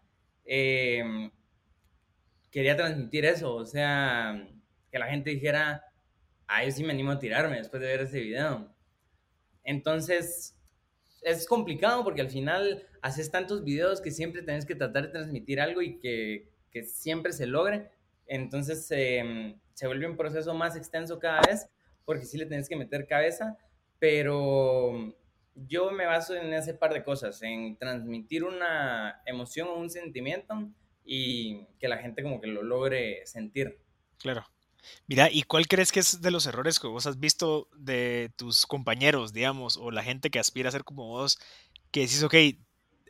Em, 0.46 1.32
quería 2.52 2.78
transmitir 2.78 3.26
eso, 3.26 3.56
o 3.56 3.65
sea, 3.65 4.48
que 4.91 5.00
la 5.00 5.08
gente 5.08 5.32
dijera, 5.32 5.84
ah, 6.46 6.63
yo 6.63 6.70
sí 6.70 6.84
me 6.84 6.93
animo 6.93 7.10
a 7.12 7.17
tirarme 7.17 7.58
después 7.58 7.82
de 7.82 7.88
ver 7.88 8.02
ese 8.02 8.20
video. 8.20 8.72
Entonces, 9.63 10.56
es 11.24 11.48
complicado 11.48 12.04
porque 12.04 12.22
al 12.22 12.30
final 12.30 12.88
haces 13.02 13.32
tantos 13.32 13.63
videos 13.63 14.00
que 14.00 14.12
siempre 14.12 14.43
tenés 14.43 14.67
que 14.67 14.76
tratar 14.76 15.08
de 15.08 15.10
transmitir 15.10 15.60
algo 15.60 15.82
y 15.82 15.98
que, 15.98 16.52
que 16.70 16.84
siempre 16.84 17.34
se 17.34 17.48
logre. 17.48 17.89
Entonces, 18.28 18.86
eh, 18.91 19.58
se 19.78 19.86
vuelve 19.86 20.08
un 20.08 20.18
proceso 20.18 20.56
más 20.56 20.76
extenso 20.76 21.20
cada 21.20 21.40
vez, 21.42 21.70
porque 22.04 22.26
sí 22.26 22.36
le 22.36 22.48
tienes 22.48 22.68
que 22.68 22.76
meter 22.76 23.06
cabeza, 23.06 23.56
pero 24.00 25.16
yo 25.54 25.92
me 25.92 26.08
baso 26.08 26.34
en 26.34 26.52
ese 26.52 26.74
par 26.74 26.94
de 26.94 27.04
cosas, 27.04 27.44
en 27.44 27.78
transmitir 27.78 28.44
una 28.44 29.22
emoción 29.28 29.68
o 29.68 29.76
un 29.76 29.92
sentimiento 29.92 30.68
y 31.06 31.68
que 31.80 31.88
la 31.88 32.00
gente 32.00 32.24
como 32.24 32.42
que 32.42 32.48
lo 32.48 32.63
logre 32.63 33.24
sentir. 33.28 33.80
Claro. 34.18 34.44
Mira, 35.06 35.30
¿y 35.32 35.44
cuál 35.44 35.68
crees 35.68 35.92
que 35.92 36.00
es 36.00 36.24
de 36.24 36.32
los 36.32 36.48
errores 36.48 36.80
que 36.80 36.88
vos 36.88 37.06
has 37.06 37.20
visto 37.20 37.70
de 37.78 38.32
tus 38.36 38.66
compañeros, 38.66 39.32
digamos, 39.32 39.78
o 39.78 39.92
la 39.92 40.02
gente 40.02 40.32
que 40.32 40.40
aspira 40.40 40.70
a 40.70 40.72
ser 40.72 40.86
como 40.86 41.06
vos, 41.06 41.38
que 41.92 42.00
decís, 42.00 42.24
ok, 42.24 42.34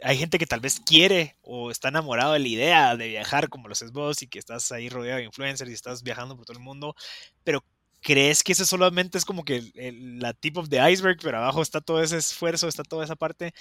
hay 0.01 0.17
gente 0.17 0.38
que 0.38 0.45
tal 0.45 0.60
vez 0.60 0.79
quiere 0.79 1.36
o 1.41 1.71
está 1.71 1.89
enamorado 1.89 2.33
de 2.33 2.39
la 2.39 2.47
idea 2.47 2.95
de 2.95 3.07
viajar 3.07 3.49
como 3.49 3.67
lo 3.67 3.73
haces 3.73 3.91
vos 3.91 4.21
y 4.21 4.27
que 4.27 4.39
estás 4.39 4.71
ahí 4.71 4.89
rodeado 4.89 5.19
de 5.19 5.25
influencers 5.25 5.69
y 5.69 5.73
estás 5.73 6.03
viajando 6.03 6.36
por 6.36 6.45
todo 6.45 6.57
el 6.57 6.63
mundo, 6.63 6.95
pero 7.43 7.63
¿crees 8.01 8.43
que 8.43 8.51
ese 8.51 8.65
solamente 8.65 9.17
es 9.17 9.25
como 9.25 9.43
que 9.43 9.71
la 9.73 10.33
tip 10.33 10.57
of 10.57 10.69
the 10.69 10.91
iceberg, 10.91 11.17
pero 11.21 11.38
abajo 11.38 11.62
está 11.62 11.81
todo 11.81 12.01
ese 12.01 12.17
esfuerzo, 12.17 12.67
está 12.67 12.83
toda 12.83 13.03
esa 13.03 13.15
parte? 13.15 13.53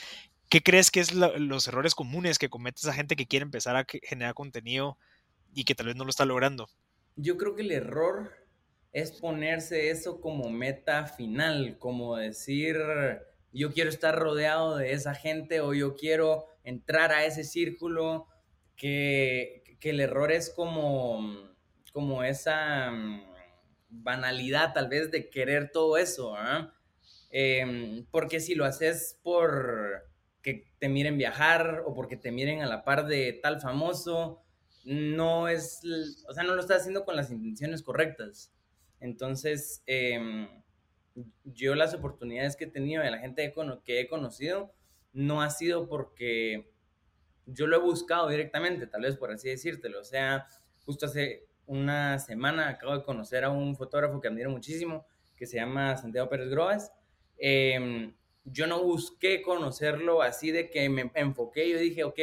¿Qué 0.48 0.62
crees 0.62 0.90
que 0.90 1.00
es 1.00 1.12
los 1.12 1.66
errores 1.68 1.94
comunes 1.94 2.38
que 2.38 2.48
comete 2.48 2.80
esa 2.80 2.92
gente 2.92 3.16
que 3.16 3.26
quiere 3.26 3.44
empezar 3.44 3.76
a 3.76 3.86
generar 4.02 4.34
contenido 4.34 4.96
y 5.52 5.64
que 5.64 5.74
tal 5.74 5.86
vez 5.86 5.96
no 5.96 6.04
lo 6.04 6.10
está 6.10 6.24
logrando? 6.24 6.68
Yo 7.16 7.36
creo 7.36 7.56
que 7.56 7.62
el 7.62 7.72
error 7.72 8.32
es 8.92 9.12
ponerse 9.12 9.90
eso 9.90 10.20
como 10.20 10.48
meta 10.50 11.06
final, 11.06 11.78
como 11.78 12.16
decir, 12.16 12.76
yo 13.52 13.72
quiero 13.72 13.90
estar 13.90 14.18
rodeado 14.18 14.76
de 14.76 14.92
esa 14.92 15.14
gente 15.14 15.60
o 15.60 15.74
yo 15.74 15.94
quiero 15.94 16.46
entrar 16.64 17.12
a 17.12 17.24
ese 17.24 17.44
círculo, 17.44 18.26
que, 18.76 19.62
el 19.82 20.00
error 20.00 20.32
es 20.32 20.50
como, 20.50 21.54
como 21.92 22.24
esa 22.24 22.90
mm, 22.90 23.22
banalidad 23.88 24.72
tal 24.74 24.88
vez 24.88 25.12
de 25.12 25.30
querer 25.30 25.70
todo 25.70 25.96
eso, 25.96 26.34
¿ah? 26.34 26.74
em, 27.30 28.04
porque 28.10 28.40
si 28.40 28.56
lo 28.56 28.64
haces 28.64 29.20
por 29.22 30.10
que 30.42 30.72
te 30.80 30.88
miren 30.88 31.18
viajar 31.18 31.84
o 31.86 31.94
porque 31.94 32.16
te 32.16 32.32
miren 32.32 32.62
a 32.62 32.66
la 32.66 32.82
par 32.82 33.06
de 33.06 33.32
tal 33.40 33.60
famoso, 33.60 34.42
no 34.84 35.48
es, 35.48 35.82
o 36.28 36.32
sea, 36.34 36.42
no 36.42 36.54
lo 36.54 36.60
estás 36.60 36.80
haciendo 36.80 37.04
con 37.04 37.14
las 37.14 37.30
intenciones 37.30 37.82
correctas. 37.82 38.52
Entonces, 39.00 39.82
em, 39.86 40.48
yo 41.44 41.74
las 41.74 41.94
oportunidades 41.94 42.56
que 42.56 42.64
he 42.64 42.70
tenido 42.70 43.02
de 43.02 43.10
la 43.10 43.18
gente 43.18 43.52
que 43.84 44.00
he 44.00 44.08
conocido 44.08 44.72
no 45.12 45.42
ha 45.42 45.50
sido 45.50 45.88
porque 45.88 46.70
yo 47.46 47.66
lo 47.66 47.76
he 47.76 47.80
buscado 47.80 48.28
directamente, 48.28 48.86
tal 48.86 49.02
vez 49.02 49.16
por 49.16 49.30
así 49.30 49.48
decírtelo. 49.48 50.00
O 50.00 50.04
sea, 50.04 50.46
justo 50.84 51.06
hace 51.06 51.46
una 51.66 52.18
semana 52.18 52.68
acabo 52.68 52.96
de 52.96 53.04
conocer 53.04 53.44
a 53.44 53.50
un 53.50 53.76
fotógrafo 53.76 54.20
que 54.20 54.28
admiro 54.28 54.50
muchísimo, 54.50 55.06
que 55.36 55.46
se 55.46 55.56
llama 55.56 55.96
Santiago 55.96 56.28
Pérez 56.28 56.48
Groas. 56.48 56.92
Em, 57.38 58.14
yo 58.44 58.66
no 58.66 58.82
busqué 58.82 59.42
conocerlo 59.42 60.22
así 60.22 60.50
de 60.50 60.70
que 60.70 60.88
me 60.88 61.10
enfoqué, 61.14 61.68
yo 61.68 61.78
dije, 61.78 62.04
ok, 62.04 62.20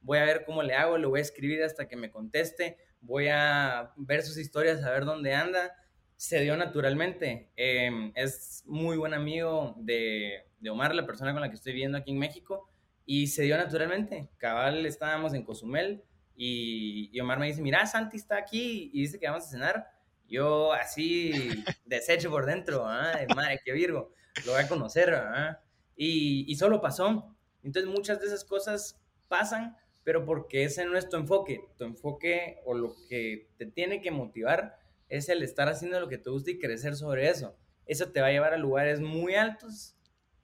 voy 0.00 0.18
a 0.18 0.24
ver 0.24 0.44
cómo 0.44 0.62
le 0.62 0.74
hago, 0.74 0.98
le 0.98 1.06
voy 1.06 1.18
a 1.18 1.22
escribir 1.22 1.62
hasta 1.62 1.88
que 1.88 1.96
me 1.96 2.10
conteste, 2.10 2.78
voy 3.00 3.28
a 3.28 3.92
ver 3.96 4.22
sus 4.22 4.38
historias, 4.38 4.82
a 4.84 4.90
ver 4.90 5.04
dónde 5.04 5.34
anda 5.34 5.74
se 6.16 6.40
dio 6.40 6.56
naturalmente. 6.56 7.50
Em, 7.56 8.12
es 8.14 8.62
muy 8.66 8.96
buen 8.96 9.14
amigo 9.14 9.74
de, 9.78 10.44
Omar, 10.68 10.94
la 10.94 11.06
persona 11.06 11.32
con 11.32 11.42
la 11.42 11.48
que 11.48 11.54
estoy 11.54 11.74
viendo 11.74 11.98
aquí 11.98 12.10
en 12.10 12.18
México, 12.18 12.68
y 13.04 13.28
se 13.28 13.42
dio 13.42 13.56
naturalmente. 13.56 14.28
Cabal, 14.38 14.84
estábamos 14.84 15.32
en 15.34 15.44
Cozumel 15.44 16.02
y, 16.34 17.18
Omar 17.20 17.38
me 17.38 17.46
dice, 17.46 17.62
mira, 17.62 17.86
Santi 17.86 18.16
está 18.16 18.36
aquí 18.36 18.90
y 18.92 19.02
dice 19.02 19.20
que 19.20 19.28
vamos 19.28 19.44
a 19.44 19.50
cenar. 19.50 19.86
Yo 20.28 20.72
así, 20.72 21.32
deshecho 21.86 22.30
por 22.30 22.46
dentro, 22.46 22.84
¿ah? 22.86 23.12
madre, 23.34 23.60
qué 23.64 23.72
virgo, 23.72 24.12
lo 24.44 24.52
voy 24.52 24.62
a 24.62 24.68
conocer, 24.68 25.14
¿ah? 25.14 25.62
y, 25.96 26.50
y 26.50 26.56
solo 26.56 26.80
pasó. 26.80 27.36
Entonces 27.62 27.90
muchas 27.90 28.20
de 28.20 28.26
esas 28.26 28.44
cosas 28.44 29.00
pasan, 29.28 29.76
pero 30.02 30.24
porque 30.24 30.64
ese 30.64 30.84
no 30.84 30.98
es 30.98 31.08
tu 31.08 31.16
enfoque. 31.16 31.60
Tu 31.78 31.84
enfoque 31.84 32.60
o 32.64 32.74
lo 32.74 32.96
que 33.08 33.50
te 33.56 33.66
tiene 33.66 34.00
que 34.00 34.10
motivar 34.10 34.78
es 35.08 35.28
el 35.28 35.42
estar 35.42 35.68
haciendo 35.68 36.00
lo 36.00 36.08
que 36.08 36.18
te 36.18 36.30
gusta 36.30 36.50
y 36.50 36.58
crecer 36.58 36.96
sobre 36.96 37.28
eso. 37.28 37.56
Eso 37.86 38.10
te 38.10 38.20
va 38.20 38.28
a 38.28 38.32
llevar 38.32 38.54
a 38.54 38.58
lugares 38.58 39.00
muy 39.00 39.34
altos, 39.34 39.94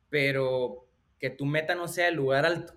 pero 0.09 0.87
que 1.19 1.31
tu 1.31 1.47
meta 1.47 1.75
no 1.75 1.89
sea 1.89 2.09
el 2.09 2.15
lugar 2.15 2.47
alto. 2.47 2.75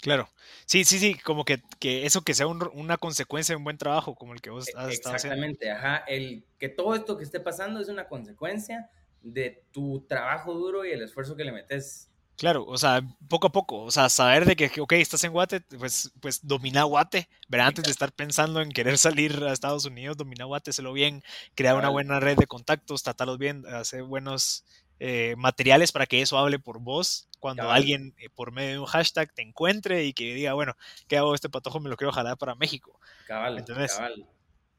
Claro, 0.00 0.28
sí, 0.64 0.84
sí, 0.84 0.98
sí, 0.98 1.16
como 1.16 1.44
que, 1.44 1.60
que 1.80 2.06
eso 2.06 2.22
que 2.22 2.34
sea 2.34 2.46
una 2.46 2.98
consecuencia 2.98 3.52
de 3.52 3.56
un 3.56 3.64
buen 3.64 3.78
trabajo 3.78 4.14
como 4.14 4.32
el 4.32 4.40
que 4.40 4.50
vos 4.50 4.68
has 4.76 4.92
estado 4.92 5.16
haciendo. 5.16 5.34
Exactamente, 5.34 5.70
ajá, 5.70 6.04
el 6.06 6.44
que 6.58 6.68
todo 6.68 6.94
esto 6.94 7.16
que 7.16 7.24
esté 7.24 7.40
pasando 7.40 7.80
es 7.80 7.88
una 7.88 8.06
consecuencia 8.06 8.90
de 9.22 9.64
tu 9.72 10.06
trabajo 10.06 10.54
duro 10.54 10.84
y 10.84 10.92
el 10.92 11.02
esfuerzo 11.02 11.34
que 11.34 11.44
le 11.44 11.50
metes 11.50 12.07
Claro, 12.38 12.64
o 12.66 12.78
sea, 12.78 13.02
poco 13.28 13.48
a 13.48 13.52
poco, 13.52 13.82
o 13.82 13.90
sea, 13.90 14.08
saber 14.08 14.44
de 14.44 14.54
que, 14.54 14.80
ok, 14.80 14.92
estás 14.92 15.24
en 15.24 15.32
Guate, 15.32 15.60
pues, 15.76 16.12
pues 16.20 16.46
domina 16.46 16.84
Guate, 16.84 17.28
¿verdad? 17.48 17.66
Antes 17.66 17.84
de 17.84 17.90
estar 17.90 18.12
pensando 18.12 18.60
en 18.60 18.70
querer 18.70 18.96
salir 18.98 19.42
a 19.42 19.52
Estados 19.52 19.84
Unidos, 19.84 20.16
domina 20.16 20.44
Guate, 20.44 20.70
lo 20.80 20.92
bien, 20.92 21.24
crear 21.56 21.74
una 21.74 21.88
buena 21.88 22.20
red 22.20 22.36
de 22.36 22.46
contactos, 22.46 23.02
tratarlos 23.02 23.38
bien, 23.38 23.66
hacer 23.66 24.04
buenos 24.04 24.64
eh, 25.00 25.34
materiales 25.36 25.90
para 25.90 26.06
que 26.06 26.22
eso 26.22 26.38
hable 26.38 26.60
por 26.60 26.78
vos, 26.78 27.28
cuando 27.40 27.72
alguien 27.72 28.14
eh, 28.18 28.30
por 28.30 28.52
medio 28.52 28.70
de 28.70 28.78
un 28.78 28.86
hashtag 28.86 29.34
te 29.34 29.42
encuentre 29.42 30.04
y 30.04 30.12
que 30.12 30.32
diga, 30.32 30.52
bueno, 30.52 30.76
¿qué 31.08 31.18
hago 31.18 31.34
este 31.34 31.48
patojo? 31.48 31.80
Me 31.80 31.90
lo 31.90 31.96
quiero 31.96 32.12
jalar 32.12 32.38
para 32.38 32.54
México. 32.54 33.00
Cabal, 33.26 33.64
cabal. 33.64 34.28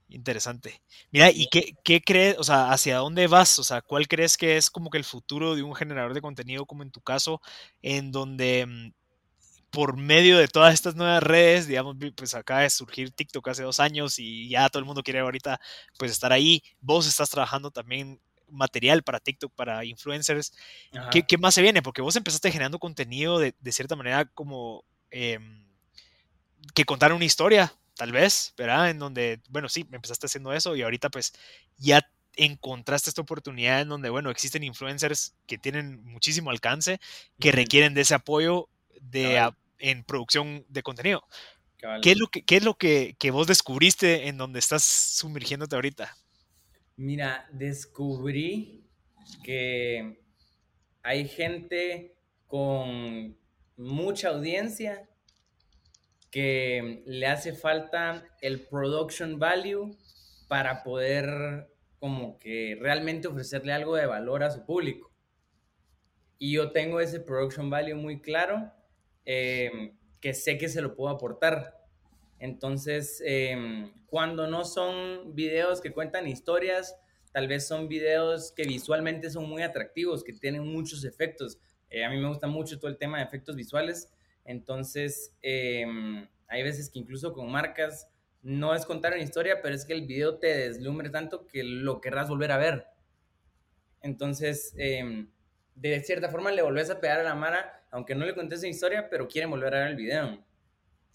Interesante. 0.10 0.82
Mira, 1.12 1.30
¿y 1.30 1.48
qué, 1.52 1.76
qué, 1.84 2.02
crees, 2.02 2.38
o 2.40 2.44
sea, 2.44 2.72
hacia 2.72 2.98
dónde 2.98 3.28
vas? 3.28 3.60
O 3.60 3.64
sea, 3.64 3.82
¿cuál 3.82 4.08
crees 4.08 4.38
que 4.38 4.58
es 4.58 4.72
como 4.72 4.90
que 4.90 4.98
el 4.98 5.04
futuro 5.04 5.56
de 5.56 5.62
un 5.62 5.76
generador 5.76 6.16
de 6.16 6.22
contenido, 6.22 6.66
como 6.66 6.82
en 6.82 6.92
tu 6.92 7.00
caso, 7.02 7.42
en 7.84 8.12
donde 8.12 8.66
mm, 8.66 8.92
por 9.70 9.98
medio 9.98 10.38
de 10.38 10.48
todas 10.48 10.74
estas 10.74 10.96
nuevas 10.96 11.22
redes, 11.22 11.68
digamos, 11.68 11.96
pues 12.16 12.34
acaba 12.34 12.62
de 12.62 12.70
surgir 12.70 13.12
TikTok 13.12 13.48
hace 13.50 13.64
dos 13.64 13.80
años 13.80 14.18
y 14.18 14.50
ya 14.50 14.68
todo 14.70 14.80
el 14.80 14.86
mundo 14.86 15.04
quiere 15.04 15.20
ahorita 15.20 15.60
pues 15.98 16.12
estar 16.12 16.34
ahí. 16.34 16.64
Vos 16.82 17.08
estás 17.08 17.30
trabajando 17.30 17.70
también 17.72 18.20
material 18.50 19.04
para 19.04 19.20
TikTok, 19.20 19.54
para 19.54 19.86
influencers. 19.86 20.54
¿Qué, 21.12 21.24
¿Qué, 21.24 21.38
más 21.38 21.54
se 21.54 21.62
viene? 21.62 21.84
Porque 21.84 22.02
vos 22.02 22.16
empezaste 22.16 22.52
generando 22.52 22.80
contenido 22.80 23.38
de, 23.38 23.54
de 23.60 23.72
cierta 23.72 23.96
manera 23.96 24.26
como 24.26 24.84
em, 25.12 25.68
que 26.74 26.86
contar 26.86 27.14
una 27.14 27.26
historia, 27.26 27.74
tal 28.00 28.14
vez, 28.14 28.54
¿verdad? 28.58 28.90
En 28.90 28.98
donde, 28.98 29.42
bueno, 29.50 29.68
sí, 29.68 29.86
empezaste 29.92 30.28
haciendo 30.28 30.54
eso 30.54 30.74
y 30.74 30.84
ahorita 30.84 31.10
pues 31.10 31.34
ya 31.78 32.10
encontraste 32.38 33.10
esta 33.10 33.22
oportunidad 33.22 33.82
en 33.82 33.90
donde, 33.90 34.10
bueno, 34.10 34.30
existen 34.30 34.64
influencers 34.64 35.36
que 35.46 35.58
tienen 35.58 36.02
muchísimo 36.06 36.50
alcance, 36.50 37.02
que 37.42 37.52
requieren 37.52 37.94
de 37.94 38.02
ese 38.02 38.16
apoyo 38.16 38.70
de, 39.02 39.52
en 39.80 40.06
producción 40.06 40.64
de 40.70 40.82
contenido. 40.82 41.28
¿Qué 42.02 42.12
es 42.12 42.18
lo, 42.18 42.28
que, 42.28 42.44
qué 42.44 42.56
es 42.56 42.64
lo 42.64 42.76
que, 42.76 43.18
que, 43.20 43.32
vos 43.32 43.48
descubriste 43.48 44.30
en 44.30 44.38
donde 44.38 44.60
estás 44.60 44.84
sumergiéndote 44.86 45.76
ahorita? 45.76 46.16
Mira, 46.96 47.50
descubrí 47.52 48.86
que 49.44 50.22
hay 51.04 51.28
gente 51.28 52.16
con 52.48 53.38
mucha 53.76 54.30
audiencia 54.30 55.09
que 56.32 57.04
le 57.06 57.28
hace 57.28 57.54
falta 57.54 58.26
el 58.42 58.62
production 58.62 59.40
value 59.40 59.96
para 60.48 60.84
poder 60.84 61.70
como 62.00 62.40
que 62.40 62.78
realmente 62.80 63.28
ofrecerle 63.28 63.74
algo 63.74 63.96
de 63.96 64.06
valor 64.06 64.44
a 64.44 64.52
su 64.52 64.66
público. 64.66 65.12
Y 66.38 66.54
yo 66.54 66.72
tengo 66.72 67.02
ese 67.02 67.20
production 67.20 67.70
value 67.70 67.96
muy 67.96 68.22
claro, 68.22 68.72
em, 69.26 69.98
que 70.22 70.34
sé 70.34 70.58
que 70.58 70.70
se 70.70 70.82
lo 70.82 70.96
puedo 70.96 71.14
aportar. 71.14 71.86
Entonces, 72.40 73.22
em, 73.26 73.92
cuando 74.06 74.48
no 74.48 74.64
son 74.64 75.36
videos 75.36 75.82
que 75.82 75.92
cuentan 75.92 76.28
historias, 76.28 76.96
tal 77.34 77.48
vez 77.48 77.68
son 77.68 77.90
videos 77.90 78.54
que 78.54 78.64
visualmente 78.64 79.30
son 79.30 79.50
muy 79.50 79.62
atractivos, 79.62 80.24
que 80.24 80.34
tienen 80.34 80.66
muchos 80.66 81.04
efectos. 81.04 81.60
Eh, 81.90 82.06
a 82.06 82.10
mí 82.10 82.18
me 82.18 82.28
gusta 82.28 82.48
mucho 82.48 82.80
todo 82.80 82.90
el 82.90 82.98
tema 82.98 83.18
de 83.18 83.26
efectos 83.26 83.56
visuales. 83.56 84.12
Entonces, 84.50 85.36
em, 85.44 86.28
hay 86.48 86.64
veces 86.64 86.90
que 86.90 86.98
incluso 86.98 87.34
con 87.34 87.52
marcas 87.52 88.08
no 88.42 88.74
es 88.74 88.84
contar 88.84 89.14
una 89.14 89.22
historia, 89.22 89.62
pero 89.62 89.76
es 89.76 89.86
que 89.86 89.94
el 89.94 90.08
video 90.08 90.40
te 90.40 90.48
deslumbre 90.48 91.12
tanto 91.12 91.46
que 91.46 91.64
lo 91.64 92.02
querrás 92.02 92.30
volver 92.30 92.52
a 92.52 92.58
ver. 92.58 92.88
Entonces, 94.02 94.74
em, 94.76 95.30
de 95.76 96.02
cierta 96.04 96.30
forma 96.30 96.52
le 96.52 96.64
volvés 96.64 96.90
a 96.90 97.00
pegar 97.00 97.20
a 97.20 97.24
la 97.24 97.36
Mara, 97.36 97.86
aunque 97.92 98.16
no 98.16 98.26
le 98.26 98.34
contés 98.34 98.62
una 98.62 98.70
historia, 98.70 99.08
pero 99.08 99.28
quieren 99.28 99.52
volver 99.52 99.76
a 99.76 99.80
ver 99.82 99.90
el 99.90 99.96
video. 99.96 100.44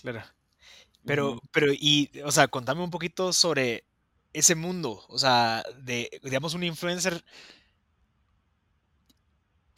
Claro. 0.01 0.23
Pero, 1.05 1.40
pero, 1.51 1.73
y, 1.73 2.12
o 2.25 2.31
sea, 2.31 2.47
contame 2.47 2.85
un 2.85 2.90
poquito 2.92 3.33
sobre 3.33 3.83
ese 4.33 4.55
mundo, 4.55 5.05
o 5.09 5.18
sea, 5.18 5.64
de, 5.83 6.09
digamos, 6.23 6.55
un 6.55 6.62
influencer 6.62 7.25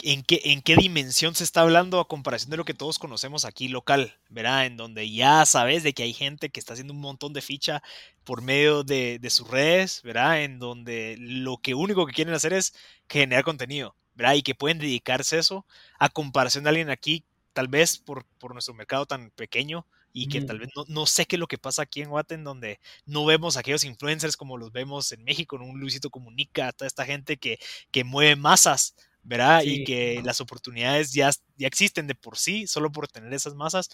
en 0.07 0.23
qué, 0.23 0.41
en 0.45 0.63
qué 0.63 0.77
dimensión 0.77 1.35
se 1.35 1.43
está 1.43 1.63
hablando 1.63 1.99
a 1.99 2.07
comparación 2.07 2.51
de 2.53 2.57
lo 2.57 2.65
que 2.65 2.75
todos 2.75 3.01
conocemos 3.01 3.45
aquí 3.45 3.67
local, 3.67 4.17
¿verdad? 4.29 4.67
En 4.67 4.77
donde 4.77 5.11
ya 5.11 5.45
sabes 5.47 5.83
de 5.83 5.95
que 5.95 6.05
hay 6.05 6.13
gente 6.13 6.49
que 6.49 6.61
está 6.61 6.75
haciendo 6.75 6.95
un 6.95 7.01
montón 7.01 7.33
de 7.33 7.43
ficha 7.43 7.83
por 8.23 8.41
medio 8.41 8.85
de, 8.85 9.19
sus 9.31 9.49
redes, 9.51 10.03
¿verdad? 10.05 10.45
En 10.45 10.61
donde 10.61 11.17
lo 11.19 11.57
que 11.57 11.75
único 11.75 12.07
que 12.07 12.13
quieren 12.13 12.35
hacer 12.35 12.53
es 12.53 12.73
generar 13.09 13.43
contenido, 13.43 13.97
¿verdad? 14.15 14.35
Y 14.35 14.43
que 14.43 14.55
pueden 14.55 14.79
dedicarse 14.79 15.37
a 15.37 15.41
eso 15.41 15.67
a 15.99 16.09
comparación 16.09 16.63
de 16.63 16.71
alguien 16.71 16.91
aquí, 16.91 17.25
tal 17.53 17.67
vez 17.67 17.99
por, 17.99 18.25
por 18.39 18.53
nuestro 18.53 18.75
mercado 18.75 19.07
tan 19.07 19.31
pequeño, 19.31 19.87
y 20.13 20.29
que 20.29 20.41
tal 20.41 20.61
vez 20.61 20.71
no, 20.75 20.85
no, 20.89 21.05
sé 21.05 21.27
qué 21.27 21.37
es 21.37 21.41
lo 21.41 21.49
que 21.49 21.59
pasa 21.59 21.83
aquí 21.83 22.01
en 22.01 22.09
Guate, 22.09 22.39
donde 22.39 22.81
no 23.05 23.27
vemos 23.27 23.57
aquellos 23.57 23.85
influencers 23.85 24.37
como 24.37 24.57
los 24.57 24.73
vemos 24.73 25.13
en 25.13 25.23
México, 25.25 25.57
en 25.57 25.63
un 25.63 25.79
Luisito 25.79 26.09
Comunica, 26.11 26.73
toda 26.73 26.87
esta 26.87 27.05
gente 27.05 27.37
que, 27.37 27.59
que 27.91 28.03
mueve 28.03 28.35
masas, 28.35 28.95
¿verdad? 29.27 29.63
Y 29.65 29.83
que 29.83 30.23
las 30.25 30.41
oportunidades 30.41 31.13
ya, 31.13 31.31
ya 31.57 31.67
existen 31.67 32.07
de 32.07 32.15
por 32.15 32.39
sí, 32.39 32.67
solo 32.69 32.93
por 32.93 33.09
tener 33.09 33.35
esas 33.35 33.55
masas. 33.55 33.91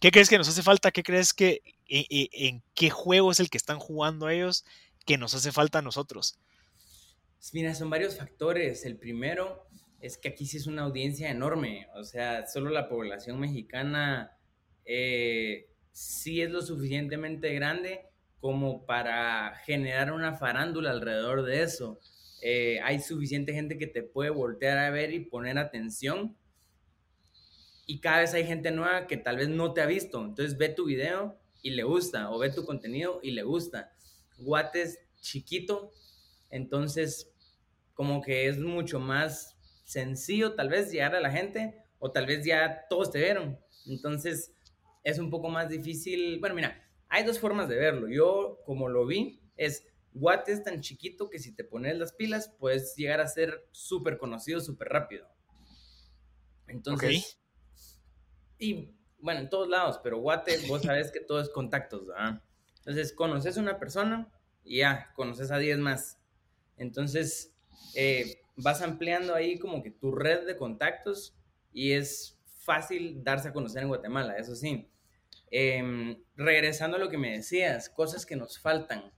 ¿Qué 0.00 0.10
crees 0.10 0.30
que 0.30 0.38
nos 0.38 0.48
hace 0.48 0.62
falta? 0.62 0.90
¿Qué 0.90 1.02
crees 1.02 1.34
que 1.34 1.60
e, 1.86 2.06
e, 2.08 2.28
en, 2.48 2.62
qué 2.74 2.88
juego 2.88 3.30
es 3.30 3.38
el 3.38 3.50
que 3.50 3.58
están 3.58 3.78
jugando 3.78 4.30
ellos 4.30 4.64
que 5.04 5.18
nos 5.18 5.34
hace 5.34 5.52
falta 5.52 5.80
a 5.80 5.82
nosotros? 5.82 6.38
Mira, 7.52 7.74
son 7.74 7.90
varios 7.90 8.16
factores. 8.16 8.86
El 8.86 8.96
primero 8.96 9.66
es 10.00 10.16
que 10.16 10.30
aquí 10.30 10.46
sí 10.46 10.56
es 10.56 10.66
una 10.66 10.82
audiencia 10.82 11.30
enorme. 11.30 11.88
O 11.94 12.04
sea, 12.04 12.46
solo 12.46 12.70
la 12.70 12.88
población 12.88 13.38
mexicana 13.38 14.32
eh, 14.86 15.68
sí 15.92 16.40
es 16.40 16.50
lo 16.50 16.62
suficientemente 16.62 17.52
grande 17.52 18.06
como 18.40 18.86
para 18.86 19.54
generar 19.66 20.12
una 20.12 20.34
farándula 20.34 20.90
alrededor 20.90 21.42
de 21.42 21.62
eso. 21.62 22.00
Eh, 22.44 22.80
hay 22.82 22.98
suficiente 23.00 23.52
gente 23.52 23.78
que 23.78 23.86
te 23.86 24.02
puede 24.02 24.30
voltear 24.30 24.76
a 24.76 24.90
ver 24.90 25.14
y 25.14 25.20
poner 25.20 25.58
atención. 25.58 26.36
Y 27.86 28.00
cada 28.00 28.20
vez 28.20 28.34
hay 28.34 28.44
gente 28.44 28.72
nueva 28.72 29.06
que 29.06 29.16
tal 29.16 29.36
vez 29.36 29.48
no 29.48 29.72
te 29.72 29.80
ha 29.80 29.86
visto. 29.86 30.24
Entonces 30.24 30.58
ve 30.58 30.68
tu 30.68 30.86
video 30.86 31.38
y 31.62 31.70
le 31.70 31.84
gusta, 31.84 32.30
o 32.32 32.38
ve 32.38 32.50
tu 32.50 32.64
contenido 32.64 33.20
y 33.22 33.30
le 33.30 33.44
gusta. 33.44 33.92
Guates 34.38 34.98
chiquito, 35.20 35.92
entonces 36.50 37.32
como 37.94 38.20
que 38.20 38.48
es 38.48 38.58
mucho 38.58 38.98
más 38.98 39.56
sencillo 39.84 40.54
tal 40.54 40.68
vez 40.68 40.90
llegar 40.90 41.14
a 41.14 41.20
la 41.20 41.30
gente, 41.30 41.76
o 42.00 42.10
tal 42.10 42.26
vez 42.26 42.44
ya 42.44 42.86
todos 42.88 43.12
te 43.12 43.20
vieron. 43.20 43.56
Entonces 43.86 44.52
es 45.04 45.18
un 45.20 45.30
poco 45.30 45.48
más 45.48 45.68
difícil. 45.68 46.40
Bueno, 46.40 46.56
mira, 46.56 46.82
hay 47.08 47.24
dos 47.24 47.38
formas 47.38 47.68
de 47.68 47.76
verlo. 47.76 48.08
Yo, 48.08 48.58
como 48.64 48.88
lo 48.88 49.06
vi, 49.06 49.40
es 49.56 49.86
Guate 50.14 50.52
es 50.52 50.62
tan 50.62 50.80
chiquito 50.80 51.30
que 51.30 51.38
si 51.38 51.54
te 51.54 51.64
pones 51.64 51.96
las 51.96 52.12
pilas 52.12 52.52
puedes 52.58 52.94
llegar 52.96 53.20
a 53.20 53.26
ser 53.26 53.66
súper 53.72 54.18
conocido 54.18 54.60
súper 54.60 54.88
rápido. 54.88 55.26
Entonces, 56.66 57.40
y 58.58 58.94
bueno, 59.18 59.40
en 59.40 59.50
todos 59.50 59.68
lados, 59.68 60.00
pero 60.02 60.18
Guate, 60.18 60.66
vos 60.68 60.82
sabes 60.82 61.10
que 61.10 61.20
todo 61.20 61.40
es 61.40 61.48
contactos, 61.48 62.06
¿verdad? 62.06 62.42
Entonces, 62.78 63.12
conoces 63.12 63.56
a 63.56 63.60
una 63.60 63.78
persona 63.78 64.28
y 64.64 64.78
ya, 64.78 65.12
conoces 65.14 65.50
a 65.50 65.58
10 65.58 65.78
más. 65.78 66.18
Entonces, 66.76 67.54
eh, 67.94 68.40
vas 68.56 68.82
ampliando 68.82 69.34
ahí 69.34 69.58
como 69.58 69.82
que 69.82 69.90
tu 69.90 70.12
red 70.12 70.46
de 70.46 70.56
contactos 70.56 71.36
y 71.72 71.92
es 71.92 72.38
fácil 72.44 73.22
darse 73.22 73.48
a 73.48 73.52
conocer 73.52 73.82
en 73.82 73.88
Guatemala, 73.88 74.36
eso 74.36 74.54
sí. 74.54 74.88
Em, 75.50 76.22
regresando 76.36 76.96
a 76.96 77.00
lo 77.00 77.08
que 77.08 77.18
me 77.18 77.32
decías, 77.32 77.88
cosas 77.90 78.24
que 78.24 78.36
nos 78.36 78.58
faltan. 78.58 79.12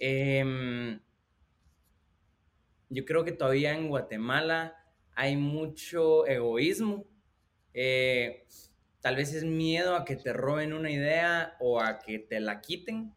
Em, 0.00 0.98
yo 2.88 3.04
creo 3.04 3.22
que 3.22 3.32
todavía 3.32 3.74
en 3.74 3.88
Guatemala 3.88 4.74
hay 5.14 5.36
mucho 5.36 6.26
egoísmo. 6.26 7.06
Eh, 7.74 8.46
tal 9.00 9.16
vez 9.16 9.34
es 9.34 9.44
miedo 9.44 9.94
a 9.94 10.06
que 10.06 10.16
te 10.16 10.32
roben 10.32 10.72
una 10.72 10.90
idea 10.90 11.54
o 11.60 11.80
a 11.80 11.98
que 11.98 12.18
te 12.18 12.40
la 12.40 12.62
quiten. 12.62 13.14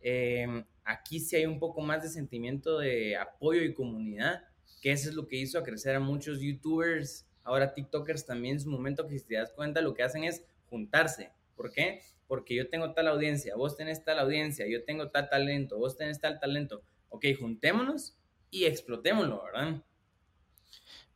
Em, 0.00 0.64
aquí 0.84 1.20
sí 1.20 1.36
hay 1.36 1.44
un 1.44 1.58
poco 1.58 1.82
más 1.82 2.02
de 2.02 2.08
sentimiento 2.08 2.78
de 2.78 3.16
apoyo 3.16 3.62
y 3.62 3.74
comunidad, 3.74 4.44
que 4.80 4.92
eso 4.92 5.10
es 5.10 5.14
lo 5.14 5.26
que 5.28 5.36
hizo 5.36 5.58
a 5.58 5.62
crecer 5.62 5.94
a 5.94 6.00
muchos 6.00 6.40
youtubers, 6.40 7.26
ahora 7.42 7.74
TikTokers 7.74 8.24
también 8.24 8.54
en 8.54 8.60
su 8.60 8.70
momento 8.70 9.06
que 9.06 9.18
si 9.18 9.26
te 9.26 9.36
das 9.36 9.52
cuenta 9.52 9.82
lo 9.82 9.94
que 9.94 10.02
hacen 10.02 10.24
es 10.24 10.42
juntarse. 10.70 11.32
¿Por 11.54 11.70
qué? 11.70 12.00
Porque 12.26 12.54
yo 12.54 12.68
tengo 12.68 12.92
tal 12.94 13.08
audiencia, 13.08 13.56
vos 13.56 13.76
tenés 13.76 14.04
tal 14.04 14.18
audiencia, 14.18 14.66
yo 14.68 14.84
tengo 14.84 15.10
tal 15.10 15.28
talento, 15.28 15.78
vos 15.78 15.96
tenés 15.96 16.20
tal 16.20 16.40
talento. 16.40 16.82
Ok, 17.08 17.26
juntémonos 17.38 18.16
y 18.50 18.64
explotémoslo, 18.64 19.42
¿verdad? 19.44 19.82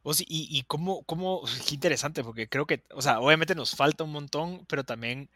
Vos, 0.03 0.21
y, 0.21 0.27
y 0.29 0.63
cómo, 0.63 1.03
cómo, 1.05 1.43
qué 1.69 1.75
interesante, 1.75 2.23
porque 2.23 2.49
creo 2.49 2.67
que, 2.67 2.85
o 2.95 3.03
sea, 3.03 3.21
obviamente 3.21 3.55
nos 3.55 3.75
falta 3.75 4.05
un 4.05 4.13
montón, 4.13 4.65
pero 4.67 4.85
también 4.85 5.29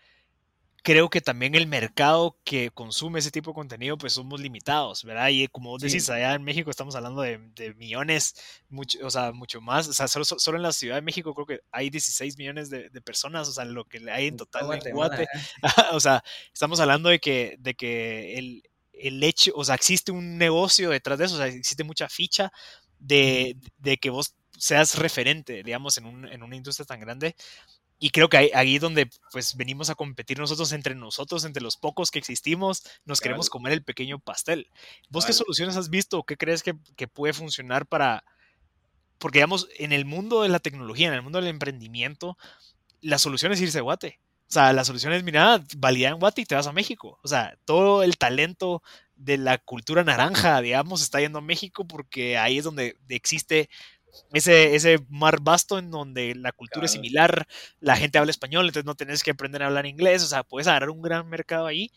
creo 0.82 1.08
que 1.08 1.20
también 1.20 1.54
el 1.54 1.68
mercado 1.68 2.36
que 2.44 2.70
consume 2.70 3.20
ese 3.20 3.30
tipo 3.30 3.50
de 3.50 3.54
contenido, 3.54 3.96
pues 3.96 4.14
somos 4.14 4.40
limitados, 4.40 5.04
¿verdad? 5.04 5.28
Y 5.28 5.46
como 5.48 5.70
vos 5.70 5.80
decís, 5.80 6.10
allá 6.10 6.34
en 6.34 6.42
México 6.42 6.70
estamos 6.70 6.96
hablando 6.96 7.22
de, 7.22 7.38
millones, 7.76 8.34
mucho, 8.68 8.98
o 9.06 9.10
sea, 9.10 9.32
mucho 9.32 9.60
más. 9.60 9.86
O 9.86 9.92
sea, 9.92 10.08
solo, 10.08 10.24
solo, 10.24 10.56
en 10.56 10.62
la 10.62 10.72
Ciudad 10.72 10.96
de 10.96 11.02
México 11.02 11.34
creo 11.34 11.46
que 11.46 11.60
hay 11.70 11.88
16 11.88 12.36
millones 12.36 12.68
de, 12.68 12.90
personas, 13.02 13.48
o 13.48 13.52
sea, 13.52 13.64
lo 13.64 13.84
que 13.84 13.98
hay 14.10 14.26
en 14.28 14.36
total 14.36 14.80
en 14.84 14.94
Guate. 14.94 15.22
¿eh? 15.22 15.26
o 15.92 16.00
sea, 16.00 16.22
estamos 16.52 16.80
hablando 16.80 17.08
de 17.08 17.20
que, 17.20 17.56
de 17.60 17.74
que 17.74 18.38
el, 18.38 18.62
el 18.92 19.22
hecho, 19.22 19.52
o 19.54 19.64
sea, 19.64 19.76
existe 19.76 20.10
un 20.10 20.36
negocio 20.36 20.90
detrás 20.90 21.18
de 21.18 21.26
eso, 21.26 21.34
o 21.36 21.38
sea, 21.38 21.46
existe 21.46 21.84
mucha 21.84 22.08
ficha 22.08 22.52
de, 22.98 23.56
de 23.78 23.98
que 23.98 24.10
vos 24.10 24.34
seas 24.58 24.98
referente, 24.98 25.62
digamos, 25.62 25.96
en, 25.98 26.06
un, 26.06 26.26
en 26.26 26.42
una 26.42 26.56
industria 26.56 26.86
tan 26.86 27.00
grande 27.00 27.36
y 28.02 28.10
creo 28.10 28.28
que 28.28 28.50
ahí, 28.52 28.80
donde 28.80 29.08
pues 29.30 29.56
venimos 29.56 29.88
a 29.88 29.94
competir 29.94 30.36
nosotros 30.36 30.72
entre 30.72 30.96
nosotros, 30.96 31.44
entre 31.44 31.62
los 31.62 31.76
pocos 31.76 32.10
que 32.10 32.18
existimos, 32.18 32.82
nos 33.04 33.20
queremos 33.20 33.48
comer 33.48 33.72
el 33.74 33.84
pequeño 33.84 34.18
pastel. 34.18 34.66
¿Vos 35.08 35.24
qué 35.24 35.32
soluciones 35.32 35.76
has 35.76 35.88
visto 35.88 36.18
o 36.18 36.24
qué 36.24 36.36
crees 36.36 36.64
que, 36.64 36.74
que, 36.96 37.06
puede 37.06 37.32
funcionar 37.32 37.86
para... 37.86 38.24
Porque 39.18 39.38
digamos, 39.38 39.68
en 39.78 39.92
el 39.92 40.04
mundo 40.04 40.42
de 40.42 40.48
la 40.48 40.58
tecnología, 40.58 41.06
en 41.06 41.14
el 41.14 41.22
mundo 41.22 41.38
del 41.38 41.46
emprendimiento, 41.46 42.36
la 43.00 43.18
solución 43.18 43.52
es 43.52 43.60
irse 43.60 43.78
a 43.78 43.82
Guate. 43.82 44.18
O 44.48 44.52
sea, 44.52 44.72
la 44.72 44.84
solución 44.84 45.12
es, 45.12 45.22
mira, 45.22 45.62
valida 45.76 46.08
en 46.08 46.18
Guate 46.18 46.42
y 46.42 46.44
te 46.44 46.56
vas 46.56 46.66
a 46.66 46.72
México. 46.72 47.20
O 47.22 47.28
sea, 47.28 47.56
todo 47.64 48.02
el 48.02 48.18
talento 48.18 48.82
de 49.14 49.38
la 49.38 49.58
cultura 49.58 50.02
naranja, 50.02 50.60
digamos, 50.60 51.02
está 51.02 51.20
yendo 51.20 51.38
a 51.38 51.42
México 51.42 51.86
porque 51.86 52.36
ahí 52.36 52.58
es 52.58 52.64
donde 52.64 52.96
existe 53.08 53.70
ese, 54.32 54.74
ese 54.74 55.04
mar 55.08 55.40
vasto 55.40 55.78
en 55.78 55.90
donde 55.90 56.34
la 56.34 56.52
cultura 56.52 56.86
es 56.86 56.92
similar, 56.92 57.46
la 57.80 57.96
gente 57.96 58.18
habla 58.18 58.30
español, 58.30 58.66
entonces 58.66 58.86
no 58.86 58.94
tenés 58.94 59.22
que 59.22 59.30
aprender 59.30 59.62
a 59.62 59.66
hablar 59.66 59.86
inglés, 59.86 60.22
o 60.22 60.26
sea, 60.26 60.42
puedes 60.42 60.68
agarrar 60.68 60.90
un 60.90 61.02
gran 61.02 61.28
mercado 61.28 61.66
ahí, 61.66 61.90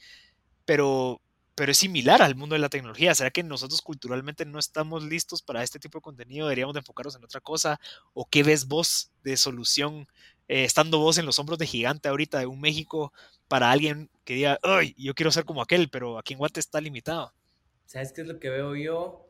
pero, 0.65 1.21
pero 1.55 1.71
es 1.71 1.77
similar 1.77 2.21
al 2.21 2.35
mundo 2.35 2.55
de 2.55 2.59
la 2.59 2.69
tecnología. 2.69 3.15
¿Será 3.15 3.31
que 3.31 3.43
nosotros 3.43 3.81
culturalmente 3.81 4.45
no 4.45 4.59
estamos 4.59 5.03
listos 5.03 5.41
para 5.41 5.63
este 5.63 5.79
tipo 5.79 5.99
de 5.99 6.03
contenido? 6.03 6.47
¿Deberíamos 6.47 6.73
de 6.73 6.79
enfocarnos 6.79 7.15
en 7.15 7.23
otra 7.23 7.39
cosa? 7.39 7.79
¿O 8.13 8.25
qué 8.25 8.43
ves 8.43 8.67
vos 8.67 9.11
de 9.23 9.37
solución, 9.37 10.07
eh, 10.47 10.63
estando 10.63 10.99
vos 10.99 11.17
en 11.17 11.25
los 11.25 11.39
hombros 11.39 11.59
de 11.59 11.67
gigante 11.67 12.09
ahorita 12.09 12.39
de 12.39 12.45
un 12.45 12.59
México 12.59 13.13
para 13.47 13.71
alguien 13.71 14.09
que 14.23 14.35
diga, 14.35 14.59
ay, 14.63 14.95
yo 14.97 15.13
quiero 15.13 15.31
ser 15.31 15.45
como 15.45 15.61
aquel, 15.61 15.89
pero 15.89 16.17
aquí 16.17 16.33
en 16.33 16.39
Guate 16.39 16.59
está 16.59 16.81
limitado? 16.81 17.33
¿Sabes 17.85 18.11
qué 18.11 18.21
es 18.21 18.27
lo 18.27 18.39
que 18.39 18.49
veo 18.49 18.75
yo? 18.75 19.25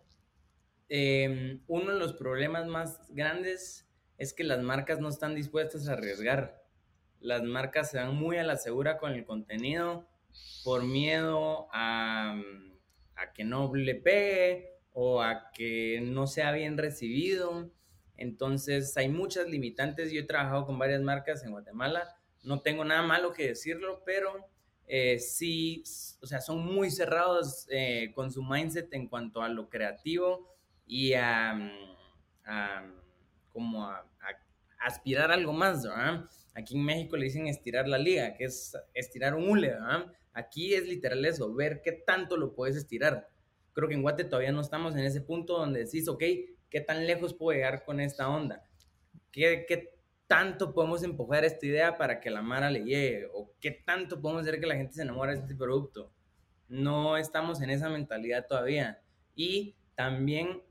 Em, 0.87 1.61
uno 1.67 1.93
de 1.93 1.99
los 1.99 2.13
problemas 2.13 2.67
más 2.67 3.01
grandes 3.09 3.87
es 4.17 4.33
que 4.33 4.43
las 4.43 4.61
marcas 4.61 4.99
no 4.99 5.09
están 5.09 5.35
dispuestas 5.35 5.87
a 5.87 5.93
arriesgar. 5.93 6.63
Las 7.19 7.43
marcas 7.43 7.91
se 7.91 7.97
dan 7.97 8.15
muy 8.15 8.37
a 8.37 8.43
la 8.43 8.57
segura 8.57 8.97
con 8.97 9.13
el 9.13 9.25
contenido 9.25 10.07
por 10.63 10.83
miedo 10.83 11.67
a, 11.71 12.39
a 13.15 13.33
que 13.33 13.43
no 13.43 13.73
le 13.73 13.95
pegue 13.95 14.73
o 14.93 15.21
a 15.21 15.51
que 15.51 16.01
no 16.03 16.27
sea 16.27 16.51
bien 16.51 16.77
recibido. 16.77 17.71
Entonces 18.15 18.95
hay 18.95 19.09
muchas 19.09 19.49
limitantes. 19.49 20.11
Yo 20.11 20.21
he 20.21 20.25
trabajado 20.25 20.65
con 20.65 20.77
varias 20.77 21.01
marcas 21.01 21.43
en 21.43 21.51
Guatemala. 21.51 22.15
No 22.43 22.61
tengo 22.61 22.85
nada 22.85 23.01
malo 23.01 23.33
que 23.33 23.47
decirlo, 23.47 24.03
pero 24.05 24.47
eh, 24.87 25.17
sí, 25.17 25.83
o 26.21 26.27
sea, 26.27 26.41
son 26.41 26.63
muy 26.63 26.91
cerrados 26.91 27.65
eh, 27.71 28.11
con 28.13 28.31
su 28.31 28.43
mindset 28.43 28.93
en 28.93 29.07
cuanto 29.07 29.41
a 29.41 29.49
lo 29.49 29.67
creativo 29.69 30.54
y 30.85 31.13
a, 31.13 31.71
como 33.51 33.85
a, 33.85 34.05
aspirar 34.79 35.31
algo 35.31 35.53
más, 35.53 35.83
¿verdad? 35.83 36.25
Aquí 36.53 36.77
en 36.77 36.85
México 36.85 37.17
le 37.17 37.25
dicen 37.25 37.47
estirar 37.47 37.87
la 37.87 37.97
liga, 37.97 38.35
que 38.35 38.45
es 38.45 38.77
estirar 38.93 39.35
un 39.35 39.49
hule, 39.49 39.69
¿verdad? 39.69 40.05
Aquí 40.33 40.73
es 40.73 40.87
literal 40.87 41.25
eso, 41.25 41.53
ver 41.53 41.81
qué 41.83 41.91
tanto 41.91 42.37
lo 42.37 42.53
puedes 42.53 42.75
estirar. 42.75 43.29
Creo 43.73 43.87
que 43.87 43.95
en 43.95 44.01
Guate 44.01 44.25
todavía 44.25 44.51
no 44.51 44.61
estamos 44.61 44.95
en 44.95 45.05
ese 45.05 45.21
punto 45.21 45.57
donde 45.57 45.85
decís, 45.85 46.07
ok, 46.07 46.23
¿qué 46.69 46.81
tan 46.81 47.07
lejos 47.07 47.33
puedo 47.33 47.55
llegar 47.55 47.83
con 47.83 47.99
esta 47.99 48.29
onda? 48.29 48.63
¿Qué, 49.31 49.65
qué 49.67 49.95
tanto 50.27 50.73
podemos 50.73 51.03
empujar 51.03 51.45
esta 51.45 51.65
idea 51.65 51.97
para 51.97 52.19
que 52.19 52.29
la 52.29 52.41
Mara 52.41 52.69
le 52.69 52.83
llegue? 52.83 53.27
¿O 53.33 53.51
qué 53.59 53.71
tanto 53.71 54.21
podemos 54.21 54.43
hacer 54.43 54.59
que 54.59 54.67
la 54.67 54.75
gente 54.75 54.93
se 54.93 55.01
enamore 55.01 55.33
de 55.33 55.39
este 55.39 55.55
producto? 55.55 56.11
No 56.67 57.17
estamos 57.17 57.61
en 57.61 57.69
esa 57.69 57.89
mentalidad 57.89 58.45
todavía. 58.47 59.01
Y 59.35 59.75
también 59.95 60.61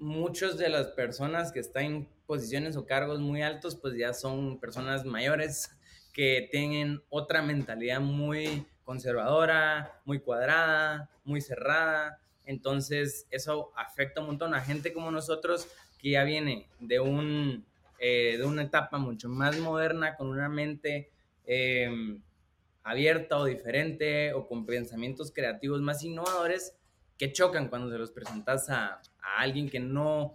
muchas 0.00 0.56
de 0.56 0.68
las 0.68 0.88
personas 0.88 1.52
que 1.52 1.60
están 1.60 1.84
en 1.84 2.08
posiciones 2.26 2.76
o 2.76 2.86
cargos 2.86 3.20
muy 3.20 3.42
altos, 3.42 3.76
pues 3.76 3.96
ya 3.96 4.12
son 4.12 4.58
personas 4.58 5.04
mayores 5.04 5.70
que 6.12 6.48
tienen 6.50 7.02
otra 7.08 7.42
mentalidad 7.42 8.00
muy 8.00 8.66
conservadora, 8.84 10.00
muy 10.04 10.20
cuadrada, 10.20 11.10
muy 11.24 11.40
cerrada. 11.40 12.20
Entonces 12.44 13.26
eso 13.30 13.72
afecta 13.76 14.20
un 14.20 14.28
montón 14.28 14.54
a 14.54 14.60
gente 14.60 14.92
como 14.92 15.10
nosotros 15.10 15.68
que 15.98 16.10
ya 16.10 16.24
viene 16.24 16.66
de, 16.80 16.98
un, 16.98 17.64
eh, 17.98 18.36
de 18.38 18.44
una 18.44 18.62
etapa 18.62 18.98
mucho 18.98 19.28
más 19.28 19.58
moderna, 19.58 20.16
con 20.16 20.28
una 20.28 20.48
mente 20.48 21.10
em, 21.46 22.22
abierta 22.82 23.38
o 23.38 23.44
diferente 23.44 24.32
o 24.32 24.48
con 24.48 24.64
pensamientos 24.64 25.30
creativos 25.30 25.82
más 25.82 26.02
innovadores 26.02 26.74
que 27.18 27.32
chocan 27.32 27.68
cuando 27.68 27.90
se 27.90 27.98
los 27.98 28.10
presentas 28.10 28.70
a, 28.70 29.02
a 29.22 29.40
alguien 29.40 29.68
que 29.68 29.80
no 29.80 30.34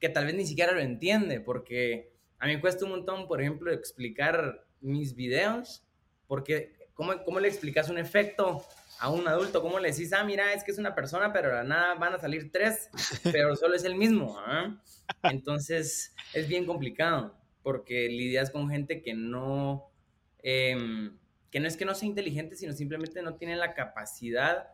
que 0.00 0.08
tal 0.08 0.26
vez 0.26 0.34
ni 0.34 0.46
siquiera 0.46 0.72
lo 0.72 0.80
entiende, 0.80 1.40
porque 1.40 2.10
a 2.38 2.46
mí 2.46 2.54
me 2.54 2.60
cuesta 2.60 2.86
un 2.86 2.92
montón, 2.92 3.28
por 3.28 3.40
ejemplo, 3.40 3.70
explicar 3.70 4.66
mis 4.80 5.14
videos, 5.14 5.84
porque 6.26 6.72
¿cómo, 6.94 7.12
cómo 7.22 7.38
le 7.38 7.48
explicas 7.48 7.90
un 7.90 7.98
efecto 7.98 8.64
a 8.98 9.10
un 9.10 9.28
adulto? 9.28 9.60
¿Cómo 9.60 9.78
le 9.78 9.90
decís, 9.90 10.12
ah, 10.14 10.24
mira, 10.24 10.54
es 10.54 10.64
que 10.64 10.70
es 10.70 10.78
una 10.78 10.94
persona, 10.94 11.32
pero 11.32 11.54
de 11.54 11.64
nada 11.64 11.94
van 11.96 12.14
a 12.14 12.18
salir 12.18 12.50
tres, 12.50 12.88
pero 13.30 13.54
solo 13.56 13.74
es 13.74 13.84
el 13.84 13.94
mismo? 13.94 14.38
¿ah? 14.38 14.82
Entonces, 15.24 16.14
es 16.32 16.48
bien 16.48 16.64
complicado, 16.64 17.38
porque 17.62 18.08
lidias 18.08 18.50
con 18.50 18.70
gente 18.70 19.02
que 19.02 19.12
no, 19.12 19.92
em, 20.38 21.18
que 21.50 21.60
no 21.60 21.68
es 21.68 21.76
que 21.76 21.84
no 21.84 21.94
sea 21.94 22.08
inteligente, 22.08 22.56
sino 22.56 22.72
simplemente 22.72 23.20
no 23.20 23.34
tiene 23.34 23.56
la 23.56 23.74
capacidad 23.74 24.70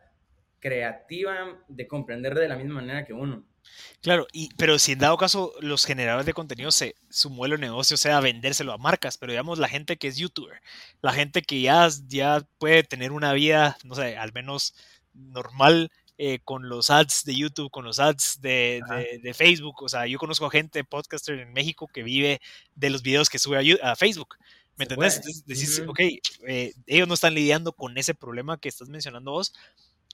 creativa 0.59 1.59
de 1.67 1.87
comprender 1.87 2.35
de 2.35 2.47
la 2.47 2.55
misma 2.55 2.75
manera 2.75 3.05
que 3.05 3.13
uno. 3.13 3.43
Claro, 4.01 4.27
y, 4.31 4.49
pero 4.55 4.79
si 4.79 4.93
en 4.93 4.99
dado 4.99 5.17
caso 5.17 5.53
los 5.59 5.85
generadores 5.85 6.25
de 6.25 6.33
contenido, 6.33 6.71
se, 6.71 6.95
su 7.09 7.29
modelo 7.29 7.55
de 7.55 7.61
negocio 7.61 7.97
sea 7.97 8.19
vendérselo 8.19 8.71
a 8.71 8.77
marcas, 8.77 9.17
pero 9.17 9.31
digamos 9.31 9.59
la 9.59 9.67
gente 9.67 9.97
que 9.97 10.07
es 10.07 10.17
youtuber, 10.17 10.61
la 11.01 11.13
gente 11.13 11.41
que 11.41 11.61
ya, 11.61 11.89
ya 12.07 12.45
puede 12.59 12.83
tener 12.83 13.11
una 13.11 13.33
vida, 13.33 13.77
no 13.83 13.95
sé, 13.95 14.17
al 14.17 14.31
menos 14.33 14.73
normal 15.13 15.91
eh, 16.19 16.39
con 16.43 16.67
los 16.67 16.89
ads 16.89 17.25
de 17.25 17.35
YouTube, 17.35 17.69
con 17.69 17.85
los 17.85 17.99
ads 17.99 18.39
de, 18.41 18.81
de, 19.21 19.33
Facebook, 19.35 19.83
o 19.83 19.89
sea, 19.89 20.07
yo 20.07 20.17
conozco 20.17 20.49
gente, 20.49 20.83
podcaster 20.83 21.39
en 21.39 21.53
México, 21.53 21.87
que 21.87 22.01
vive 22.01 22.41
de 22.73 22.89
los 22.89 23.03
videos 23.03 23.29
que 23.29 23.37
sube 23.37 23.77
a, 23.83 23.95
Facebook. 23.95 24.35
¿Me 24.77 24.85
entendés? 24.85 25.17
Entonces 25.17 25.45
decís, 25.45 25.83
ok, 25.87 25.99
eh, 26.47 26.73
ellos 26.87 27.07
no 27.07 27.13
están 27.13 27.35
lidiando 27.35 27.71
con 27.71 27.97
ese 27.97 28.15
problema 28.15 28.59
que 28.59 28.69
estás 28.69 28.89
mencionando 28.89 29.31
vos, 29.31 29.53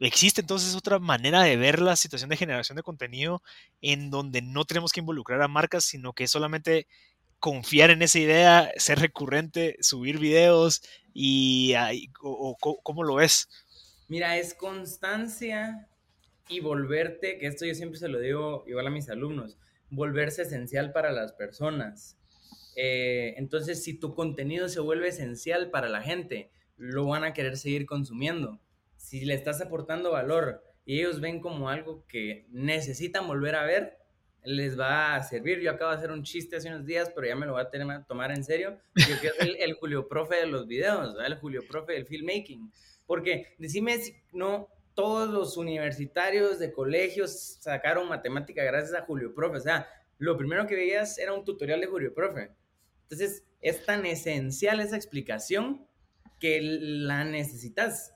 Existe 0.06 0.42
entonces 0.42 0.76
otra 0.76 1.00
manera 1.00 1.44
de 1.44 1.56
ver 1.56 1.80
la 1.80 1.96
situación 1.96 2.30
de 2.30 2.36
generación 2.36 2.76
de 2.76 2.84
contenido 2.84 3.42
en 3.82 4.10
donde 4.10 4.42
no 4.42 4.66
tenemos 4.66 4.92
que 4.92 5.00
involucrar 5.00 5.42
a 5.42 5.48
marcas, 5.48 5.86
sino 5.86 6.12
que 6.12 6.28
solamente 6.28 6.88
confiar 7.40 7.90
en 7.90 8.02
esa 8.02 8.20
idea, 8.20 8.72
ser 8.76 9.00
recurrente, 9.00 9.78
subir 9.80 10.20
videos 10.20 10.82
y, 11.14 11.74
o, 12.22 12.58
cómo 12.84 13.04
lo 13.04 13.16
ves. 13.16 13.48
Mira, 14.10 14.38
es 14.38 14.54
constancia 14.54 15.88
y 16.50 16.60
volverte, 16.60 17.38
que 17.38 17.48
esto 17.48 17.66
yo 17.66 17.74
siempre 17.74 17.98
se 17.98 18.10
lo 18.10 18.20
digo 18.20 18.66
igual 18.68 18.88
a 18.88 18.92
mis 18.92 19.10
alumnos, 19.10 19.58
volverse 19.90 20.42
esencial 20.42 20.92
para 20.92 21.14
las 21.14 21.32
personas. 21.32 22.18
Eh, 22.76 23.36
entonces, 23.38 23.82
si 23.82 23.94
tu 23.94 24.14
contenido 24.16 24.68
se 24.68 24.82
vuelve 24.82 25.08
esencial 25.08 25.72
para 25.72 25.88
la 25.88 26.02
gente, 26.02 26.52
lo 26.76 27.06
van 27.06 27.24
a 27.24 27.34
querer 27.34 27.56
seguir 27.56 27.86
consumiendo 27.86 28.60
si 29.04 29.26
le 29.26 29.34
estás 29.34 29.60
aportando 29.60 30.12
valor 30.12 30.64
y 30.86 31.00
ellos 31.00 31.20
ven 31.20 31.42
como 31.42 31.68
algo 31.68 32.06
que 32.08 32.48
necesitan 32.52 33.28
volver 33.28 33.56
a 33.56 33.66
ver, 33.66 33.98
les 34.46 34.80
va 34.80 35.16
a 35.16 35.24
servir. 35.24 35.60
Yo 35.60 35.72
acabo 35.72 35.92
de 35.92 35.98
hacer 35.98 36.12
un 36.12 36.24
chiste 36.24 36.56
hace 36.56 36.70
unos 36.70 36.86
días, 36.86 37.12
pero 37.14 37.28
ya 37.28 37.36
me 37.36 37.46
lo 37.46 37.52
voy 37.52 37.62
a 37.62 37.70
tener 37.70 38.06
tomar 38.06 38.32
en 38.32 38.46
serio. 38.46 38.80
Yo 38.96 39.16
el 39.60 39.74
Julio 39.74 40.08
Profe 40.08 40.38
de 40.38 40.48
los 40.48 40.68
videos, 40.68 41.16
el 41.24 41.36
Julio 41.36 41.64
Profe 41.70 41.94
del 41.94 42.06
filmmaking. 42.06 42.72
Porque 43.06 43.54
decime 43.58 43.98
si 43.98 44.16
no 44.32 44.70
todos 44.94 45.30
los 45.30 45.58
universitarios 45.58 46.58
de 46.58 46.72
colegios 46.72 47.58
sacaron 47.60 48.08
matemática 48.08 48.64
gracias 48.64 48.94
a 48.94 49.06
Julio 49.06 49.36
Profe. 49.36 49.58
O 49.58 49.62
sea, 49.62 49.86
lo 50.18 50.38
primero 50.38 50.66
que 50.66 50.76
veías 50.76 51.18
era 51.18 51.34
un 51.34 51.44
tutorial 51.44 51.82
de 51.82 51.88
Julio 51.88 52.14
Profe. 52.14 52.52
Entonces, 53.04 53.44
es 53.60 53.86
tan 53.86 54.06
esencial 54.06 54.80
esa 54.80 54.96
explicación 54.96 55.86
que 56.40 56.62
la 56.62 57.26
necesitas. 57.26 58.14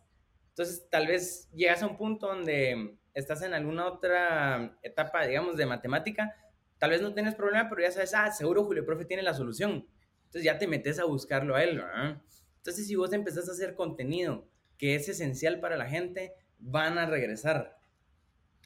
Entonces, 0.58 0.90
tal 0.90 1.06
vez 1.06 1.48
llegas 1.54 1.84
a 1.84 1.88
un 1.88 1.98
punto 1.98 2.26
donde 2.26 2.98
estás 3.14 3.44
en 3.44 3.54
alguna 3.54 3.86
otra 3.86 4.76
etapa, 4.82 5.24
digamos, 5.28 5.56
de 5.56 5.68
matemática, 5.68 6.34
tal 6.80 6.90
vez 6.90 7.00
no 7.00 7.14
tienes 7.14 7.36
problema, 7.36 7.70
pero 7.70 7.84
ya 7.84 7.92
sabes, 7.92 8.16
ah, 8.16 8.32
seguro 8.32 8.64
Julio 8.64 8.84
Profe 8.84 9.06
tiene 9.06 9.22
la 9.22 9.36
solución. 9.36 9.88
Entonces 10.26 10.44
ya 10.44 10.58
te 10.58 10.66
metes 10.66 10.98
a 10.98 11.06
buscarlo 11.06 11.56
a 11.56 11.64
él, 11.64 11.78
¿verdad? 11.78 12.24
Entonces, 12.56 12.88
si 12.88 12.96
vos 12.96 13.14
empezás 13.14 13.48
a 13.48 13.52
hacer 13.52 13.76
contenido 13.76 14.50
que 14.80 14.96
es 14.96 15.08
esencial 15.08 15.60
para 15.60 15.78
la 15.78 15.86
gente, 15.86 16.34
van 16.58 16.98
a 16.98 17.06
regresar. 17.06 17.77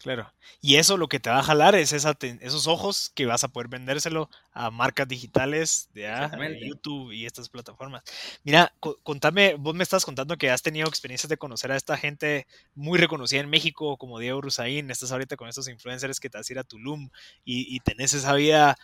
Claro. 0.02 0.34
Y 0.62 0.78
eso 0.78 0.98
lo 0.98 1.08
que 1.08 1.20
te 1.20 1.30
va 1.30 1.40
a 1.40 1.44
jalar 1.44 1.76
es 1.76 1.94
esos 1.94 2.68
ojos 2.68 3.12
que 3.14 3.28
vas 3.28 3.44
a 3.44 3.50
poder 3.50 3.68
vendérselo 3.68 4.30
a 4.52 4.72
marcas 4.72 5.08
digitales 5.08 5.90
de, 5.94 6.08
ah, 6.08 6.32
YouTube 6.60 7.12
y 7.12 7.26
estas 7.26 7.50
plataformas. 7.50 8.04
Mira, 8.44 8.74
contame, 9.04 9.56
vos 9.56 9.76
me 9.76 9.84
estás 9.84 10.04
contando 10.04 10.38
que 10.38 10.50
has 10.50 10.64
tenido 10.64 10.88
experiencias 10.88 11.30
de 11.30 11.38
conocer 11.38 11.72
a 11.72 11.76
esta 11.76 11.98
gente 11.98 12.48
muy 12.74 12.98
reconocida 12.98 13.42
en 13.42 13.50
México, 13.50 13.98
como 13.98 14.18
Diego 14.18 14.42
Rusaín, 14.42 14.90
estás 14.90 15.12
ahorita 15.12 15.38
con 15.38 15.48
estos 15.48 15.68
influencers 15.68 16.20
que 16.20 16.30
te 16.30 16.38
vas 16.40 16.50
a 16.50 16.54
ir 16.54 16.60
a 16.60 16.64
Tulum 16.64 17.10
y, 17.46 17.80
tenés 17.82 18.14
esa 18.14 18.34
vida 18.34 18.78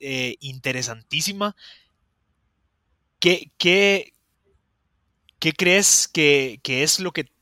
eh, 0.00 0.36
interesantísima. 0.40 1.56
¿Qué, 3.18 3.50
qué, 3.58 4.14
qué 5.40 5.52
crees 5.52 6.08
que, 6.08 6.60
que 6.62 6.82
es 6.82 7.00
lo 7.00 7.12
que 7.12 7.32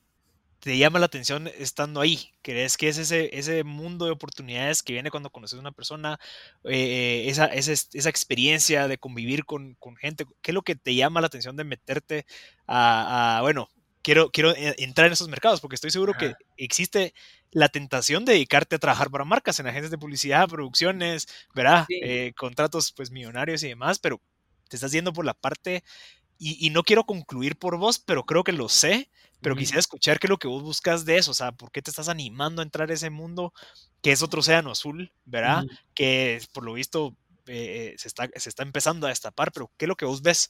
te 0.61 0.77
llama 0.77 0.99
la 0.99 1.07
atención 1.07 1.49
estando 1.57 2.01
ahí? 2.01 2.33
¿Crees 2.43 2.77
que 2.77 2.87
es 2.87 2.99
ese, 2.99 3.35
ese 3.37 3.63
mundo 3.63 4.05
de 4.05 4.11
oportunidades 4.11 4.83
que 4.83 4.93
viene 4.93 5.09
cuando 5.09 5.31
conoces 5.31 5.57
a 5.57 5.61
una 5.61 5.71
persona? 5.71 6.19
Eh, 6.65 7.25
esa, 7.27 7.45
esa, 7.47 8.09
experiencia 8.09 8.87
de 8.87 8.99
convivir 8.99 9.43
con, 9.45 9.75
gente. 9.99 10.25
¿Qué 10.41 10.51
es 10.51 10.55
lo 10.55 10.61
que 10.61 10.75
te 10.75 10.93
llama 10.93 11.19
la 11.19 11.27
atención 11.27 11.57
de 11.57 11.63
meterte 11.63 12.27
a, 12.67 13.39
bueno, 13.41 13.69
quiero, 14.03 14.29
quiero 14.29 14.55
e, 14.55 14.75
entrar 14.77 15.07
en 15.07 15.13
esos 15.13 15.29
mercados? 15.29 15.61
Porque 15.61 15.75
estoy 15.75 15.89
seguro 15.89 16.13
que 16.13 16.35
existe 16.57 17.15
la 17.49 17.69
tentación 17.69 18.23
de 18.23 18.33
dedicarte 18.33 18.75
a 18.75 18.79
trabajar 18.79 19.09
para 19.09 19.25
marcas 19.25 19.59
en 19.59 19.65
agencias 19.65 19.89
de 19.89 19.97
publicidad, 19.97 20.47
producciones, 20.47 21.27
¿verdad? 21.55 21.87
Eh, 21.89 22.33
contratos 22.37 22.91
pues 22.91 23.09
millonarios 23.09 23.63
y 23.63 23.69
demás, 23.69 23.97
pero 23.97 24.21
te 24.69 24.77
estás 24.77 24.91
yendo 24.91 25.11
por 25.11 25.25
la 25.25 25.33
parte, 25.33 25.83
y, 26.37 26.65
y 26.65 26.69
no 26.69 26.83
quiero 26.83 27.03
concluir 27.03 27.57
por 27.57 27.77
vos, 27.77 27.97
pero 27.99 28.25
creo 28.25 28.43
que 28.43 28.51
lo 28.51 28.69
sé 28.69 29.09
pero 29.41 29.55
quisiera 29.55 29.79
escuchar 29.79 30.19
qué 30.19 30.27
es 30.27 30.29
lo 30.29 30.37
que 30.37 30.47
vos 30.47 30.63
buscas 30.63 31.05
de 31.05 31.17
eso, 31.17 31.31
o 31.31 31.33
sea, 31.33 31.51
¿por 31.51 31.71
qué 31.71 31.81
te 31.81 31.89
estás 31.89 32.09
animando 32.09 32.61
a 32.61 32.63
entrar 32.63 32.89
a 32.89 32.93
ese 32.93 33.09
mundo 33.09 33.53
que 34.01 34.11
es 34.11 34.21
otro 34.21 34.39
océano 34.39 34.71
azul, 34.71 35.11
¿verdad? 35.25 35.63
Que 35.93 36.41
por 36.53 36.63
lo 36.63 36.73
visto 36.73 37.15
eh, 37.47 37.95
se, 37.97 38.07
está, 38.07 38.29
se 38.35 38.49
está 38.49 38.63
empezando 38.63 39.07
a 39.07 39.09
destapar, 39.09 39.51
pero 39.51 39.71
¿qué 39.77 39.85
es 39.85 39.89
lo 39.89 39.95
que 39.95 40.05
vos 40.05 40.21
ves? 40.21 40.49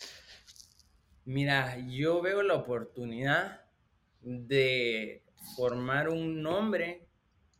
Mira, 1.26 1.78
yo 1.88 2.22
veo 2.22 2.44
la 2.44 2.56
oportunidad 2.56 3.62
de 4.22 5.24
formar 5.56 6.10
un 6.10 6.42
nombre. 6.42 7.08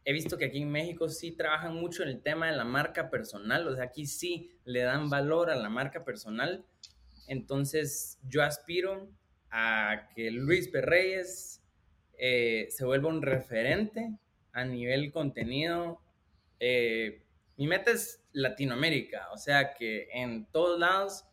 He 0.04 0.14
visto 0.14 0.38
que 0.38 0.46
aquí 0.46 0.62
en 0.62 0.72
México 0.72 1.10
sí 1.10 1.32
trabajan 1.32 1.76
mucho 1.76 2.04
en 2.04 2.10
el 2.10 2.22
tema 2.22 2.48
de 2.48 2.58
la 2.58 2.66
marca 2.66 3.10
personal, 3.10 3.68
o 3.68 3.76
sea, 3.76 3.86
aquí 3.86 4.08
sí 4.08 4.52
le 4.66 4.82
dan 4.82 5.10
valor 5.10 5.50
a 5.50 5.56
la 5.56 5.70
marca 5.70 6.04
personal. 6.04 6.66
Entonces, 7.28 8.18
yo 8.28 8.44
aspiro 8.44 9.10
a 9.52 10.10
que 10.16 10.32
Luis 10.32 10.70
Perreyes 10.70 11.62
eh, 12.18 12.68
se 12.70 12.86
vuelva 12.86 13.10
un 13.10 13.22
referente 13.22 14.14
a 14.54 14.64
nivel 14.64 15.12
contenido. 15.12 16.00
Eh, 16.60 17.24
mi 17.58 17.68
meta 17.68 17.92
es 17.92 18.24
Latinoamérica, 18.32 19.30
o 19.32 19.38
sea, 19.38 19.74
que 19.74 20.08
en 20.14 20.46
todos 20.52 20.80
lados 20.80 21.26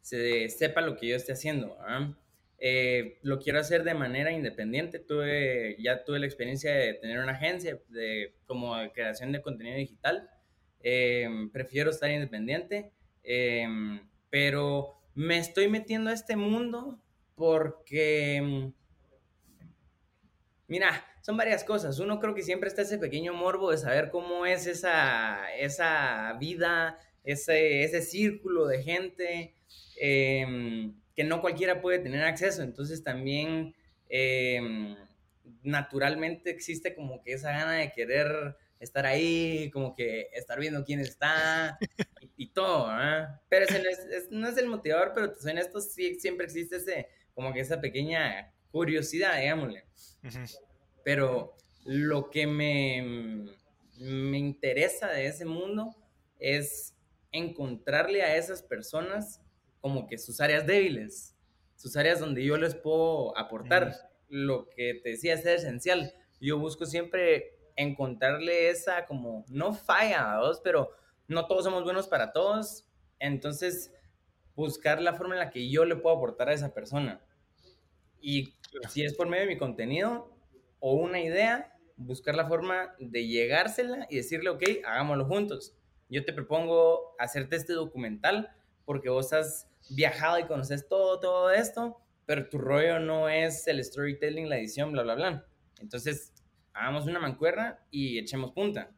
se 0.00 0.48
sepa 0.48 0.80
lo 0.80 0.96
que 0.96 1.08
yo 1.08 1.16
esté 1.16 1.32
haciendo. 1.32 1.76
Eh, 2.58 3.18
lo 3.22 3.38
quiero 3.38 3.60
hacer 3.60 3.84
de 3.84 3.94
manera 3.94 4.32
independiente. 4.32 4.98
Tuve, 4.98 5.76
ya 5.78 6.04
tuve 6.04 6.18
la 6.18 6.26
experiencia 6.26 6.74
de 6.74 6.94
tener 6.94 7.20
una 7.20 7.32
agencia 7.32 7.78
de, 7.88 8.34
como 8.46 8.74
creación 8.92 9.32
de 9.32 9.42
contenido 9.42 9.76
digital. 9.76 10.28
prefiero 11.52 11.90
estar 11.90 12.10
independiente, 12.10 12.90
pero 14.30 15.00
me 15.14 15.38
estoy 15.38 15.68
metiendo 15.68 16.10
a 16.10 16.14
este 16.14 16.36
mundo 16.36 16.98
porque, 17.40 18.38
mm, 18.42 18.72
mira, 20.68 21.02
son 21.22 21.38
varias 21.38 21.64
cosas. 21.64 21.98
Uno 21.98 22.20
creo 22.20 22.34
que 22.34 22.42
siempre 22.42 22.68
está 22.68 22.82
ese 22.82 22.98
pequeño 22.98 23.32
morbo 23.32 23.70
de 23.70 23.78
saber 23.78 24.10
cómo 24.10 24.44
es 24.44 24.66
esa, 24.66 25.50
esa 25.56 26.36
vida, 26.38 26.98
ese, 27.24 27.82
ese 27.82 28.02
círculo 28.02 28.66
de 28.66 28.82
gente 28.82 29.54
em, 29.96 30.94
que 31.16 31.24
no 31.24 31.40
cualquiera 31.40 31.80
puede 31.80 32.00
tener 32.00 32.22
acceso. 32.24 32.62
Entonces 32.62 33.02
también 33.02 33.74
em, 34.10 34.94
naturalmente 35.62 36.50
existe 36.50 36.94
como 36.94 37.22
que 37.22 37.32
esa 37.32 37.52
gana 37.52 37.72
de 37.72 37.90
querer 37.90 38.54
estar 38.80 39.06
ahí, 39.06 39.70
como 39.72 39.94
que 39.94 40.28
estar 40.34 40.60
viendo 40.60 40.84
quién 40.84 41.00
está 41.00 41.78
y, 42.36 42.48
todo, 42.48 42.90
Pero 43.48 43.64
ese 43.64 43.82
no, 44.30 44.48
es, 44.48 44.58
el 44.58 44.66
motivador, 44.66 45.12
pero 45.14 45.32
te 45.32 45.40
suena 45.40 45.62
esto, 45.62 45.80
sí, 45.80 46.18
siempre 46.20 46.44
existe 46.46 46.76
ese 46.76 47.08
como 47.34 47.52
que 47.52 47.60
esa 47.60 47.80
pequeña 47.80 48.52
curiosidad, 48.70 49.38
digámosle. 49.38 49.84
Pero 51.04 51.56
lo 51.84 52.30
que 52.30 52.46
me, 52.46 53.46
me 53.98 54.38
interesa 54.38 55.08
de 55.08 55.26
ese 55.26 55.44
mundo 55.44 55.94
es 56.38 56.94
encontrarle 57.32 58.22
a 58.22 58.36
esas 58.36 58.62
personas 58.62 59.40
como 59.80 60.06
que 60.06 60.18
sus 60.18 60.40
áreas 60.40 60.66
débiles, 60.66 61.36
sus 61.76 61.96
áreas 61.96 62.20
donde 62.20 62.44
yo 62.44 62.56
les 62.56 62.74
puedo 62.74 63.36
aportar. 63.36 64.10
Lo 64.28 64.68
que 64.68 65.00
te 65.02 65.10
decía 65.10 65.34
es 65.34 65.44
esencial. 65.44 66.14
Yo 66.40 66.58
busco 66.58 66.86
siempre 66.86 67.56
encontrarle 67.76 68.70
esa 68.70 69.06
como, 69.06 69.44
no 69.48 69.72
falla 69.72 70.34
a 70.34 70.40
vos, 70.40 70.60
pero 70.62 70.90
no 71.28 71.46
todos 71.46 71.64
somos 71.64 71.84
buenos 71.84 72.08
para 72.08 72.32
todos, 72.32 72.86
entonces 73.18 73.92
buscar 74.54 75.00
la 75.00 75.14
forma 75.14 75.34
en 75.34 75.40
la 75.40 75.50
que 75.50 75.68
yo 75.70 75.84
le 75.84 75.96
puedo 75.96 76.16
aportar 76.16 76.48
a 76.48 76.52
esa 76.52 76.74
persona. 76.74 77.20
Y 78.20 78.54
si 78.88 79.02
es 79.04 79.14
por 79.14 79.28
medio 79.28 79.44
de 79.44 79.54
mi 79.54 79.58
contenido 79.58 80.36
o 80.78 80.94
una 80.94 81.20
idea, 81.20 81.72
buscar 81.96 82.34
la 82.34 82.46
forma 82.46 82.94
de 82.98 83.26
llegársela 83.26 84.06
y 84.10 84.16
decirle, 84.16 84.50
ok, 84.50 84.62
hagámoslo 84.84 85.26
juntos. 85.26 85.74
Yo 86.08 86.24
te 86.24 86.32
propongo 86.32 87.14
hacerte 87.18 87.56
este 87.56 87.72
documental 87.72 88.50
porque 88.84 89.08
vos 89.08 89.32
has 89.32 89.68
viajado 89.90 90.38
y 90.38 90.46
conoces 90.46 90.88
todo, 90.88 91.20
todo 91.20 91.50
esto, 91.50 92.00
pero 92.26 92.48
tu 92.48 92.58
rollo 92.58 92.98
no 92.98 93.28
es 93.28 93.66
el 93.68 93.82
storytelling, 93.84 94.48
la 94.48 94.58
edición, 94.58 94.92
bla, 94.92 95.02
bla, 95.02 95.14
bla. 95.14 95.46
Entonces, 95.80 96.32
hagamos 96.72 97.06
una 97.06 97.20
mancuerna 97.20 97.78
y 97.90 98.18
echemos 98.18 98.52
punta. 98.52 98.90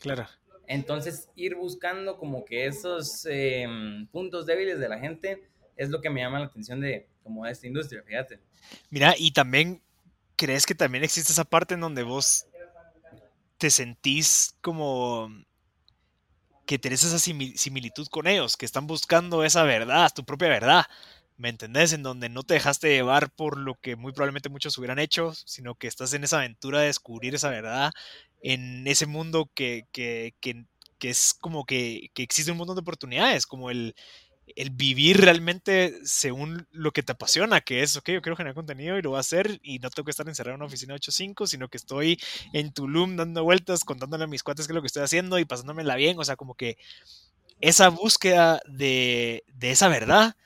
Claro. 0.00 0.26
Entonces, 0.66 1.28
ir 1.36 1.54
buscando 1.54 2.18
como 2.18 2.44
que 2.44 2.66
esos 2.66 3.26
em, 3.26 4.06
puntos 4.08 4.46
débiles 4.46 4.78
de 4.78 4.88
la 4.88 4.98
gente 4.98 5.42
es 5.76 5.90
lo 5.90 6.00
que 6.00 6.10
me 6.10 6.20
llama 6.20 6.40
la 6.40 6.46
atención 6.46 6.80
de 6.80 7.06
como 7.22 7.46
esta 7.46 7.66
industria, 7.66 8.02
fíjate. 8.02 8.40
Mira, 8.90 9.14
y 9.16 9.32
también, 9.32 9.82
¿crees 10.36 10.66
que 10.66 10.74
también 10.74 11.04
existe 11.04 11.32
esa 11.32 11.44
parte 11.44 11.74
en 11.74 11.80
donde 11.80 12.02
vos 12.02 12.46
te 13.58 13.70
sentís 13.70 14.54
como 14.60 15.30
que 16.66 16.78
tenés 16.78 17.04
esa 17.04 17.18
similitud 17.18 18.08
con 18.08 18.26
ellos, 18.26 18.56
que 18.56 18.66
están 18.66 18.86
buscando 18.86 19.44
esa 19.44 19.62
verdad, 19.62 20.10
tu 20.14 20.24
propia 20.24 20.48
verdad? 20.48 20.84
¿Me 21.36 21.48
entendés? 21.50 21.92
En 21.92 22.02
donde 22.02 22.28
no 22.28 22.42
te 22.42 22.54
dejaste 22.54 22.88
llevar 22.88 23.30
por 23.30 23.58
lo 23.58 23.74
que 23.74 23.94
muy 23.94 24.12
probablemente 24.12 24.48
muchos 24.48 24.76
hubieran 24.78 24.98
hecho, 24.98 25.34
sino 25.44 25.74
que 25.74 25.86
estás 25.86 26.12
en 26.14 26.24
esa 26.24 26.38
aventura 26.38 26.80
de 26.80 26.86
descubrir 26.86 27.34
esa 27.34 27.50
verdad 27.50 27.92
en 28.42 28.86
ese 28.86 29.06
mundo 29.06 29.50
que, 29.54 29.86
que, 29.92 30.34
que, 30.40 30.64
que 30.98 31.10
es 31.10 31.34
como 31.34 31.64
que, 31.64 32.10
que, 32.14 32.22
existe 32.22 32.52
un 32.52 32.58
montón 32.58 32.76
de 32.76 32.80
oportunidades, 32.80 33.46
como 33.46 33.70
el, 33.70 33.94
el, 34.54 34.70
vivir 34.70 35.20
realmente 35.20 35.94
según 36.04 36.66
lo 36.70 36.92
que 36.92 37.02
te 37.02 37.12
apasiona, 37.12 37.60
que 37.60 37.82
es, 37.82 37.96
ok, 37.96 38.10
yo 38.10 38.22
quiero 38.22 38.36
generar 38.36 38.54
contenido 38.54 38.98
y 38.98 39.02
lo 39.02 39.10
voy 39.10 39.16
a 39.18 39.20
hacer 39.20 39.60
y 39.62 39.78
no 39.78 39.90
tengo 39.90 40.04
que 40.04 40.10
estar 40.10 40.28
encerrado 40.28 40.54
en 40.54 40.60
una 40.60 40.66
oficina 40.66 40.94
8-5, 40.94 41.46
sino 41.46 41.68
que 41.68 41.76
estoy 41.76 42.18
en 42.52 42.72
Tulum 42.72 43.16
dando 43.16 43.44
vueltas, 43.44 43.84
contándole 43.84 44.24
a 44.24 44.28
mis 44.28 44.42
cuates 44.42 44.66
qué 44.66 44.72
es 44.72 44.74
lo 44.74 44.82
que 44.82 44.88
estoy 44.88 45.02
haciendo 45.02 45.38
y 45.38 45.44
pasándomela 45.44 45.96
bien, 45.96 46.18
o 46.18 46.24
sea, 46.24 46.36
como 46.36 46.54
que 46.54 46.78
esa 47.60 47.88
búsqueda 47.88 48.60
de, 48.66 49.44
de 49.54 49.70
esa 49.70 49.88
verdad 49.88 50.36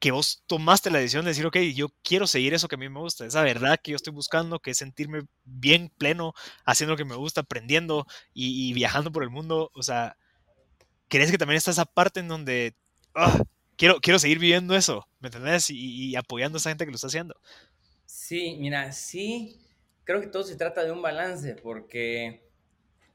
que 0.00 0.12
vos 0.12 0.42
tomaste 0.46 0.90
la 0.90 0.98
decisión 0.98 1.24
de 1.24 1.32
decir, 1.32 1.44
ok, 1.44 1.58
yo 1.74 1.90
quiero 2.02 2.26
seguir 2.26 2.54
eso 2.54 2.68
que 2.68 2.76
a 2.76 2.78
mí 2.78 2.88
me 2.88 2.98
gusta, 2.98 3.26
esa 3.26 3.42
verdad 3.42 3.78
que 3.80 3.90
yo 3.90 3.96
estoy 3.96 4.14
buscando, 4.14 4.58
que 4.58 4.70
es 4.70 4.78
sentirme 4.78 5.26
bien 5.44 5.92
pleno, 5.98 6.32
haciendo 6.64 6.94
lo 6.94 6.96
que 6.96 7.04
me 7.04 7.16
gusta, 7.16 7.42
aprendiendo 7.42 8.06
y, 8.32 8.72
viajando 8.72 9.12
por 9.12 9.22
el 9.22 9.28
mundo. 9.28 9.70
O 9.74 9.82
sea, 9.82 10.16
¿crees 11.08 11.30
que 11.30 11.36
también 11.36 11.58
está 11.58 11.70
esa 11.70 11.84
parte 11.84 12.20
en 12.20 12.28
donde 12.28 12.74
ah, 13.14 13.42
quiero, 13.76 14.00
quiero 14.00 14.18
seguir 14.18 14.38
viviendo 14.38 14.74
eso? 14.74 15.06
¿Me 15.20 15.28
entendés? 15.28 15.68
Y, 15.68 16.16
apoyando 16.16 16.56
a 16.56 16.60
esa 16.60 16.70
gente 16.70 16.86
que 16.86 16.92
lo 16.92 16.96
está 16.96 17.08
haciendo. 17.08 17.38
Sí, 18.06 18.56
mira, 18.58 18.92
sí, 18.92 19.60
creo 20.04 20.22
que 20.22 20.28
todo 20.28 20.44
se 20.44 20.56
trata 20.56 20.82
de 20.82 20.92
un 20.92 21.02
balance, 21.02 21.56
porque 21.56 22.48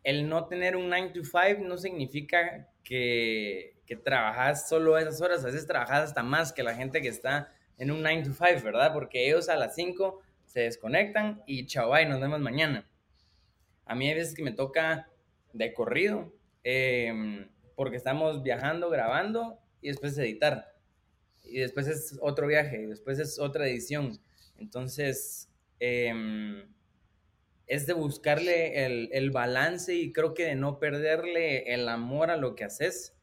el 0.03 0.29
no 0.29 0.45
tener 0.45 0.75
un 0.75 0.87
9 0.87 1.13
to 1.15 1.21
5 1.23 1.67
no 1.67 1.79
significa 1.79 2.69
que, 2.83 3.74
que 3.85 3.95
trabajas 3.95 4.67
solo 4.67 4.97
esas 4.97 5.21
horas, 5.21 5.43
a 5.43 5.47
veces 5.47 5.67
trabajas 5.67 6.05
hasta 6.05 6.23
más 6.23 6.51
que 6.51 6.63
la 6.63 6.75
gente 6.75 7.01
que 7.01 7.07
está 7.07 7.53
en 7.77 7.91
un 7.91 8.01
9 8.01 8.23
to 8.23 8.33
5, 8.33 8.63
¿verdad? 8.63 8.93
Porque 8.93 9.27
ellos 9.27 9.49
a 9.49 9.55
las 9.55 9.75
5 9.75 10.21
se 10.45 10.61
desconectan 10.61 11.43
y 11.45 11.65
chao, 11.65 11.99
y 11.99 12.05
nos 12.05 12.19
vemos 12.19 12.39
mañana. 12.39 12.89
A 13.85 13.95
mí 13.95 14.07
hay 14.07 14.15
veces 14.15 14.33
que 14.33 14.43
me 14.43 14.51
toca 14.51 15.09
de 15.53 15.73
corrido, 15.73 16.33
em, 16.63 17.47
porque 17.75 17.97
estamos 17.97 18.41
viajando, 18.41 18.89
grabando 18.89 19.59
y 19.81 19.89
después 19.89 20.17
editar. 20.17 20.73
Y 21.43 21.59
después 21.59 21.87
es 21.87 22.17
otro 22.21 22.47
viaje, 22.47 22.81
y 22.81 22.85
después 22.87 23.19
es 23.19 23.37
otra 23.37 23.67
edición. 23.67 24.17
Entonces, 24.57 25.49
em, 25.79 26.73
es 27.67 27.85
de 27.85 27.93
buscarle 27.93 28.85
el, 28.85 29.09
el, 29.11 29.31
balance 29.31 29.93
y 29.93 30.13
creo 30.13 30.33
que 30.33 30.45
de 30.45 30.55
no 30.55 30.79
perderle 30.79 31.73
el 31.73 31.89
amor 31.89 32.29
a 32.29 32.37
lo 32.37 32.55
que 32.55 32.63
haces 32.63 33.14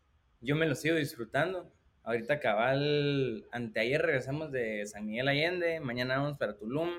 yo 0.43 0.57
me 0.57 0.67
lo 0.67 0.75
sigo 0.75 0.97
disfrutando. 0.97 1.73
Ahorita 2.03 2.41
cabal, 2.41 3.47
anteayer 3.53 4.03
regresamos 4.03 4.51
de 4.51 4.85
San 4.87 5.07
Miguel 5.07 5.29
Allende, 5.29 5.79
mañana 5.79 6.19
vamos 6.19 6.37
para 6.37 6.57
Tulum. 6.57 6.91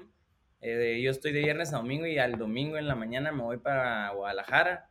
Eh, 0.61 1.01
yo 1.03 1.11
estoy 1.11 1.33
de 1.33 1.41
viernes 1.41 1.73
a 1.73 1.77
domingo 1.77 2.07
y 2.07 2.17
al 2.17 2.37
domingo 2.37 2.77
en 2.77 2.87
la 2.87 2.95
mañana 2.95 3.33
me 3.33 3.43
voy 3.43 3.57
para 3.57 4.09
Guadalajara. 4.11 4.89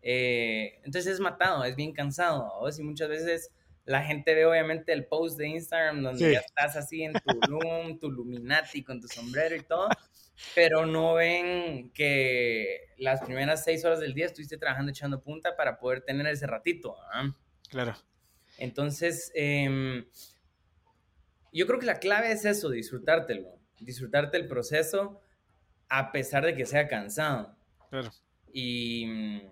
Eh, 0.00 0.80
entonces 0.84 1.12
es 1.12 1.20
matado, 1.20 1.64
es 1.64 1.76
bien 1.76 1.92
cansado. 1.92 2.50
Y 2.76 2.82
muchas 2.82 3.10
veces 3.10 3.50
la 3.84 4.02
gente 4.02 4.34
ve 4.34 4.46
obviamente 4.46 4.94
el 4.94 5.06
post 5.06 5.38
de 5.38 5.48
Instagram 5.48 6.02
donde 6.02 6.32
ya 6.32 6.38
estás 6.38 6.76
así 6.76 7.02
en 7.02 7.12
Tulum, 7.12 7.98
tu 8.00 8.10
Luminati 8.10 8.82
con 8.82 9.02
tu 9.02 9.08
sombrero 9.08 9.54
y 9.54 9.62
todo, 9.62 9.88
pero 10.54 10.86
no 10.86 11.14
ven 11.14 11.90
que 11.92 12.88
las 12.96 13.22
primeras 13.22 13.64
seis 13.64 13.84
horas 13.84 14.00
del 14.00 14.14
día 14.14 14.26
estuviste 14.26 14.56
trabajando 14.56 14.92
echando 14.92 15.22
punta 15.22 15.56
para 15.56 15.78
poder 15.78 16.00
tener 16.00 16.26
ese 16.28 16.46
ratito. 16.46 16.96
Claro. 17.72 17.94
Entonces, 18.58 19.32
em, 19.34 20.04
yo 21.54 21.66
creo 21.66 21.78
que 21.78 21.86
la 21.86 22.00
clave 22.00 22.30
es 22.30 22.44
eso, 22.44 22.68
disfrutártelo, 22.68 23.48
disfrutarte 23.80 24.36
el 24.36 24.46
proceso 24.46 25.22
a 25.88 26.12
pesar 26.12 26.44
de 26.44 26.54
que 26.54 26.66
sea 26.66 26.86
cansado. 26.86 27.56
Claro. 27.88 28.10
Y, 28.52 29.42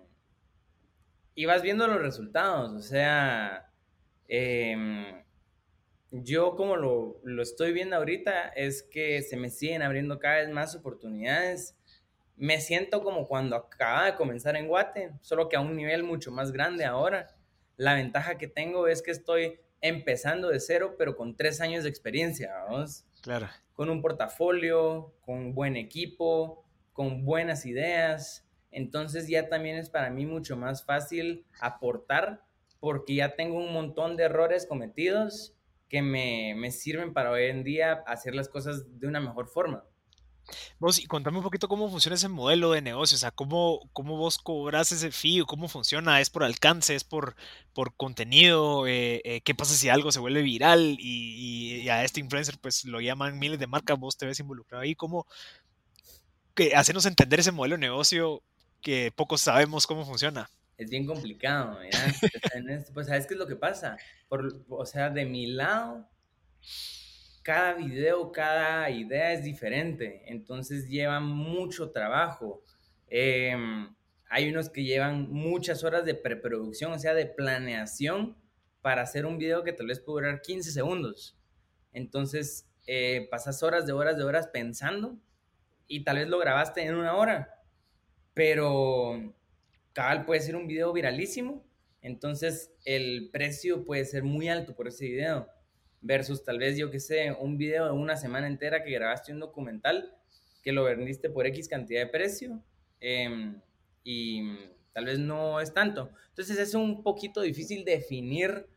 y 1.33 1.45
vas 1.45 1.63
viendo 1.63 1.87
los 1.87 1.99
resultados, 1.99 2.71
o 2.73 2.81
sea, 2.83 3.71
em, 4.27 5.23
yo 6.11 6.55
como 6.55 6.77
lo, 6.77 7.19
lo, 7.23 7.41
estoy 7.41 7.73
viendo 7.73 7.95
ahorita 7.95 8.49
es 8.49 8.83
que 8.83 9.23
se 9.23 9.35
me 9.35 9.49
siguen 9.49 9.81
abriendo 9.81 10.19
cada 10.19 10.41
vez 10.41 10.49
más 10.51 10.75
oportunidades. 10.75 11.75
Me 12.37 12.61
siento 12.61 13.03
como 13.03 13.27
cuando 13.27 13.55
acaba 13.55 14.05
de 14.05 14.15
comenzar 14.15 14.55
en 14.57 14.67
Guate, 14.67 15.11
solo 15.21 15.49
que 15.49 15.55
a 15.55 15.61
un 15.61 15.75
nivel 15.75 16.03
mucho 16.03 16.31
más 16.31 16.51
grande 16.51 16.85
ahora. 16.85 17.35
La 17.77 17.93
ventaja 17.93 18.37
que 18.37 18.47
tengo 18.47 18.87
es 18.87 19.01
que 19.01 19.11
estoy 19.11 19.59
empezando 19.81 20.49
de 20.49 20.59
cero, 20.59 20.95
pero 20.97 21.15
con 21.15 21.35
tres 21.35 21.61
años 21.61 21.83
de 21.83 21.89
experiencia, 21.89 22.53
vamos. 22.67 23.05
Claro. 23.21 23.47
Con 23.73 23.89
un 23.89 24.01
portafolio, 24.01 25.13
con 25.21 25.53
buen 25.53 25.75
equipo, 25.75 26.63
con 26.93 27.25
buenas 27.25 27.65
ideas. 27.65 28.47
Entonces 28.71 29.27
ya 29.27 29.49
también 29.49 29.77
es 29.77 29.89
para 29.89 30.09
mí 30.09 30.25
mucho 30.25 30.55
más 30.55 30.85
fácil 30.85 31.45
aportar 31.59 32.43
porque 32.79 33.15
ya 33.15 33.35
tengo 33.35 33.57
un 33.57 33.73
montón 33.73 34.17
de 34.17 34.23
errores 34.23 34.65
cometidos 34.65 35.55
que 35.87 36.01
me, 36.01 36.55
me 36.55 36.71
sirven 36.71 37.13
para 37.13 37.31
hoy 37.31 37.45
en 37.45 37.63
día 37.63 38.03
hacer 38.07 38.33
las 38.33 38.49
cosas 38.49 38.99
de 38.99 39.07
una 39.07 39.19
mejor 39.19 39.47
forma. 39.47 39.85
Vos, 40.79 40.99
y 40.99 41.05
contame 41.05 41.37
un 41.37 41.43
poquito 41.43 41.67
cómo 41.67 41.89
funciona 41.89 42.15
ese 42.15 42.27
modelo 42.27 42.71
de 42.71 42.81
negocio, 42.81 43.15
o 43.15 43.19
sea, 43.19 43.31
cómo, 43.31 43.89
cómo 43.93 44.17
vos 44.17 44.37
cobras 44.37 44.91
ese 44.91 45.11
fee, 45.11 45.43
cómo 45.47 45.67
funciona, 45.67 46.19
es 46.19 46.29
por 46.29 46.43
alcance, 46.43 46.95
es 46.95 47.03
por, 47.03 47.35
por 47.73 47.95
contenido, 47.95 48.87
eh, 48.87 49.21
eh, 49.23 49.41
qué 49.41 49.55
pasa 49.55 49.75
si 49.75 49.89
algo 49.89 50.11
se 50.11 50.19
vuelve 50.19 50.41
viral 50.41 50.97
y, 50.99 51.87
a 51.89 52.03
este 52.03 52.19
influencer 52.19 52.57
pues 52.59 52.85
lo 52.85 53.01
llaman 53.01 53.39
miles 53.39 53.59
de 53.59 53.67
marcas, 53.67 53.99
vos 53.99 54.17
te 54.17 54.25
ves 54.25 54.39
involucrado 54.39 54.83
ahí, 54.83 54.95
cómo 54.95 55.25
que 56.55 56.75
hacernos 56.75 57.05
entender 57.05 57.39
ese 57.39 57.51
modelo 57.51 57.75
de 57.75 57.81
negocio 57.81 58.43
que 58.81 59.11
pocos 59.15 59.41
sabemos 59.41 59.87
cómo 59.87 60.05
funciona. 60.05 60.49
Es 60.77 60.89
bien 60.89 61.05
complicado, 61.05 61.77
pues 62.93 63.07
sabes 63.07 63.27
qué 63.27 63.35
es 63.35 63.39
lo 63.39 63.47
que 63.47 63.55
pasa, 63.55 63.97
por, 64.27 64.63
o 64.69 64.85
sea, 64.85 65.09
de 65.09 65.25
mi 65.25 65.45
lado 65.45 66.09
cada 67.43 67.73
video, 67.73 68.31
cada 68.31 68.89
idea 68.89 69.33
es 69.33 69.43
diferente, 69.43 70.23
entonces 70.27 70.87
lleva 70.87 71.19
mucho 71.19 71.91
trabajo. 71.91 72.63
Em, 73.07 73.93
hay 74.29 74.49
unos 74.49 74.69
que 74.69 74.83
llevan 74.83 75.31
muchas 75.31 75.83
horas 75.83 76.05
de 76.05 76.13
preproducción, 76.15 76.91
o 76.93 76.99
sea, 76.99 77.13
de 77.13 77.25
planeación 77.25 78.37
para 78.81 79.01
hacer 79.01 79.25
un 79.25 79.37
video 79.37 79.63
que 79.63 79.73
tal 79.73 79.87
vez 79.87 79.99
puede 79.99 80.25
durar 80.25 80.41
15 80.41 80.71
segundos. 80.71 81.37
Entonces, 81.93 82.67
eh, 82.87 83.27
pasas 83.29 83.63
horas 83.63 83.85
de 83.85 83.93
horas 83.93 84.17
de 84.17 84.23
horas 84.23 84.47
pensando 84.47 85.17
y 85.87 86.03
tal 86.03 86.17
vez 86.17 86.27
lo 86.27 86.39
grabaste 86.39 86.83
en 86.83 86.95
una 86.95 87.15
hora, 87.15 87.63
pero 88.33 89.33
cabal 89.93 90.25
puede 90.25 90.41
ser 90.41 90.55
un 90.55 90.67
video 90.67 90.93
viralísimo, 90.93 91.65
entonces 92.01 92.71
el 92.85 93.29
precio 93.31 93.83
puede 93.83 94.05
ser 94.05 94.23
muy 94.23 94.47
alto 94.47 94.75
por 94.75 94.87
ese 94.87 95.05
video 95.05 95.47
versus 96.01 96.43
tal 96.43 96.57
vez, 96.57 96.77
yo 96.77 96.89
que 96.89 96.99
sé, 96.99 97.31
un 97.31 97.57
video 97.57 97.85
de 97.85 97.91
una 97.91 98.17
semana 98.17 98.47
entera 98.47 98.83
que 98.83 98.91
grabaste 98.91 99.31
un 99.31 99.39
documental 99.39 100.15
que 100.63 100.71
lo 100.71 100.83
vendiste 100.83 101.29
por 101.29 101.45
X 101.47 101.67
cantidad 101.67 102.01
de 102.01 102.07
precio 102.07 102.61
em, 102.99 103.59
y 104.03 104.41
tal 104.93 105.05
vez 105.05 105.19
no 105.19 105.59
es 105.59 105.73
tanto. 105.73 106.11
Entonces 106.29 106.57
es 106.59 106.73
un 106.73 107.03
poquito 107.03 107.41
difícil 107.41 107.85
definir 107.85 108.67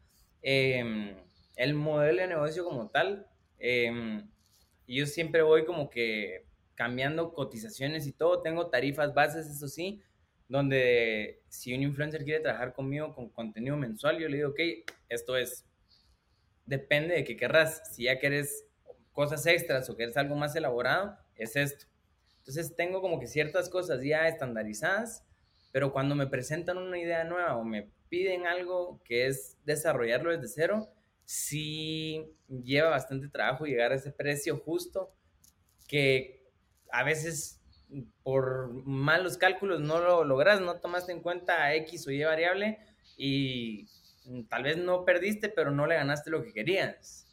em, 0.42 1.14
el 1.56 1.74
modelo 1.74 2.22
de 2.22 2.28
negocio 2.28 2.64
como 2.64 2.88
tal. 2.88 3.26
Em, 3.58 4.26
yo 4.86 5.06
siempre 5.06 5.42
voy 5.42 5.64
como 5.64 5.90
que 5.90 6.44
cambiando 6.74 7.32
cotizaciones 7.32 8.06
y 8.06 8.12
todo, 8.12 8.42
tengo 8.42 8.66
tarifas 8.68 9.14
bases, 9.14 9.46
eso 9.46 9.68
sí, 9.68 10.02
donde 10.48 11.40
si 11.48 11.74
un 11.74 11.82
influencer 11.82 12.24
quiere 12.24 12.40
trabajar 12.40 12.74
conmigo 12.74 13.14
con 13.14 13.30
contenido 13.30 13.76
mensual, 13.76 14.18
yo 14.18 14.28
le 14.28 14.38
digo, 14.38 14.50
ok, 14.50 14.60
esto 15.08 15.36
es, 15.36 15.64
depende 16.66 17.14
de 17.14 17.24
qué 17.24 17.36
querrás. 17.36 17.82
Si 17.94 18.04
ya 18.04 18.18
quieres 18.18 18.66
cosas 19.12 19.46
extras 19.46 19.88
o 19.88 19.96
quieres 19.96 20.16
algo 20.16 20.34
más 20.36 20.54
elaborado, 20.56 21.16
es 21.36 21.56
esto. 21.56 21.86
Entonces 22.38 22.76
tengo 22.76 23.00
como 23.00 23.18
que 23.18 23.26
ciertas 23.26 23.68
cosas 23.68 24.02
ya 24.02 24.28
estandarizadas, 24.28 25.24
pero 25.72 25.92
cuando 25.92 26.14
me 26.14 26.26
presentan 26.26 26.78
una 26.78 26.98
idea 26.98 27.24
nueva 27.24 27.56
o 27.56 27.64
me 27.64 27.90
piden 28.08 28.46
algo 28.46 29.00
que 29.04 29.26
es 29.26 29.56
desarrollarlo 29.64 30.30
desde 30.30 30.48
cero, 30.48 30.88
sí 31.24 32.36
lleva 32.48 32.90
bastante 32.90 33.28
trabajo 33.28 33.64
llegar 33.64 33.92
a 33.92 33.96
ese 33.96 34.12
precio 34.12 34.58
justo 34.58 35.14
que 35.88 36.44
a 36.90 37.02
veces 37.02 37.60
por 38.22 38.70
malos 38.84 39.36
cálculos 39.36 39.80
no 39.80 40.00
lo 40.00 40.24
logras, 40.24 40.60
no 40.60 40.80
tomaste 40.80 41.12
en 41.12 41.20
cuenta 41.20 41.74
X 41.74 42.06
o 42.06 42.10
Y 42.10 42.22
variable 42.24 42.78
y 43.16 43.88
tal 44.48 44.62
vez 44.62 44.76
no 44.76 45.04
perdiste, 45.04 45.48
pero 45.48 45.70
no 45.70 45.86
le 45.86 45.96
ganaste 45.96 46.30
lo 46.30 46.42
que 46.42 46.52
querías. 46.52 47.26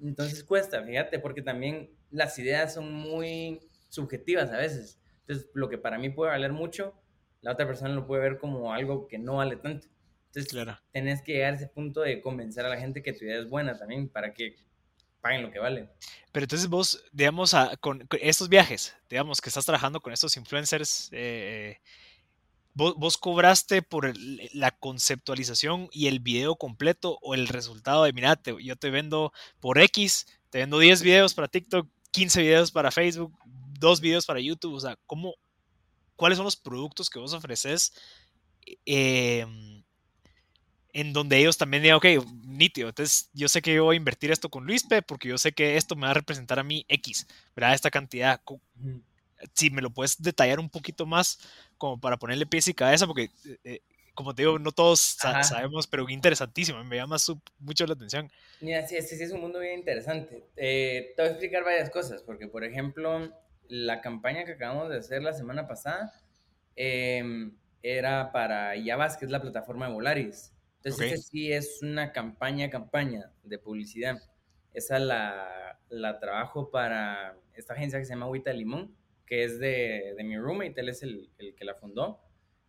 Entonces 0.00 0.44
cuesta, 0.44 0.82
fíjate, 0.82 1.18
porque 1.18 1.42
también 1.42 1.90
las 2.10 2.38
ideas 2.38 2.74
son 2.74 2.92
muy 2.92 3.60
subjetivas 3.88 4.50
a 4.50 4.56
veces. 4.56 4.98
Entonces, 5.20 5.50
lo 5.54 5.68
que 5.68 5.78
para 5.78 5.98
mí 5.98 6.10
puede 6.10 6.32
valer 6.32 6.52
mucho, 6.52 6.94
la 7.40 7.52
otra 7.52 7.66
persona 7.66 7.94
lo 7.94 8.06
puede 8.06 8.22
ver 8.22 8.38
como 8.38 8.72
algo 8.72 9.06
que 9.06 9.18
no 9.18 9.36
vale 9.36 9.56
tanto. 9.56 9.88
Entonces, 10.26 10.52
claro. 10.52 10.78
tenés 10.92 11.22
que 11.22 11.32
llegar 11.32 11.54
a 11.54 11.56
ese 11.56 11.66
punto 11.66 12.00
de 12.02 12.20
convencer 12.20 12.64
a 12.64 12.68
la 12.68 12.78
gente 12.78 13.02
que 13.02 13.12
tu 13.12 13.24
idea 13.24 13.38
es 13.38 13.48
buena 13.48 13.76
también 13.76 14.08
para 14.08 14.32
que 14.32 14.56
paguen 15.20 15.42
lo 15.42 15.50
que 15.50 15.58
vale. 15.58 15.88
Pero 16.32 16.44
entonces 16.44 16.68
vos, 16.68 17.04
digamos, 17.12 17.54
con, 17.80 18.06
estos 18.20 18.48
viajes, 18.48 18.96
digamos, 19.08 19.40
que 19.40 19.48
estás 19.50 19.64
trabajando 19.64 20.00
con 20.00 20.12
estos 20.12 20.36
influencers, 20.36 21.10
eh, 21.12 21.78
vos, 22.80 23.18
cobraste 23.18 23.82
por 23.82 24.12
la 24.54 24.70
conceptualización 24.70 25.88
y 25.92 26.06
el 26.06 26.20
video 26.20 26.56
completo 26.56 27.18
o 27.20 27.34
el 27.34 27.46
resultado 27.48 28.04
de, 28.04 28.12
mira, 28.12 28.40
yo 28.62 28.76
te 28.76 28.90
vendo 28.90 29.32
por 29.60 29.78
X, 29.78 30.26
te 30.48 30.58
vendo 30.58 30.78
10 30.78 31.02
videos 31.02 31.34
para 31.34 31.48
TikTok, 31.48 31.88
15 32.10 32.42
videos 32.42 32.72
para 32.72 32.90
Facebook, 32.90 33.36
dos 33.78 34.00
videos 34.00 34.26
para 34.26 34.40
YouTube, 34.40 34.74
o 34.74 34.80
sea, 34.80 34.96
¿cómo, 35.06 35.34
¿cuáles 36.16 36.36
son 36.36 36.44
los 36.44 36.56
productos 36.56 37.10
que 37.10 37.18
vos 37.18 37.32
ofreces? 37.34 37.92
Eh, 38.86 39.46
en 40.92 41.12
donde 41.12 41.38
ellos 41.38 41.56
también 41.56 41.82
digan, 41.82 41.98
ok, 41.98 42.06
nítido, 42.44 42.88
entonces 42.88 43.30
yo 43.32 43.48
sé 43.48 43.62
que 43.62 43.74
yo 43.74 43.84
voy 43.84 43.96
a 43.96 43.98
invertir 43.98 44.30
esto 44.30 44.48
con 44.48 44.64
Luispe 44.64 45.02
porque 45.02 45.28
yo 45.28 45.38
sé 45.38 45.52
que 45.52 45.76
esto 45.76 45.96
me 45.96 46.02
va 46.02 46.10
a 46.10 46.14
representar 46.14 46.58
a 46.58 46.64
mí 46.64 46.84
X, 46.88 47.26
¿verdad? 47.54 47.74
Esta 47.74 47.90
cantidad. 47.90 48.40
Si 49.54 49.70
me 49.70 49.82
lo 49.82 49.90
puedes 49.90 50.20
detallar 50.20 50.60
un 50.60 50.68
poquito 50.68 51.06
más, 51.06 51.38
como 51.78 51.98
para 51.98 52.16
ponerle 52.18 52.46
pies 52.46 52.68
y 52.68 52.74
cabeza, 52.74 53.06
porque, 53.06 53.30
eh, 53.44 53.58
eh, 53.64 53.80
como 54.14 54.34
te 54.34 54.42
digo, 54.42 54.58
no 54.58 54.72
todos 54.72 55.00
sabemos, 55.42 55.86
pero 55.86 56.08
interesantísimo, 56.08 56.82
me 56.84 56.96
llama 56.96 57.16
mucho 57.58 57.86
la 57.86 57.94
atención. 57.94 58.30
Mira, 58.60 58.86
sí, 58.86 59.00
sí, 59.00 59.22
es 59.22 59.32
un 59.32 59.40
mundo 59.40 59.60
bien 59.60 59.78
interesante. 59.78 60.44
Eh, 60.56 61.14
te 61.16 61.22
voy 61.22 61.28
a 61.28 61.32
explicar 61.32 61.64
varias 61.64 61.90
cosas, 61.90 62.22
porque, 62.22 62.46
por 62.46 62.64
ejemplo, 62.64 63.32
la 63.68 64.00
campaña 64.00 64.44
que 64.44 64.52
acabamos 64.52 64.90
de 64.90 64.98
hacer 64.98 65.22
la 65.22 65.32
semana 65.32 65.66
pasada 65.66 66.12
em, 66.76 67.56
era 67.82 68.32
para 68.32 68.76
Yavas, 68.76 69.16
que 69.16 69.24
es 69.24 69.30
la 69.30 69.40
plataforma 69.40 69.86
de 69.86 69.94
Volaris. 69.94 70.52
Entonces, 70.82 71.28
sí 71.28 71.52
es 71.52 71.80
una 71.82 72.12
campaña, 72.12 72.68
campaña 72.70 73.32
de 73.42 73.58
publicidad. 73.58 74.18
Esa 74.72 74.98
la, 74.98 75.78
la 75.88 76.18
trabajo 76.18 76.70
para 76.70 77.36
esta 77.54 77.74
agencia 77.74 77.98
que 77.98 78.04
se 78.04 78.12
llama 78.12 78.28
Huita 78.28 78.52
Limón, 78.52 78.94
que 79.30 79.44
es 79.44 79.58
de, 79.58 80.12
de 80.16 80.24
mi 80.24 80.36
roommate, 80.36 80.78
él 80.82 80.90
es 80.90 81.02
el, 81.02 81.30
el 81.38 81.54
que 81.54 81.64
la 81.64 81.74
fundó. 81.74 82.20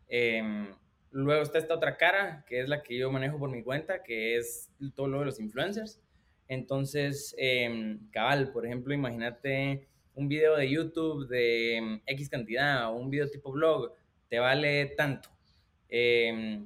Em, 0.08 0.74
luego 1.12 1.42
está 1.42 1.58
esta 1.58 1.74
otra 1.76 1.98
cara, 1.98 2.46
que 2.48 2.62
es 2.62 2.70
la 2.70 2.82
que 2.82 2.98
yo 2.98 3.12
manejo 3.12 3.38
por 3.38 3.50
mi 3.50 3.64
cuenta, 3.64 4.02
que 4.02 4.38
es 4.38 4.72
todo 4.96 5.10
lo 5.10 5.20
de 5.20 5.26
los 5.26 5.40
influencers. 5.42 6.00
Entonces, 6.48 7.36
em, 7.38 8.10
cabal, 8.12 8.54
por 8.54 8.66
ejemplo, 8.66 8.94
imagínate 8.94 9.90
un 10.16 10.30
video 10.30 10.56
de 10.56 10.70
YouTube 10.70 11.28
de 11.28 11.76
em, 11.78 12.02
X 12.06 12.30
cantidad 12.30 12.90
o 12.90 12.96
un 12.96 13.10
video 13.10 13.30
tipo 13.30 13.52
blog, 13.52 13.92
te 14.30 14.40
vale 14.40 14.86
tanto. 14.96 15.30
Eh, 15.90 16.64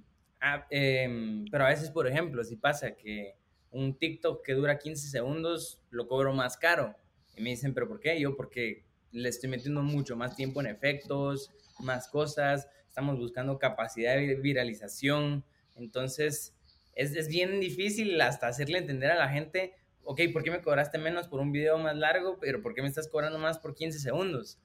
Ah, 0.47 0.67
pero 0.69 1.65
a 1.65 1.69
veces, 1.69 1.89
por 1.89 2.07
ejemplo, 2.07 2.43
si 2.43 2.55
pasa 2.55 2.95
que 2.95 3.35
un 3.71 3.97
TikTok 3.97 4.45
que 4.45 4.53
dura 4.53 4.77
15 4.77 5.09
segundos 5.09 5.81
lo 5.89 6.07
cobro 6.07 6.33
más 6.33 6.55
caro. 6.55 6.95
Y 7.35 7.41
me 7.41 7.49
dicen, 7.49 7.73
¿pero 7.73 7.87
por 7.87 7.99
qué? 7.99 8.19
Yo, 8.19 8.35
porque 8.35 8.83
le 9.15 9.29
estoy 9.29 9.49
metiendo 9.49 9.81
mucho 9.81 10.15
más 10.15 10.35
tiempo 10.35 10.61
en 10.61 10.67
efectos, 10.67 11.51
más 11.79 12.07
cosas, 12.07 12.67
estamos 12.87 13.17
buscando 13.17 13.57
capacidad 13.59 14.15
de 14.15 14.35
viralización. 14.35 15.43
Entonces, 15.75 16.55
es, 16.93 17.15
es 17.15 17.27
bien 17.27 17.59
difícil 17.59 18.19
hasta 18.21 18.47
hacerle 18.47 18.77
entender 18.77 19.11
a 19.11 19.15
la 19.15 19.29
gente, 19.29 19.73
ok, 20.03 20.21
¿por 20.31 20.43
qué 20.43 20.51
me 20.51 20.61
cobraste 20.61 20.97
menos 20.97 21.27
por 21.27 21.39
un 21.39 21.51
video 21.51 21.77
más 21.77 21.95
largo, 21.95 22.37
pero 22.39 22.61
por 22.61 22.73
qué 22.73 22.81
me 22.81 22.87
estás 22.87 23.07
cobrando 23.07 23.39
más 23.39 23.59
por 23.59 23.75
15 23.75 23.99
segundos? 23.99 24.59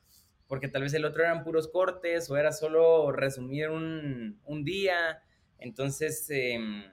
Porque 0.47 0.69
tal 0.69 0.83
vez 0.83 0.95
el 0.95 1.05
otro 1.05 1.23
eran 1.23 1.45
puros 1.45 1.69
cortes 1.69 2.29
o 2.31 2.37
era 2.37 2.53
solo 2.53 3.13
resumir 3.13 3.71
un, 3.71 4.41
un 4.45 4.65
día 4.65 5.23
entonces, 5.61 6.27
em, 6.31 6.85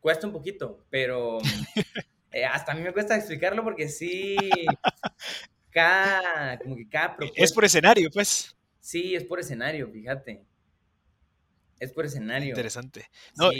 cuesta 0.00 0.26
un 0.26 0.32
poquito, 0.32 0.84
pero 0.90 1.38
eh, 2.32 2.44
hasta 2.44 2.72
a 2.72 2.74
mí 2.74 2.82
me 2.82 2.92
cuesta 2.92 3.16
explicarlo 3.16 3.64
porque 3.64 3.88
sí, 3.88 4.36
cada, 5.74 6.58
como 6.58 6.76
que 6.76 6.88
cada 6.88 7.16
propuesta... 7.16 7.44
Es 7.44 7.52
por 7.52 7.64
escenario, 7.64 8.10
pues. 8.10 8.56
Sí, 8.80 9.14
es 9.14 9.24
por 9.24 9.40
escenario, 9.40 9.90
fíjate. 9.90 10.42
Es 11.80 11.92
por 11.92 12.06
escenario. 12.06 12.50
Interesante. 12.50 13.10
No, 13.36 13.50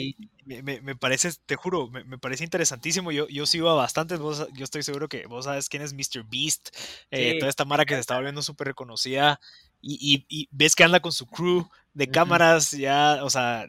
me, 0.46 0.96
parece, 0.96 1.30
te 1.44 1.56
juro, 1.56 1.90
me, 1.90 2.16
parece 2.18 2.44
interesantísimo. 2.44 3.10
Yo, 3.10 3.28
yo 3.28 3.44
sigo 3.44 3.68
a 3.68 3.74
bastantes, 3.74 4.20
yo 4.20 4.64
estoy 4.64 4.82
seguro 4.82 5.08
que 5.08 5.26
vos 5.26 5.44
sabes 5.44 5.68
quién 5.68 5.82
es 5.82 5.92
Mr. 5.92 6.24
Beast, 6.24 6.68
eh, 7.10 7.38
toda 7.38 7.50
esta 7.50 7.64
mara 7.64 7.84
que 7.84 7.94
se 7.94 8.00
está 8.00 8.14
volviendo 8.14 8.40
súper 8.40 8.68
reconocida 8.68 9.40
y, 9.82 10.24
y, 10.28 10.48
ves 10.50 10.74
que 10.74 10.84
anda 10.84 11.00
con 11.00 11.12
su 11.12 11.26
crew 11.26 11.68
de 11.92 12.08
cámaras, 12.08 12.70
ya, 12.70 13.22
o 13.22 13.28
sea, 13.28 13.68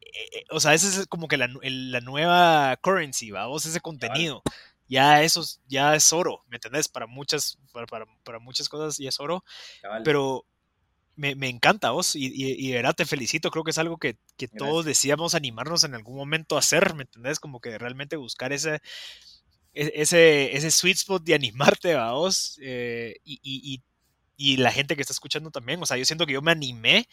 eh, 0.00 0.44
o 0.50 0.58
sea, 0.58 0.74
esa 0.74 0.88
es 0.88 1.06
como 1.06 1.28
que 1.28 1.36
la, 1.36 1.48
nueva 2.00 2.76
currency, 2.80 3.30
vamos, 3.30 3.64
ese 3.66 3.80
contenido. 3.80 4.42
Ya 4.92 5.22
eso 5.22 5.42
ya 5.66 5.94
es 5.94 6.12
oro, 6.12 6.44
¿me 6.48 6.56
entendés? 6.56 6.86
Para 6.86 7.06
muchas, 7.06 7.58
para, 7.72 8.38
muchas 8.40 8.68
cosas 8.68 8.98
ya 8.98 9.08
es 9.08 9.18
oro. 9.20 9.42
Pero 10.04 10.44
me, 11.16 11.48
encanta 11.48 11.92
vos 11.92 12.14
y, 12.14 12.30
y, 12.30 12.68
de 12.68 12.74
verdad 12.74 12.94
te 12.94 13.06
felicito. 13.06 13.50
Creo 13.50 13.64
que 13.64 13.70
es 13.70 13.78
algo 13.78 13.96
que, 13.96 14.18
todos 14.58 14.84
decíamos 14.84 15.34
animarnos 15.34 15.84
en 15.84 15.94
algún 15.94 16.16
momento 16.16 16.56
a 16.56 16.58
hacer, 16.58 16.94
¿me 16.94 17.04
entendés? 17.04 17.40
Como 17.40 17.58
que 17.58 17.78
realmente 17.78 18.16
buscar 18.16 18.52
ese, 18.52 18.82
e, 19.72 19.92
ese, 19.94 20.54
ese 20.54 20.70
sweet 20.70 20.98
spot 20.98 21.22
de 21.24 21.36
animarte, 21.36 21.94
a 21.94 22.12
vos. 22.12 22.58
Eh, 22.60 23.16
y, 23.24 23.80
y, 24.36 24.56
la 24.58 24.72
gente 24.72 24.94
que 24.94 25.00
está 25.00 25.14
escuchando 25.14 25.50
también. 25.50 25.82
O 25.82 25.86
sea, 25.86 25.96
yo 25.96 26.04
siento 26.04 26.26
que 26.26 26.34
yo 26.34 26.42
me 26.42 26.52
animé, 26.52 27.08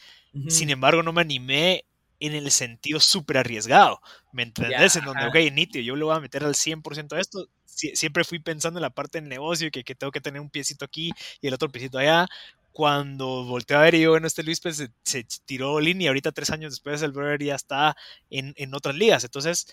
sin 0.50 0.70
embargo, 0.70 1.02
no 1.02 1.14
me 1.14 1.22
animé 1.22 1.86
en 2.20 2.36
el 2.36 2.52
sentido 2.52 3.00
súper 3.00 3.38
arriesgado, 3.38 4.02
¿me 4.32 4.44
entendés? 4.44 4.96
en 4.96 5.06
donde, 5.06 5.26
ok, 5.28 5.54
nitio, 5.54 5.82
yo 5.82 5.96
le 5.96 6.04
voy 6.04 6.16
a 6.16 6.20
meter 6.20 6.44
al 6.44 6.56
100% 6.56 7.14
a 7.14 7.20
esto. 7.20 7.48
siempre 7.66 8.24
fui 8.24 8.40
pensando 8.40 8.80
en 8.80 8.84
la 8.84 8.90
parte 8.90 9.22
del 9.22 9.30
negocio 9.30 9.68
y 9.68 9.72
que, 9.72 9.84
que, 9.84 9.96
tengo 9.96 10.12
que 10.12 10.22
tener 10.22 10.42
un 10.42 10.50
piecito 10.50 10.86
aquí 10.86 11.12
y 11.42 11.48
el 11.48 11.54
otro 11.54 11.70
piecito 11.70 11.98
allá. 11.98 12.28
Cuando 12.72 13.46
volteé 13.46 13.78
a 13.78 13.82
ver 13.82 13.96
y 13.96 14.02
yo, 14.02 14.12
bueno, 14.12 14.28
este 14.28 14.44
Luis 14.44 14.60
pues, 14.62 14.78
se, 14.78 14.92
se 15.04 15.26
tiró 15.46 15.80
línea, 15.80 16.10
ahorita 16.10 16.32
tres 16.32 16.50
años 16.50 16.72
después 16.74 17.02
el 17.02 17.12
brother 17.12 17.42
ya 17.42 17.56
está 17.56 17.96
en, 18.30 18.54
en 18.58 18.74
otras 18.74 18.96
ligas. 18.96 19.24
Entonces, 19.24 19.68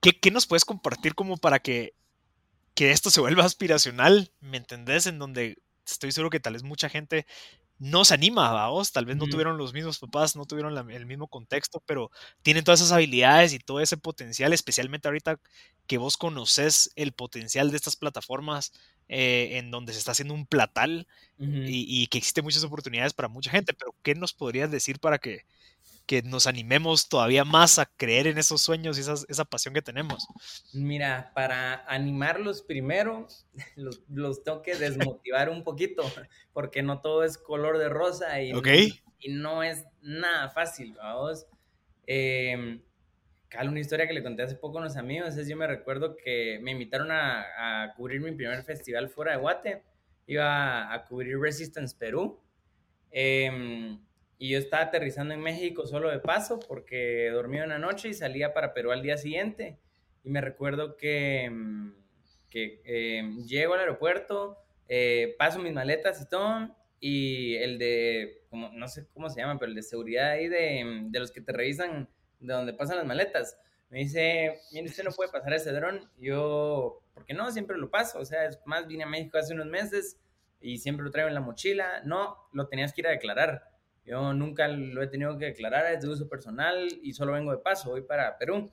¿qué, 0.00 0.18
¿qué, 0.18 0.30
nos 0.30 0.46
puedes 0.46 0.64
compartir 0.64 1.14
como 1.14 1.36
para 1.36 1.60
que, 1.60 1.94
que 2.74 2.90
esto 2.90 3.10
se 3.10 3.20
vuelva 3.20 3.44
aspiracional? 3.44 4.32
¿Me 4.40 4.58
entendés? 4.58 5.06
En 5.06 5.18
donde 5.18 5.58
estoy 5.86 6.12
seguro 6.12 6.30
que 6.30 6.40
tal 6.40 6.52
vez 6.54 6.62
mucha 6.62 6.88
gente 6.88 7.26
no 7.82 8.04
se 8.04 8.14
anima, 8.14 8.68
vos, 8.68 8.92
tal 8.92 9.06
vez 9.06 9.16
no 9.16 9.26
tuvieron 9.26 9.58
los 9.58 9.72
mismos 9.72 9.98
papás, 9.98 10.36
no 10.36 10.44
tuvieron 10.44 10.88
el 10.88 11.04
mismo 11.04 11.26
contexto, 11.26 11.82
pero 11.84 12.12
tienen 12.42 12.62
todas 12.62 12.78
esas 12.78 12.92
habilidades 12.92 13.52
y 13.54 13.58
todo 13.58 13.80
ese 13.80 13.96
potencial, 13.96 14.52
especialmente 14.52 15.08
ahorita 15.08 15.40
que 15.88 15.98
vos 15.98 16.16
conoces 16.16 16.92
el 16.94 17.10
potencial 17.10 17.72
de 17.72 17.76
estas 17.76 17.96
plataformas 17.96 18.72
eh, 19.08 19.58
en 19.58 19.72
donde 19.72 19.94
se 19.94 19.98
está 19.98 20.12
haciendo 20.12 20.32
un 20.32 20.46
platal 20.46 21.08
y, 21.40 22.02
y, 22.02 22.06
que 22.06 22.18
existen 22.18 22.44
muchas 22.44 22.62
oportunidades 22.62 23.14
para 23.14 23.26
mucha 23.26 23.50
gente, 23.50 23.74
pero 23.74 23.96
¿qué 24.04 24.14
nos 24.14 24.32
podrías 24.32 24.70
decir 24.70 25.00
para 25.00 25.18
que, 25.18 25.44
que 26.06 26.22
nos 26.22 26.46
animemos 26.46 27.08
todavía 27.08 27.44
más 27.44 27.78
a 27.78 27.86
creer 27.86 28.26
en 28.26 28.38
esos 28.38 28.60
sueños 28.62 28.98
y 28.98 29.00
esa 29.00 29.44
pasión 29.44 29.74
que 29.74 29.82
tenemos? 29.82 30.26
Mira, 30.72 31.32
para 31.34 31.84
animarlos 31.86 32.62
primero, 32.62 33.28
los, 33.76 34.44
tengo 34.44 34.62
que 34.62 34.74
desmotivar 34.74 35.50
un 35.50 35.64
poquito, 35.64 36.02
porque 36.52 36.82
no 36.82 37.00
todo 37.00 37.24
es 37.24 37.38
color 37.38 37.78
de 37.78 37.88
rosa 37.88 38.40
y, 38.40 38.52
y 39.20 39.32
no 39.32 39.62
es 39.62 39.84
nada 40.00 40.48
fácil, 40.50 40.94
vamos. 40.94 41.46
Eh, 42.06 42.80
una 43.64 43.80
historia 43.80 44.06
que 44.06 44.14
le 44.14 44.22
conté 44.22 44.42
hace 44.42 44.56
poco 44.56 44.78
a 44.78 44.80
unos 44.80 44.96
amigos 44.96 45.36
es 45.36 45.46
yo 45.46 45.56
me 45.56 45.66
recuerdo 45.66 46.16
que 46.16 46.58
me 46.62 46.70
invitaron 46.70 47.08
a, 47.10 47.92
cubrir 47.96 48.20
mi 48.20 48.32
primer 48.32 48.62
festival 48.62 49.08
fuera 49.08 49.32
de 49.32 49.38
Guate. 49.38 49.82
Iba 50.26 50.92
a, 50.92 51.04
cubrir 51.04 51.38
Resistance 51.38 51.94
Perú. 51.96 52.40
Eh, 53.10 53.98
y 54.42 54.48
yo 54.48 54.58
estaba 54.58 54.82
aterrizando 54.82 55.34
en 55.34 55.40
México 55.40 55.86
solo 55.86 56.10
de 56.10 56.18
paso 56.18 56.58
porque 56.58 57.30
dormí 57.30 57.60
una 57.60 57.78
noche 57.78 58.08
y 58.08 58.14
salía 58.14 58.52
para 58.52 58.74
Perú 58.74 58.90
al 58.90 59.00
día 59.00 59.16
siguiente. 59.16 59.78
Y 60.24 60.30
me 60.30 60.40
recuerdo 60.40 60.96
que, 60.96 61.48
mm, 61.48 61.92
que 62.50 62.82
em, 62.84 63.44
llego 63.44 63.74
al 63.74 63.80
aeropuerto, 63.80 64.58
eh, 64.88 65.36
paso 65.38 65.60
mis 65.60 65.72
maletas 65.72 66.20
y 66.20 66.28
todo, 66.28 66.76
y 66.98 67.54
el 67.58 67.78
de, 67.78 68.42
como, 68.50 68.72
no 68.72 68.88
sé 68.88 69.06
cómo 69.14 69.30
se 69.30 69.40
llama, 69.40 69.60
pero 69.60 69.70
el 69.70 69.76
de 69.76 69.84
seguridad 69.84 70.30
ahí 70.30 70.48
de, 70.48 71.02
de 71.04 71.20
los 71.20 71.30
que 71.30 71.40
te 71.40 71.52
revisan 71.52 72.08
de 72.40 72.52
donde 72.52 72.72
pasan 72.72 72.96
las 72.96 73.06
maletas, 73.06 73.56
me 73.90 74.00
dice, 74.00 74.58
mire, 74.72 74.86
usted 74.86 75.04
no 75.04 75.12
puede 75.12 75.30
pasar 75.30 75.52
ese 75.52 75.70
dron. 75.70 76.10
Yo, 76.18 77.00
¿por 77.14 77.24
qué 77.26 77.34
no? 77.34 77.48
Siempre 77.52 77.78
lo 77.78 77.90
paso. 77.92 78.18
O 78.18 78.24
sea, 78.24 78.46
es 78.46 78.58
más, 78.66 78.88
vine 78.88 79.04
a 79.04 79.06
México 79.06 79.38
hace 79.38 79.54
unos 79.54 79.66
meses 79.66 80.18
y 80.60 80.78
siempre 80.78 81.04
lo 81.04 81.12
traigo 81.12 81.28
en 81.28 81.34
la 81.34 81.40
mochila. 81.40 82.02
No, 82.04 82.38
lo 82.52 82.66
tenías 82.66 82.92
que 82.92 83.02
ir 83.02 83.06
a 83.06 83.10
declarar. 83.10 83.71
Yo 84.04 84.32
nunca 84.32 84.68
lo 84.68 85.02
he 85.02 85.06
tenido 85.06 85.38
que 85.38 85.46
declarar, 85.46 85.92
es 85.92 86.00
de 86.00 86.08
uso 86.08 86.28
personal 86.28 86.88
y 87.02 87.12
solo 87.12 87.32
vengo 87.32 87.52
de 87.52 87.58
paso, 87.58 87.90
voy 87.90 88.02
para 88.02 88.36
Perú. 88.36 88.70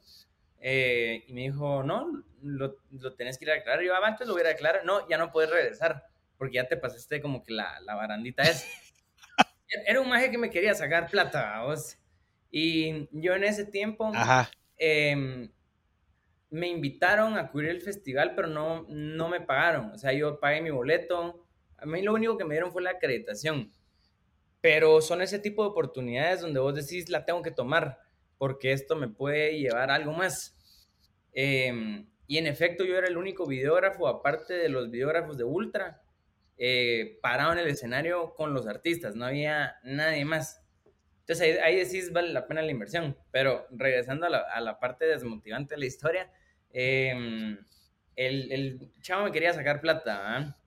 Eh, 0.62 1.24
y 1.28 1.34
me 1.34 1.42
dijo, 1.42 1.84
no, 1.84 2.24
lo, 2.42 2.78
lo 2.92 3.16
tenés 3.16 3.38
que 3.38 3.46
ir 3.46 3.52
a 3.52 3.56
declarar. 3.56 3.84
Yo, 3.84 3.94
ah, 3.94 4.00
antes 4.04 4.28
lo 4.28 4.34
hubiera 4.34 4.50
declarado. 4.50 4.86
No, 4.86 5.08
ya 5.08 5.18
no 5.18 5.32
puedes 5.32 5.52
regresar 5.52 6.04
porque 6.38 6.56
ya 6.56 6.68
te 6.68 6.78
pasaste 6.78 7.22
como 7.22 7.44
que 7.44 7.54
la, 7.54 7.80
la 7.82 7.96
barandita 7.96 8.44
es. 8.44 8.66
Era 9.86 10.02
un 10.02 10.10
maje 10.10 10.32
que 10.32 10.38
me 10.38 10.50
quería 10.50 10.74
sacar 10.74 11.10
plata, 11.10 11.62
vos. 11.64 11.98
Y 12.50 13.08
yo 13.12 13.36
en 13.36 13.44
ese 13.44 13.66
tiempo 13.66 14.12
em, 14.78 15.52
me 16.50 16.68
invitaron 16.68 17.38
a 17.38 17.52
cubrir 17.52 17.70
el 17.70 17.82
festival, 17.82 18.34
pero 18.36 18.48
no, 18.48 18.88
no 18.90 19.30
me 19.30 19.42
pagaron. 19.42 19.92
O 19.92 19.98
sea, 19.98 20.14
yo 20.14 20.40
pagué 20.40 20.62
mi 20.62 20.72
boleto. 20.72 21.46
A 21.78 21.86
mí 21.86 22.02
lo 22.02 22.14
único 22.14 22.38
que 22.38 22.46
me 22.46 22.56
dieron 22.56 22.72
fue 22.72 22.82
la 22.82 22.92
acreditación. 22.92 23.72
Pero 24.62 25.02
son 25.02 25.22
ese 25.22 25.40
tipo 25.40 25.64
de 25.64 25.70
oportunidades 25.70 26.42
donde 26.42 26.60
vos 26.60 26.76
decís, 26.76 27.10
la 27.10 27.26
tengo 27.26 27.42
que 27.42 27.52
tomar, 27.52 28.00
porque 28.38 28.72
esto 28.72 28.96
me 28.96 29.08
puede 29.08 29.58
llevar 29.58 29.92
a 29.92 29.96
algo 29.96 30.14
más. 30.14 30.56
Em, 31.34 32.08
y 32.28 32.38
en 32.38 32.48
efecto, 32.48 32.84
yo 32.84 32.98
era 32.98 33.08
el 33.08 33.18
único 33.18 33.46
videógrafo, 33.46 34.08
aparte 34.08 34.54
de 34.54 34.70
los 34.70 34.92
videógrafos 34.92 35.38
de 35.38 35.44
Ultra, 35.44 36.02
eh, 36.58 37.18
parado 37.22 37.54
en 37.54 37.60
el 37.60 37.68
escenario 37.68 38.34
con 38.36 38.54
los 38.54 38.68
artistas, 38.68 39.16
no 39.16 39.26
había 39.26 39.78
nadie 39.84 40.26
más. 40.26 40.62
Entonces 41.22 41.60
ahí, 41.62 41.76
decís 41.78 42.12
vale 42.12 42.34
la 42.34 42.48
pena 42.48 42.62
la 42.62 42.72
inversión, 42.72 43.16
pero 43.32 43.66
regresando 43.72 44.26
a 44.26 44.30
la, 44.30 44.40
a 44.40 44.60
la 44.60 44.80
parte 44.80 45.06
desmotivante 45.06 45.76
de 45.76 45.80
la 45.80 45.86
historia, 45.86 46.32
em, 46.72 47.58
el, 48.16 48.52
el, 48.52 48.92
chavo 49.02 49.24
me 49.24 49.32
quería 49.32 49.54
sacar 49.54 49.80
plata, 49.80 50.58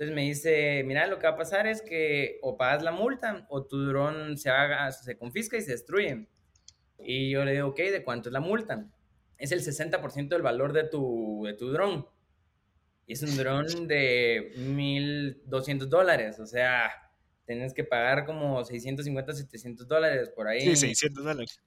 entonces 0.00 0.14
me 0.14 0.22
dice, 0.22 0.82
mira, 0.84 1.06
lo 1.06 1.18
que 1.18 1.26
va 1.26 1.34
a 1.34 1.36
pasar 1.36 1.66
es 1.66 1.82
que 1.82 2.38
o 2.40 2.56
pagas 2.56 2.82
la 2.82 2.90
multa 2.90 3.46
o 3.50 3.66
tu 3.66 3.84
dron 3.84 4.38
se, 4.38 4.48
haga, 4.48 4.90
se 4.92 5.18
confisca 5.18 5.58
y 5.58 5.62
se 5.62 5.72
destruye. 5.72 6.26
Y 6.98 7.30
yo 7.30 7.44
le 7.44 7.52
digo, 7.52 7.68
ok, 7.68 7.78
¿de 7.78 8.02
cuánto 8.02 8.30
es 8.30 8.32
la 8.32 8.40
multa? 8.40 8.90
Es 9.36 9.52
el 9.52 9.60
60% 9.60 10.28
del 10.28 10.42
valor 10.42 10.72
de 10.72 10.84
tu, 10.84 11.44
de 11.44 11.54
tu 11.54 11.70
dron 11.70 12.06
es 13.12 13.22
un 13.22 13.36
dron 13.36 13.88
de 13.88 14.52
1.200 14.56 15.88
dólares, 15.88 16.38
o 16.38 16.46
sea, 16.46 16.90
tienes 17.44 17.74
que 17.74 17.84
pagar 17.84 18.24
como 18.24 18.64
650, 18.64 19.32
700 19.34 19.88
dólares 19.88 20.30
por 20.30 20.46
ahí. 20.46 20.60
Sí, 20.60 20.76
600 20.76 21.24
dólares. 21.24 21.60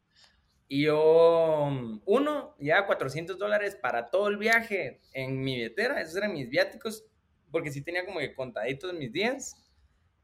Y 0.70 0.84
yo, 0.84 1.70
uno, 2.06 2.56
ya 2.60 2.86
400 2.86 3.38
dólares 3.38 3.76
para 3.76 4.10
todo 4.10 4.30
el 4.30 4.38
viaje 4.38 5.02
en 5.14 5.42
mi 5.42 5.56
billetera, 5.56 6.02
esos 6.02 6.16
eran 6.16 6.34
mis 6.34 6.50
viáticos, 6.50 7.06
porque 7.54 7.72
sí 7.72 7.84
tenía 7.84 8.04
como 8.04 8.20
que 8.20 8.34
contaditos 8.34 8.94
mis 8.96 9.14
días, 9.14 9.56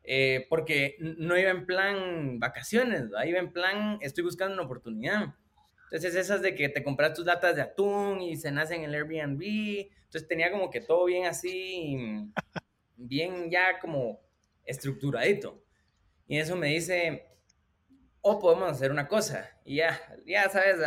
eh, 0.03 0.47
porque 0.49 0.97
no 0.99 1.37
iba 1.37 1.51
en 1.51 1.67
plan 1.67 2.39
vacaciones, 2.39 3.03
iba 3.25 3.37
en 3.37 3.53
plan, 3.53 3.99
estoy 4.01 4.23
buscando 4.23 4.55
una 4.55 4.63
oportunidad. 4.63 5.35
Entonces 5.83 6.15
esas 6.15 6.41
de 6.41 6.55
que 6.55 6.69
te 6.69 6.83
compras 6.83 7.13
tus 7.13 7.25
latas 7.25 7.55
de 7.55 7.61
atún 7.61 8.19
y 8.19 8.33
nacen 8.35 8.83
en 8.83 8.89
el 8.89 8.95
Airbnb. 8.95 9.41
Entonces 10.05 10.27
tenía 10.27 10.51
como 10.51 10.71
que 10.71 10.81
todo 10.81 11.05
bien 11.05 11.27
así, 11.27 12.31
bien 12.95 13.51
ya 13.51 13.79
como 13.79 14.19
estructuradito. 14.65 15.63
Y 16.27 16.39
eso 16.39 16.55
me 16.55 16.69
dice, 16.69 17.27
o 18.21 18.31
oh, 18.31 18.39
podemos 18.39 18.71
hacer 18.71 18.91
una 18.91 19.07
cosa. 19.07 19.55
Y 19.63 19.77
ya, 19.77 19.99
ya 20.25 20.49
sabes, 20.49 20.77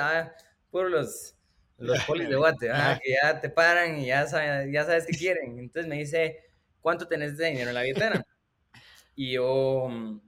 por 0.70 0.90
los, 0.90 1.36
los 1.78 1.98
polis 2.06 2.28
de 2.28 2.36
guate, 2.36 2.70
ah, 2.70 2.98
que 3.02 3.12
ya 3.12 3.40
te 3.40 3.48
paran 3.48 3.98
y 3.98 4.06
ya 4.06 4.26
sabes, 4.26 4.72
ya 4.72 4.84
sabes 4.84 5.06
qué 5.06 5.16
quieren. 5.16 5.58
Entonces 5.58 5.88
me 5.88 5.98
dice, 5.98 6.44
¿cuánto 6.80 7.06
tenés 7.08 7.36
de 7.36 7.46
dinero 7.48 7.70
en 7.70 7.74
la 7.74 7.82
billetera? 7.82 8.26
Y 9.14 9.32
yo 9.32 9.88
mm, 9.90 10.20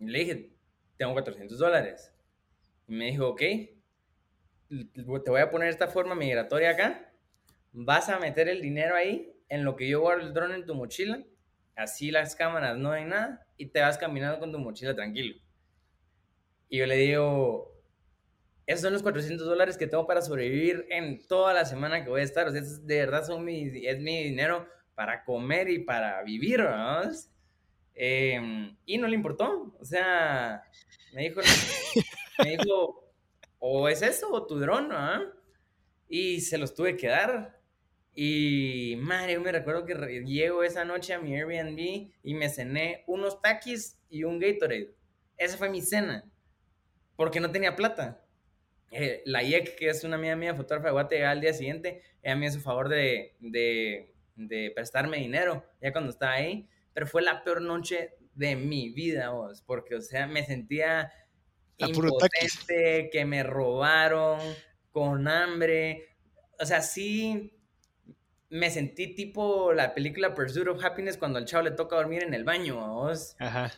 le 0.00 0.18
dije, 0.18 0.52
tengo 0.96 1.12
400 1.12 1.58
dólares. 1.58 2.12
Y 2.88 2.94
me 2.94 3.06
dijo, 3.06 3.28
ok, 3.28 3.42
te 4.68 5.30
voy 5.30 5.40
a 5.40 5.50
poner 5.50 5.68
esta 5.68 5.88
forma 5.88 6.14
migratoria 6.14 6.70
acá, 6.70 7.12
vas 7.72 8.08
a 8.08 8.18
meter 8.18 8.48
el 8.48 8.60
dinero 8.60 8.94
ahí, 8.96 9.32
en 9.48 9.64
lo 9.64 9.76
que 9.76 9.88
yo 9.88 10.00
guardo 10.00 10.26
el 10.26 10.32
dron 10.32 10.52
en 10.52 10.66
tu 10.66 10.74
mochila, 10.74 11.22
así 11.76 12.10
las 12.10 12.34
cámaras 12.34 12.76
no 12.76 12.92
hay 12.92 13.04
nada, 13.04 13.46
y 13.56 13.66
te 13.66 13.80
vas 13.80 13.98
caminando 13.98 14.38
con 14.38 14.52
tu 14.52 14.58
mochila 14.58 14.94
tranquilo. 14.94 15.36
Y 16.68 16.78
yo 16.78 16.86
le 16.86 16.96
digo, 16.96 17.75
esos 18.66 18.82
son 18.82 18.92
los 18.92 19.02
400 19.02 19.46
dólares 19.46 19.76
que 19.76 19.86
tengo 19.86 20.06
para 20.06 20.22
sobrevivir 20.22 20.86
en 20.90 21.24
toda 21.26 21.54
la 21.54 21.64
semana 21.64 22.02
que 22.02 22.10
voy 22.10 22.20
a 22.20 22.24
estar, 22.24 22.48
o 22.48 22.50
sea, 22.50 22.60
de 22.60 22.96
verdad 22.98 23.24
son 23.24 23.44
mi, 23.44 23.86
es 23.86 24.00
mi 24.00 24.24
dinero 24.24 24.66
para 24.96 25.24
comer 25.24 25.70
y 25.70 25.78
para 25.80 26.22
vivir, 26.24 26.60
¿no? 26.60 27.02
Em, 27.94 28.76
y 28.84 28.98
no 28.98 29.06
le 29.06 29.14
importó, 29.14 29.74
o 29.78 29.84
sea, 29.84 30.62
me 31.14 31.22
dijo, 31.22 31.40
me 32.44 32.56
dijo, 32.56 33.06
o 33.58 33.88
es 33.88 34.02
eso, 34.02 34.32
o 34.32 34.46
tu 34.46 34.58
dron, 34.58 34.90
¿ah? 34.92 35.22
Y 36.08 36.40
se 36.40 36.58
los 36.58 36.74
tuve 36.74 36.96
que 36.96 37.08
dar. 37.08 37.60
Y, 38.14 38.96
madre, 38.98 39.34
yo 39.34 39.40
me 39.40 39.52
recuerdo 39.52 39.84
que 39.84 39.94
llego 40.24 40.62
esa 40.62 40.84
noche 40.84 41.14
a 41.14 41.20
mi 41.20 41.34
Airbnb 41.34 42.10
y 42.22 42.34
me 42.34 42.48
cené 42.48 43.04
unos 43.06 43.40
taquis 43.40 43.98
y 44.08 44.24
un 44.24 44.38
Gatorade. 44.38 44.94
Esa 45.36 45.56
fue 45.56 45.68
mi 45.68 45.82
cena, 45.82 46.24
porque 47.16 47.40
no 47.40 47.50
tenía 47.50 47.76
plata. 47.76 48.25
Eh, 48.90 49.22
la 49.26 49.42
IEC, 49.42 49.76
que 49.76 49.88
es 49.88 50.04
una 50.04 50.16
amiga 50.16 50.36
mía, 50.36 50.54
fotógrafa 50.54 51.04
de 51.04 51.24
al 51.24 51.40
día 51.40 51.52
siguiente, 51.52 52.02
ella 52.22 52.36
me 52.36 52.46
hizo 52.46 52.60
favor 52.60 52.88
de, 52.88 53.34
de, 53.40 54.14
de 54.36 54.72
prestarme 54.74 55.18
dinero, 55.18 55.64
ya 55.80 55.92
cuando 55.92 56.10
estaba 56.10 56.32
ahí, 56.32 56.68
pero 56.92 57.06
fue 57.06 57.22
la 57.22 57.42
peor 57.42 57.60
noche 57.62 58.14
de 58.34 58.56
mi 58.56 58.90
vida, 58.90 59.30
vos, 59.30 59.62
porque, 59.62 59.96
o 59.96 60.00
sea, 60.00 60.26
me 60.26 60.44
sentía 60.44 61.12
impotente, 61.78 63.10
que 63.10 63.24
me 63.24 63.42
robaron, 63.42 64.38
con 64.96 65.28
hambre. 65.28 66.16
O 66.58 66.64
sea, 66.64 66.80
sí 66.80 67.52
me 68.48 68.70
sentí 68.70 69.14
tipo 69.14 69.74
la 69.74 69.94
película 69.94 70.34
Pursuit 70.34 70.68
of 70.68 70.82
Happiness 70.82 71.18
cuando 71.18 71.38
al 71.38 71.44
chavo 71.44 71.64
le 71.64 71.72
toca 71.72 71.96
dormir 71.96 72.22
en 72.22 72.32
el 72.32 72.44
baño, 72.44 72.94
vos. 72.94 73.36
Ajá. 73.38 73.72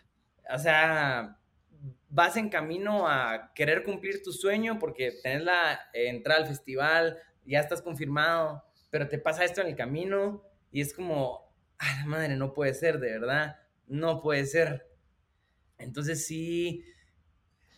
O 0.55 0.59
sea, 0.59 1.41
vas 2.09 2.37
en 2.37 2.49
camino 2.49 3.09
a 3.09 3.53
querer 3.55 3.85
cumplir 3.85 4.23
tu 4.23 4.33
sueño 4.33 4.79
porque 4.79 5.13
tenés 5.23 5.43
la 5.43 5.89
entrada 5.93 6.41
al 6.41 6.47
festival, 6.47 7.19
ya 7.45 7.61
estás 7.61 7.83
confirmado, 7.83 8.65
pero 8.91 9.09
te 9.09 9.19
pasa 9.19 9.45
esto 9.45 9.61
en 9.61 9.69
el 9.69 9.77
camino 9.77 10.43
y 10.71 10.81
es 10.81 10.95
como, 10.95 11.53
ay, 11.79 12.07
madre, 12.07 12.37
no 12.37 12.53
puede 12.53 12.75
ser, 12.75 12.99
de 12.99 13.11
verdad, 13.11 13.57
no 13.87 14.21
puede 14.21 14.47
ser. 14.47 14.89
Entonces 15.79 16.27
sí, 16.27 16.85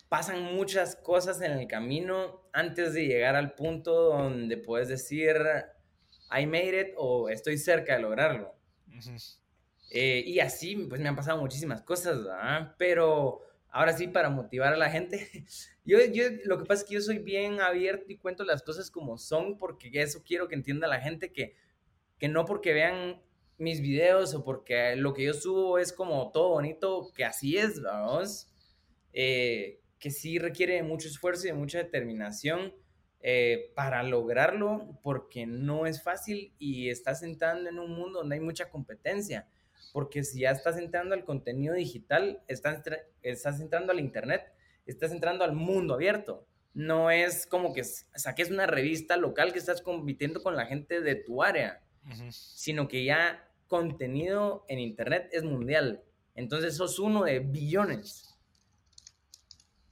pasan 0.09 0.43
muchas 0.43 0.97
cosas 0.97 1.41
en 1.43 1.53
el 1.53 1.67
camino 1.67 2.49
antes 2.53 2.95
de 2.95 3.07
llegar 3.07 3.37
al 3.37 3.55
punto 3.55 3.93
donde 3.93 4.57
puedes 4.57 4.89
decir, 4.89 5.37
I 6.37 6.47
made 6.47 6.81
it 6.81 6.95
o 6.97 7.29
estoy 7.29 7.59
cerca 7.59 7.95
de 7.95 8.03
lograrlo. 8.03 8.55
Eh, 9.91 10.23
y 10.25 10.39
así, 10.41 10.77
pues 10.89 11.01
me 11.01 11.09
han 11.09 11.17
pasado 11.17 11.41
muchísimas 11.41 11.83
cosas, 11.83 12.25
¿verdad? 12.25 12.75
Pero 12.79 13.43
ahora 13.71 13.93
sí, 13.93 14.09
para 14.09 14.31
motivar 14.31 14.73
a 14.73 14.77
la 14.77 14.91
gente, 14.91 15.29
yo, 15.85 15.99
yo, 16.13 16.25
lo 16.45 16.59
que 16.59 16.65
pasa 16.65 16.83
es 16.83 16.89
que 16.89 16.95
yo 16.95 17.01
soy 17.01 17.19
bien 17.19 17.61
abierto 17.61 18.13
y 18.13 18.19
cuento 18.19 18.45
las 18.45 18.63
cosas 18.63 18.91
como 18.91 19.19
son, 19.19 19.59
porque 19.59 19.91
eso 19.95 20.23
quiero 20.25 20.49
que 20.49 20.55
entienda 20.55 20.87
la 20.87 21.01
gente, 21.01 21.33
que, 21.33 21.57
que 22.19 22.29
no 22.29 22.45
porque 22.45 22.73
vean 22.73 23.23
mis 23.59 23.81
videos 23.81 24.35
o 24.35 24.43
porque 24.43 24.97
lo 24.97 25.13
que 25.13 25.25
yo 25.25 25.35
subo 25.35 25.79
es 25.79 25.93
como 25.93 26.31
todo 26.33 26.51
bonito, 26.51 27.13
que 27.15 27.25
así 27.25 27.59
es, 27.59 27.81
vamos. 27.83 28.49
Eh, 29.13 29.81
que 29.99 30.11
sí 30.11 30.39
requiere 30.39 30.83
mucho 30.83 31.09
esfuerzo 31.09 31.47
y 31.47 31.53
mucha 31.53 31.79
determinación 31.79 32.73
eh, 33.21 33.71
para 33.77 34.03
lograrlo, 34.03 34.99
porque 35.03 35.47
no 35.47 35.85
es 35.85 36.03
fácil 36.03 36.55
y 36.59 36.89
estás 36.89 37.23
entrando 37.23 37.69
en 37.69 37.79
un 37.79 37.91
mundo 37.91 38.21
donde 38.21 38.37
hay 38.37 38.41
mucha 38.41 38.71
competencia. 38.71 39.47
Porque 39.93 40.23
si 40.23 40.41
ya 40.41 40.51
estás 40.51 40.77
entrando 40.79 41.15
al 41.15 41.25
contenido 41.25 41.75
digital, 41.75 42.43
estás, 42.47 42.83
estás 43.23 43.61
entrando 43.61 43.93
al 43.93 44.01
Internet, 44.01 44.53
estás 44.87 45.13
entrando 45.13 45.45
al 45.45 45.53
mundo 45.53 45.95
abierto. 45.95 46.47
No 46.73 47.11
es 47.11 47.47
como 47.47 47.73
que 47.73 47.83
saques 47.83 48.51
una 48.51 48.67
revista 48.67 49.17
local 49.17 49.53
que 49.53 49.59
estás 49.59 49.83
compitiendo 49.83 50.43
con 50.43 50.55
la 50.57 50.67
gente 50.67 51.01
de 51.01 51.17
tu 51.17 51.43
área, 51.43 51.83
sino 52.31 52.87
que 52.87 53.05
ya 53.05 53.49
contenido 53.67 54.65
en 54.69 54.79
Internet 54.79 55.29
es 55.33 55.43
mundial. 55.43 56.05
Entonces 56.35 56.77
sos 56.77 56.99
uno 56.99 57.25
de 57.25 57.41
billones. 57.41 58.39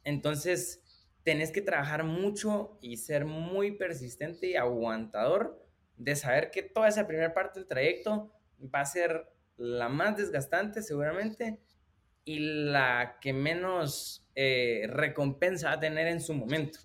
Entonces, 0.05 0.83
tenés 1.23 1.53
que 1.53 1.61
trabajar 1.61 2.05
mucho 2.05 2.79
y 2.81 2.97
ser 2.97 3.27
muy 3.27 3.73
persistente 3.73 4.47
y 4.47 4.57
aguantador 4.57 5.63
de 5.99 6.17
saber 6.17 6.51
que 6.51 6.63
toda 6.63 6.89
esa 6.89 7.07
primera 7.07 7.35
parte 7.35 7.61
del 7.61 7.69
trayecto 7.69 8.33
va 8.75 8.81
a 8.81 8.87
ser 8.87 9.29
la 9.59 9.89
más 9.89 10.17
desgastante 10.17 10.83
seguramente 10.83 11.61
y 12.25 12.39
la 12.39 13.19
que 13.21 13.33
menos 13.33 14.25
eh, 14.35 14.87
recompensa 14.89 15.69
va 15.69 15.75
a 15.75 15.81
tener 15.81 16.07
en 16.07 16.21
su 16.21 16.35
momento. 16.35 16.79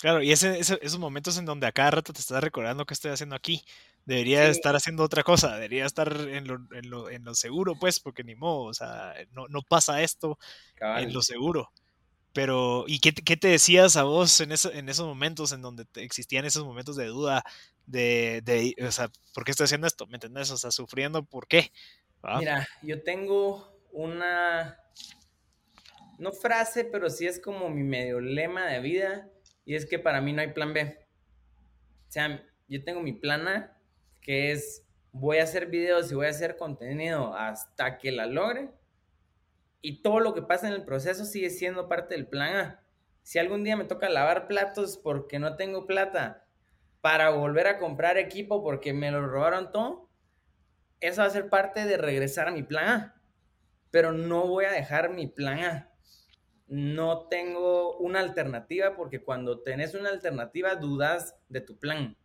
Claro, 0.00 0.22
y 0.22 0.32
ese, 0.32 0.58
esos 0.58 0.98
momentos 0.98 1.38
en 1.38 1.44
donde 1.44 1.66
a 1.66 1.72
cada 1.72 1.92
rato 1.92 2.12
te 2.12 2.20
estás 2.20 2.42
recordando 2.42 2.84
qué 2.84 2.94
estoy 2.94 3.12
haciendo 3.12 3.36
aquí. 3.36 3.62
Debería 4.04 4.48
estar 4.48 4.74
haciendo 4.74 5.04
otra 5.04 5.22
cosa, 5.22 5.54
debería 5.54 5.86
estar 5.86 6.12
en 6.28 6.48
lo, 6.48 6.58
en 6.72 6.90
lo, 6.90 7.08
en 7.08 7.22
lo 7.22 7.36
seguro, 7.36 7.76
pues, 7.78 8.00
porque 8.00 8.24
ni 8.24 8.34
modo, 8.34 8.64
o 8.64 8.74
sea, 8.74 9.14
no, 9.30 9.46
no 9.46 9.62
pasa 9.62 10.02
esto 10.02 10.38
en 10.80 11.12
lo 11.12 11.22
seguro. 11.22 11.70
Pero, 12.32 12.84
¿y 12.88 12.98
qué, 12.98 13.12
qué, 13.12 13.36
te 13.36 13.48
decías 13.48 13.96
a 13.96 14.02
vos 14.02 14.40
en, 14.40 14.50
en 14.50 14.88
esos 14.88 15.06
momentos 15.06 15.52
en 15.52 15.62
donde 15.62 15.86
existían 15.94 16.46
esos 16.46 16.64
momentos 16.64 16.96
de 16.96 17.06
duda 17.06 17.44
de, 17.86 18.42
de, 18.44 18.74
o 18.86 18.90
sea, 18.90 19.10
¿por 19.34 19.44
qué 19.44 19.50
estoy 19.50 19.64
haciendo 19.64 19.86
esto? 19.86 20.06
¿Me 20.06 20.16
entendés? 20.16 20.50
O 20.50 20.56
sea, 20.56 20.70
sufriendo, 20.70 21.24
¿por 21.24 21.46
qué? 21.46 21.70
Mira, 22.38 22.66
yo 22.82 23.02
tengo 23.02 23.80
una, 23.92 24.78
no 26.18 26.32
frase, 26.32 26.84
pero 26.84 27.10
sí 27.10 27.26
es 27.26 27.40
como 27.40 27.68
mi 27.68 27.82
medio 27.82 28.20
lema 28.20 28.66
de 28.66 28.80
vida, 28.80 29.28
y 29.64 29.74
es 29.74 29.86
que 29.86 29.98
para 29.98 30.20
mí 30.20 30.32
no 30.32 30.40
hay 30.40 30.52
plan 30.52 30.72
B. 30.72 30.98
O 32.08 32.12
sea, 32.12 32.44
yo 32.68 32.84
tengo 32.84 33.00
mi 33.00 33.12
plan 33.12 33.48
A, 33.48 33.76
que 34.20 34.52
es 34.52 34.86
voy 35.12 35.38
a 35.38 35.44
hacer 35.44 35.66
videos 35.66 36.10
y 36.10 36.14
voy 36.14 36.26
a 36.26 36.30
hacer 36.30 36.56
contenido 36.56 37.34
hasta 37.34 37.98
que 37.98 38.10
la 38.10 38.26
logre 38.26 38.70
y 39.82 40.00
todo 40.00 40.20
lo 40.20 40.32
que 40.32 40.42
pasa 40.42 40.68
en 40.68 40.74
el 40.74 40.84
proceso 40.84 41.24
sigue 41.24 41.50
siendo 41.50 41.88
parte 41.88 42.14
del 42.14 42.26
plan 42.26 42.56
A. 42.56 42.82
Si 43.22 43.38
algún 43.38 43.62
día 43.62 43.76
me 43.76 43.84
toca 43.84 44.08
lavar 44.08 44.46
platos 44.46 44.96
porque 44.96 45.38
no 45.38 45.56
tengo 45.56 45.86
plata 45.86 46.41
para 47.02 47.30
volver 47.30 47.66
a 47.66 47.78
comprar 47.78 48.16
equipo 48.16 48.62
porque 48.62 48.94
me 48.94 49.10
lo 49.10 49.26
robaron 49.26 49.72
todo, 49.72 50.08
eso 51.00 51.20
va 51.20 51.26
a 51.26 51.30
ser 51.30 51.50
parte 51.50 51.84
de 51.84 51.96
regresar 51.96 52.46
a 52.48 52.52
mi 52.52 52.62
plan 52.62 52.88
A. 52.88 53.22
Pero 53.90 54.12
no 54.12 54.46
voy 54.46 54.64
a 54.64 54.70
dejar 54.70 55.10
mi 55.10 55.26
plan 55.26 55.58
A. 55.64 55.92
No 56.68 57.26
tengo 57.26 57.98
una 57.98 58.20
alternativa 58.20 58.94
porque 58.96 59.20
cuando 59.20 59.60
tenés 59.60 59.94
una 59.94 60.10
alternativa 60.10 60.76
dudas 60.76 61.34
de 61.48 61.60
tu 61.60 61.76
plan. 61.76 62.16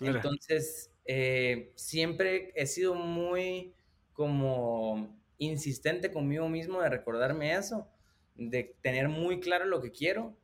Entonces, 0.00 0.90
eh, 1.04 1.72
siempre 1.76 2.52
he 2.56 2.66
sido 2.66 2.94
muy 2.94 3.74
como 4.12 5.16
insistente 5.38 6.10
conmigo 6.10 6.48
mismo 6.48 6.82
de 6.82 6.90
recordarme 6.90 7.54
eso, 7.54 7.88
de 8.34 8.74
tener 8.82 9.08
muy 9.08 9.38
claro 9.38 9.66
lo 9.66 9.80
que 9.80 9.92
quiero 9.92 10.36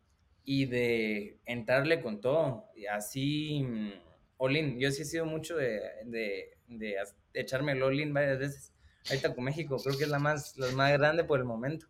y 0.44 0.66
de 0.66 1.38
entrarle 1.46 2.00
con 2.00 2.20
todo. 2.20 2.70
Y 2.74 2.86
así, 2.86 3.62
mm, 3.62 3.92
Olin, 4.38 4.78
yo 4.78 4.90
sí 4.90 5.02
he 5.02 5.04
sido 5.04 5.26
mucho 5.26 5.56
de, 5.56 5.80
de, 6.06 6.56
de, 6.66 6.96
echarme 7.34 7.72
el 7.72 7.82
Olin 7.82 8.12
varias 8.12 8.38
veces. 8.38 8.72
Ahorita 9.08 9.34
con 9.34 9.44
México, 9.44 9.76
creo 9.82 9.96
que 9.96 10.04
es 10.04 10.10
la 10.10 10.18
más, 10.18 10.56
la 10.56 10.70
más 10.72 10.92
grande 10.92 11.24
por 11.24 11.38
el 11.38 11.44
momento. 11.44 11.86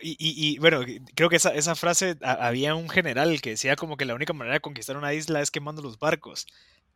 y, 0.00 0.16
y, 0.18 0.58
bueno, 0.58 0.80
creo 1.14 1.28
que 1.28 1.36
esa, 1.36 1.54
esa 1.54 1.74
frase, 1.74 2.16
había 2.22 2.74
un 2.74 2.88
general 2.88 3.40
que 3.40 3.50
decía 3.50 3.76
como 3.76 3.96
que 3.96 4.04
la 4.04 4.14
única 4.14 4.32
manera 4.32 4.54
de 4.54 4.60
conquistar 4.60 4.96
una 4.96 5.14
isla 5.14 5.40
es 5.40 5.50
quemando 5.50 5.82
los 5.82 5.98
barcos 5.98 6.46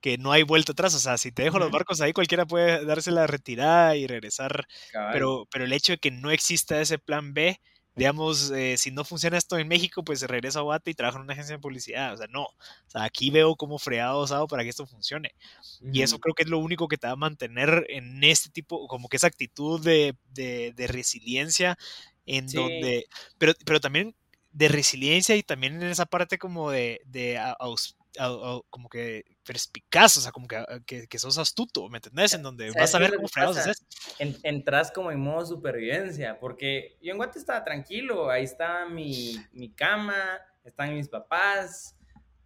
que 0.01 0.19
no 0.19 0.33
hay 0.33 0.43
vuelta 0.43 0.73
atrás. 0.73 0.95
O 0.95 0.99
sea, 0.99 1.19
si 1.19 1.33
te 1.33 1.43
dejo 1.43 1.59
los 1.59 1.71
barcos 1.71 2.01
ahí, 2.01 2.13
cualquiera 2.13 2.47
puede 2.47 2.85
darse 2.85 3.11
la 3.11 3.27
retirada 3.27 3.97
y 3.97 4.07
regresar. 4.07 4.67
Pero, 5.13 5.47
pero 5.51 5.65
el 5.65 5.73
hecho 5.73 5.93
de 5.93 5.99
que 5.99 6.11
no 6.11 6.31
exista 6.31 6.81
ese 6.81 6.99
plan 6.99 7.35
B, 7.35 7.61
digamos, 7.99 8.53
eh, 8.53 8.77
si 8.79 8.93
no 8.93 9.05
funciona 9.05 9.37
esto 9.37 9.59
en 9.59 9.67
México, 9.67 10.05
pues 10.05 10.21
se 10.21 10.29
regresa 10.29 10.61
a 10.61 10.63
Guate 10.63 10.93
y 10.93 10.95
trabaja 10.95 11.19
en 11.19 11.25
una 11.25 11.33
agencia 11.33 11.57
de 11.57 11.61
publicidad. 11.61 12.15
O 12.15 12.17
sea, 12.17 12.29
no. 12.29 12.45
O 12.45 12.55
sea, 12.87 13.03
aquí 13.03 13.31
veo 13.31 13.57
como 13.57 13.79
fregado 13.79 14.21
osado 14.21 14.47
para 14.47 14.63
que 14.63 14.69
esto 14.69 14.87
funcione. 14.87 15.35
Y 15.93 16.03
eso 16.03 16.21
creo 16.21 16.35
que 16.35 16.45
es 16.45 16.49
lo 16.49 16.59
único 16.59 16.87
que 16.87 16.97
te 16.97 17.09
va 17.09 17.15
a 17.15 17.17
mantener 17.17 17.85
en 17.89 18.23
este 18.23 18.51
tipo, 18.51 18.87
como 18.87 19.09
que 19.09 19.17
esa 19.17 19.27
actitud 19.27 19.83
de, 19.83 20.15
de, 20.33 20.87
resiliencia, 20.87 21.77
en 22.25 22.47
donde. 22.47 23.07
Pero, 23.37 23.53
pero 23.65 23.81
también 23.81 24.15
de 24.53 24.69
resiliencia 24.69 25.37
y 25.37 25.43
también 25.43 25.83
en 25.83 25.89
esa 25.89 26.07
parte 26.07 26.39
como 26.39 26.71
de, 26.71 27.01
de 27.07 27.37
como 28.71 28.89
que 28.89 29.25
perspicaz, 29.45 30.17
o 30.17 30.21
sea, 30.21 30.33
como 30.33 30.47
que, 30.47 30.57
ah, 30.57 30.67
que, 30.87 31.19
sos 31.19 31.39
astuto, 31.39 31.89
¿me 31.89 31.99
entendés? 31.99 32.35
En 32.35 32.43
donde 32.43 32.71
vas 32.73 32.95
a 32.95 32.99
ver 32.99 33.15
cómo 33.15 33.29
fregados 33.29 33.59
es 33.67 33.85
Entras 34.43 34.91
como 34.91 35.11
en 35.11 35.21
modo 35.21 35.47
supervivencia, 35.47 36.39
porque 36.39 36.99
yo 37.01 37.13
en 37.13 37.19
Guate 37.19 37.39
estaba 37.39 37.65
tranquilo, 37.65 38.31
ahí 38.31 38.45
está 38.45 38.87
mi, 38.87 39.37
mi 39.53 39.71
cama, 39.71 40.15
están 40.65 40.95
mis 40.95 41.09
papás, 41.09 41.97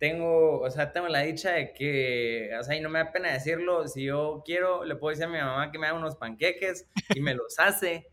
tengo, 0.03 0.61
o 0.61 0.69
sea, 0.69 0.93
tengo 0.93 1.07
la 1.07 1.21
dicha 1.21 1.53
de 1.53 1.73
que, 1.73 2.51
o 2.59 2.65
sea, 2.65 2.75
y 2.75 2.81
no 2.81 2.89
me 2.89 2.99
da 2.99 3.13
pena 3.13 3.33
decirlo, 3.33 3.87
si 3.87 4.03
yo 4.03 4.43
quiero, 4.45 4.85
le 4.85 4.97
puedo 4.97 5.11
decir 5.11 5.27
a 5.27 5.29
mi 5.29 5.39
mamá 5.39 5.71
que 5.71 5.79
me 5.79 5.87
haga 5.87 5.97
unos 5.97 6.17
panqueques 6.17 6.89
y 7.15 7.21
me 7.21 7.35
los 7.35 7.57
hace. 7.61 8.11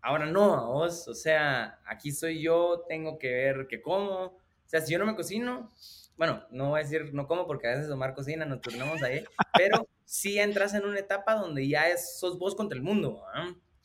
Ahora 0.00 0.24
no, 0.24 0.72
vos, 0.72 1.06
o 1.06 1.12
sea, 1.12 1.78
aquí 1.84 2.10
soy 2.10 2.40
yo, 2.40 2.86
tengo 2.88 3.18
que 3.18 3.28
ver 3.30 3.66
qué 3.68 3.82
como. 3.82 4.24
O 4.24 4.40
sea, 4.64 4.80
si 4.80 4.92
yo 4.92 4.98
no 4.98 5.04
me 5.04 5.14
cocino, 5.14 5.70
bueno, 6.18 6.44
no 6.50 6.70
voy 6.70 6.80
a 6.80 6.82
decir 6.82 7.14
no 7.14 7.28
como 7.28 7.46
porque 7.46 7.68
a 7.68 7.76
veces 7.76 7.90
Omar 7.90 8.12
cocina, 8.12 8.44
nos 8.44 8.60
turnamos 8.60 9.02
ahí, 9.02 9.24
pero 9.56 9.88
sí 10.04 10.38
entras 10.38 10.74
en 10.74 10.84
una 10.84 10.98
etapa 10.98 11.36
donde 11.36 11.66
ya 11.68 11.88
es, 11.88 12.18
sos 12.18 12.38
vos 12.38 12.56
contra 12.56 12.76
el 12.76 12.82
mundo. 12.82 13.22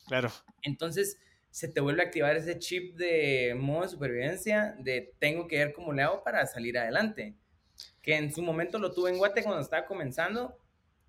Claro. 0.08 0.30
Entonces 0.62 1.18
se 1.50 1.68
te 1.68 1.80
vuelve 1.80 2.02
a 2.02 2.06
activar 2.06 2.36
ese 2.36 2.58
chip 2.58 2.96
de 2.96 3.54
modo 3.56 3.82
de 3.82 3.88
supervivencia, 3.88 4.74
de 4.80 5.14
tengo 5.20 5.46
que 5.46 5.58
ver 5.58 5.72
cómo 5.72 5.92
le 5.92 6.02
hago 6.02 6.24
para 6.24 6.44
salir 6.46 6.76
adelante. 6.76 7.36
Que 8.02 8.16
en 8.16 8.34
su 8.34 8.42
momento 8.42 8.80
lo 8.80 8.92
tuve 8.92 9.10
en 9.10 9.18
Guate 9.18 9.44
cuando 9.44 9.62
estaba 9.62 9.86
comenzando, 9.86 10.58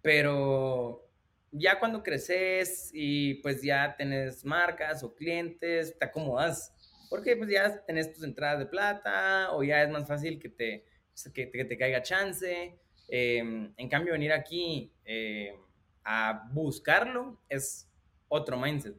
pero 0.03 1.09
ya 1.51 1.79
cuando 1.79 2.03
creces 2.03 2.91
y 2.93 3.35
pues 3.35 3.63
ya 3.63 3.95
tenés 3.97 4.45
marcas 4.45 5.01
o 5.01 5.15
clientes, 5.15 5.97
te 5.97 6.05
acomodas. 6.05 6.71
Porque 7.09 7.35
pues 7.35 7.49
ya 7.49 7.83
tenés 7.83 8.13
tus 8.13 8.23
entradas 8.23 8.59
de 8.59 8.67
plata 8.67 9.49
o 9.53 9.63
ya 9.63 9.81
es 9.81 9.89
más 9.89 10.07
fácil 10.07 10.39
que 10.39 10.49
te 10.49 10.85
que, 11.33 11.47
te 11.47 11.77
caiga 11.77 12.01
chance. 12.01 12.77
Em, 13.07 13.73
en 13.77 13.89
cambio, 13.89 14.13
venir 14.13 14.31
aquí 14.31 14.91
em, 15.05 15.55
a 16.03 16.47
buscarlo 16.51 17.39
es 17.49 17.89
otro 18.27 18.57
mindset. 18.59 18.95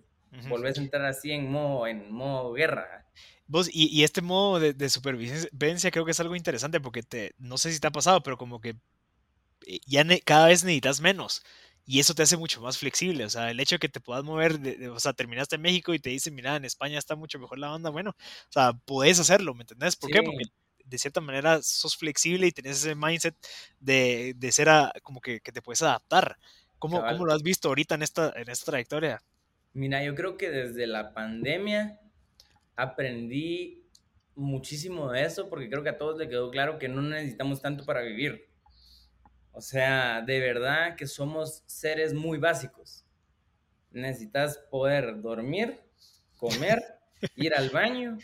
Volvés 0.48 0.76
a 0.76 0.82
entrar 0.82 1.04
así 1.06 1.30
en 1.30 1.50
modo, 1.50 1.86
en 1.86 2.12
modo 2.12 2.52
guerra. 2.52 3.06
Vos, 3.46 3.70
y, 3.72 4.02
este 4.02 4.20
modo 4.20 4.60
de, 4.60 4.90
supervivencia 4.90 5.90
creo 5.90 6.04
que 6.04 6.10
es 6.10 6.20
algo 6.20 6.36
interesante 6.36 6.80
porque 6.80 7.02
te, 7.02 7.34
no 7.38 7.58
sé 7.58 7.72
si 7.72 7.80
te 7.80 7.86
ha 7.86 7.92
pasado, 7.92 8.22
pero 8.22 8.36
como 8.36 8.60
que 8.60 8.76
eh, 9.66 9.78
ya 9.86 10.04
cada 10.24 10.48
vez 10.48 10.64
necesitas 10.64 11.00
menos 11.00 11.42
y 11.86 12.00
eso 12.00 12.14
te 12.14 12.24
hace 12.24 12.36
mucho 12.36 12.60
más 12.60 12.76
flexible. 12.76 13.24
O 13.24 13.30
sea, 13.30 13.50
el 13.50 13.60
hecho 13.60 13.76
de 13.76 13.78
que 13.78 13.88
te 13.88 14.00
puedas 14.00 14.24
mover, 14.24 14.58
o 14.90 14.98
sea, 14.98 15.12
terminaste 15.12 15.56
en 15.56 15.62
México 15.62 15.94
y 15.94 16.00
te 16.00 16.10
dicen, 16.10 16.34
mira, 16.34 16.56
en 16.56 16.64
España 16.64 16.98
está 16.98 17.14
mucho 17.14 17.38
mejor 17.38 17.58
la 17.58 17.72
onda, 17.72 17.90
bueno, 17.90 18.10
o 18.10 18.52
sea, 18.52 18.72
puedes 18.84 19.20
hacerlo, 19.20 19.54
¿me 19.54 19.62
entendés? 19.62 19.94
¿Por 19.96 20.10
qué? 20.10 20.22
Porque 20.22 20.44
de 20.86 20.98
cierta 20.98 21.20
manera 21.20 21.60
sos 21.62 21.96
flexible 21.96 22.46
y 22.46 22.52
tenés 22.52 22.78
ese 22.78 22.94
mindset 22.94 23.34
de, 23.80 24.34
de 24.36 24.52
ser 24.52 24.68
como 25.02 25.20
que, 25.20 25.40
que, 25.40 25.52
te 25.52 25.62
puedes 25.62 25.82
adaptar. 25.82 26.38
¿Cómo, 26.78 27.02
¿Cómo, 27.04 27.26
lo 27.26 27.32
has 27.32 27.42
visto 27.42 27.68
ahorita 27.68 27.94
en 27.94 28.02
esta, 28.02 28.32
en 28.36 28.48
esta 28.48 28.70
trayectoria? 28.70 29.22
Mira, 29.72 30.02
yo 30.04 30.14
creo 30.14 30.36
que 30.36 30.50
desde 30.50 30.86
la 30.86 31.12
pandemia 31.12 32.00
aprendí 32.76 33.86
muchísimo 34.34 35.10
de 35.10 35.24
eso 35.24 35.48
porque 35.48 35.68
creo 35.68 35.82
que 35.82 35.88
a 35.88 35.98
todos 35.98 36.18
le 36.18 36.28
quedó 36.28 36.50
claro 36.50 36.78
que 36.78 36.88
no 36.88 37.02
necesitamos 37.02 37.60
tanto 37.60 37.84
para 37.84 38.02
vivir. 38.02 38.48
O 39.52 39.60
sea, 39.60 40.20
de 40.20 40.38
verdad 40.38 40.96
que 40.96 41.06
somos 41.06 41.62
seres 41.66 42.12
muy 42.12 42.38
básicos. 42.38 43.04
Necesitas 43.90 44.58
poder 44.70 45.22
dormir, 45.22 45.80
comer, 46.36 46.82
ir 47.36 47.54
al 47.54 47.70
baño 47.70 48.18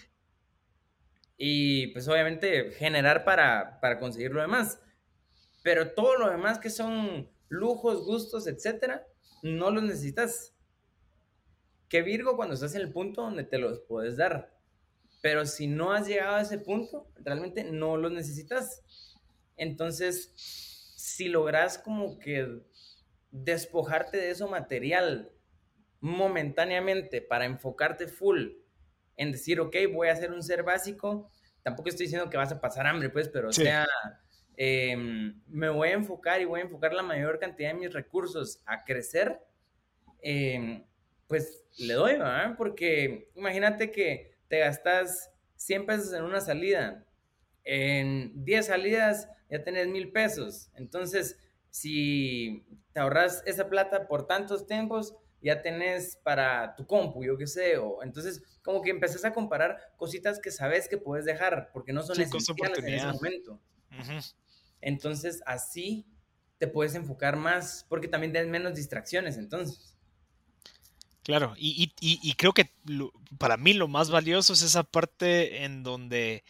y 1.37 1.89
pues 1.89 2.07
obviamente 2.09 2.73
generar 2.73 3.25
para, 3.25 3.81
para 3.81 3.99
conseguir 3.99 4.33
lo 4.33 4.41
demás. 4.41 4.81
Pero 5.63 5.93
todo 5.93 6.17
lo 6.17 6.31
demás 6.31 6.59
que 6.59 6.71
son 6.71 7.31
lujos, 7.49 8.05
gustos, 8.05 8.47
etcétera, 8.47 9.07
no 9.43 9.71
los 9.71 9.83
necesitas. 9.83 10.55
Que 11.89 12.03
Virgo 12.03 12.37
cuando 12.37 12.55
estás 12.55 12.75
en 12.75 12.83
el 12.83 12.93
punto 12.93 13.23
donde 13.23 13.45
te 13.45 13.59
los 13.59 13.81
puedes 13.81 14.17
dar. 14.17 14.57
Pero 15.21 15.47
si 15.47 15.67
no 15.67 15.93
has 15.93 16.09
llegado 16.09 16.37
a 16.37 16.43
ese 16.43 16.59
punto, 16.59 17.07
realmente 17.17 17.65
no 17.65 17.97
los 17.97 18.11
necesitas. 18.11 18.83
Entonces, 19.57 20.33
si 20.97 21.29
logras 21.29 21.79
como 21.79 22.19
que 22.19 22.63
despojarte 23.31 24.17
de 24.17 24.31
eso 24.31 24.49
material 24.49 25.31
momentáneamente 26.01 27.23
para 27.23 27.45
enfocarte 27.45 28.09
full 28.09 28.62
en 29.23 29.33
decir, 29.33 29.61
ok, 29.61 29.75
voy 29.93 30.09
a 30.09 30.17
ser 30.17 30.33
un 30.33 30.43
ser 30.43 30.63
básico. 30.63 31.31
Tampoco 31.63 31.89
estoy 31.89 32.07
diciendo 32.07 32.29
que 32.29 32.37
vas 32.37 32.53
a 32.53 32.61
pasar 32.61 32.87
hambre, 32.87 33.09
pues, 33.09 33.29
pero 33.29 33.49
o 33.49 33.53
sea, 33.53 33.87
em, 34.57 35.41
me 35.47 35.69
voy 35.69 35.89
a 35.89 35.93
enfocar 35.93 36.41
y 36.41 36.45
voy 36.45 36.61
a 36.61 36.65
enfocar 36.65 36.93
la 36.93 37.03
mayor 37.03 37.39
cantidad 37.39 37.71
de 37.71 37.79
mis 37.79 37.93
recursos 37.93 38.61
a 38.67 38.85
crecer. 38.85 39.41
Em, 40.21 40.85
pues 41.29 41.65
le 41.79 41.95
doy, 41.95 42.13
¿verdad? 42.13 42.55
Porque 42.57 43.31
imagínate 43.35 43.91
que 43.91 44.37
te 44.49 44.59
gastas 44.59 45.33
100 45.57 45.87
pesos 45.87 46.13
en 46.13 46.25
una 46.25 46.41
salida. 46.41 47.07
En 47.65 48.45
10 48.45 48.67
salidas 48.67 49.29
ya 49.49 49.63
tenés 49.63 49.87
mil 49.87 50.11
pesos. 50.11 50.71
Entonces, 50.75 51.39
si 51.71 52.67
te 52.93 53.01
ahorras 53.01 53.43
esa 53.47 53.69
plata 53.69 54.09
por 54.09 54.27
tantos 54.27 54.67
tiempos, 54.67 55.15
ya 55.43 55.61
tenés 55.61 56.17
para 56.23 56.75
tu 56.77 56.87
compu, 56.87 57.25
yo 57.25 57.37
qué 57.37 57.47
sé, 57.47 57.77
o 57.77 58.03
entonces 58.03 58.43
como 58.63 58.81
que 58.81 58.91
empezás 58.91 59.25
a 59.25 59.33
comparar 59.33 59.93
cositas 59.97 60.39
que 60.39 60.51
sabes 60.51 60.89
que 60.89 60.99
puedes 60.99 61.25
dejar, 61.25 61.71
porque 61.73 61.93
no 61.93 62.03
son 62.03 62.21
esenciales 62.21 62.79
en 62.79 62.95
ese 62.95 63.07
momento. 63.07 63.61
Entonces, 64.81 65.43
así 65.47 66.07
te 66.59 66.69
puedes 66.69 66.95
enfocar 66.95 67.37
más, 67.37 67.85
porque 67.89 68.09
también 68.09 68.33
tienes 68.33 68.51
menos 68.51 68.75
distracciones, 68.75 69.37
entonces. 69.37 69.97
Claro, 71.25 71.55
y, 71.57 72.35
creo 72.37 72.53
que 72.53 72.71
para 73.39 73.57
mí 73.57 73.75
lo 73.75 73.89
más 73.89 74.11
valioso 74.11 74.53
es 74.53 74.63
esa 74.63 74.83
parte 74.83 75.65
en 75.65 75.83
donde 75.83 76.45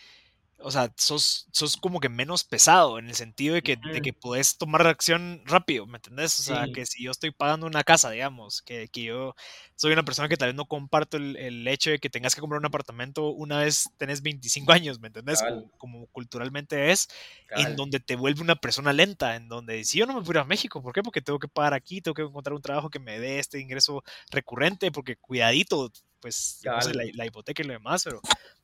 o 0.62 0.70
sea, 0.70 0.92
sos, 0.96 1.46
sos 1.52 1.76
como 1.76 2.00
que 2.00 2.08
menos 2.08 2.44
pesado 2.44 2.98
en 2.98 3.08
el 3.08 3.14
sentido 3.14 3.54
de 3.54 3.62
que, 3.62 3.76
de 3.76 4.00
que 4.00 4.12
puedes 4.12 4.56
tomar 4.56 4.86
acción 4.86 5.42
rápido, 5.44 5.86
¿me 5.86 5.98
entendés? 5.98 6.38
O 6.40 6.42
sea, 6.42 6.66
que 6.72 6.86
si 6.86 7.04
yo 7.04 7.10
estoy 7.10 7.30
pagando 7.30 7.66
una 7.66 7.84
casa, 7.84 8.10
digamos, 8.10 8.62
que, 8.62 8.88
que, 8.88 9.04
yo 9.04 9.34
soy 9.76 9.92
una 9.92 10.04
persona 10.04 10.28
que 10.28 10.36
tal 10.36 10.48
vez 10.48 10.56
no 10.56 10.66
comparto 10.66 11.16
el, 11.16 11.36
el, 11.36 11.66
hecho 11.68 11.90
de 11.90 11.98
que 11.98 12.10
tengas 12.10 12.34
que 12.34 12.40
comprar 12.40 12.58
un 12.58 12.66
apartamento 12.66 13.28
una 13.28 13.58
vez 13.58 13.90
tenés 13.96 14.22
25 14.22 14.72
años, 14.72 15.00
¿me 15.00 15.08
entendés? 15.08 15.42
Como, 15.78 16.06
culturalmente 16.08 16.90
es, 16.90 17.08
en 17.50 17.76
donde 17.76 18.00
te 18.00 18.16
vuelve 18.16 18.40
una 18.40 18.56
persona 18.56 18.92
lenta, 18.92 19.36
en 19.36 19.48
donde 19.48 19.84
si 19.84 19.98
yo 19.98 20.06
no 20.06 20.14
me 20.14 20.20
voy 20.20 20.36
a 20.36 20.44
México, 20.44 20.82
¿por 20.82 20.92
qué? 20.92 21.02
Porque 21.02 21.20
tengo 21.20 21.38
que 21.38 21.48
pagar 21.48 21.74
aquí, 21.74 22.00
tengo 22.00 22.14
que 22.14 22.22
encontrar 22.22 22.54
un 22.54 22.62
trabajo 22.62 22.90
que 22.90 22.98
me 22.98 23.18
dé 23.18 23.38
este 23.38 23.60
ingreso 23.60 24.02
recurrente, 24.30 24.92
porque 24.92 25.16
cuidadito, 25.16 25.90
pues, 26.20 26.60
no 26.64 26.80
sé, 26.80 26.94
la, 26.94 27.04
la 27.14 27.26
hipoteca 27.26 27.62
y 27.62 27.66
lo 27.66 27.72
demás, 27.72 28.04
pero 28.04 28.20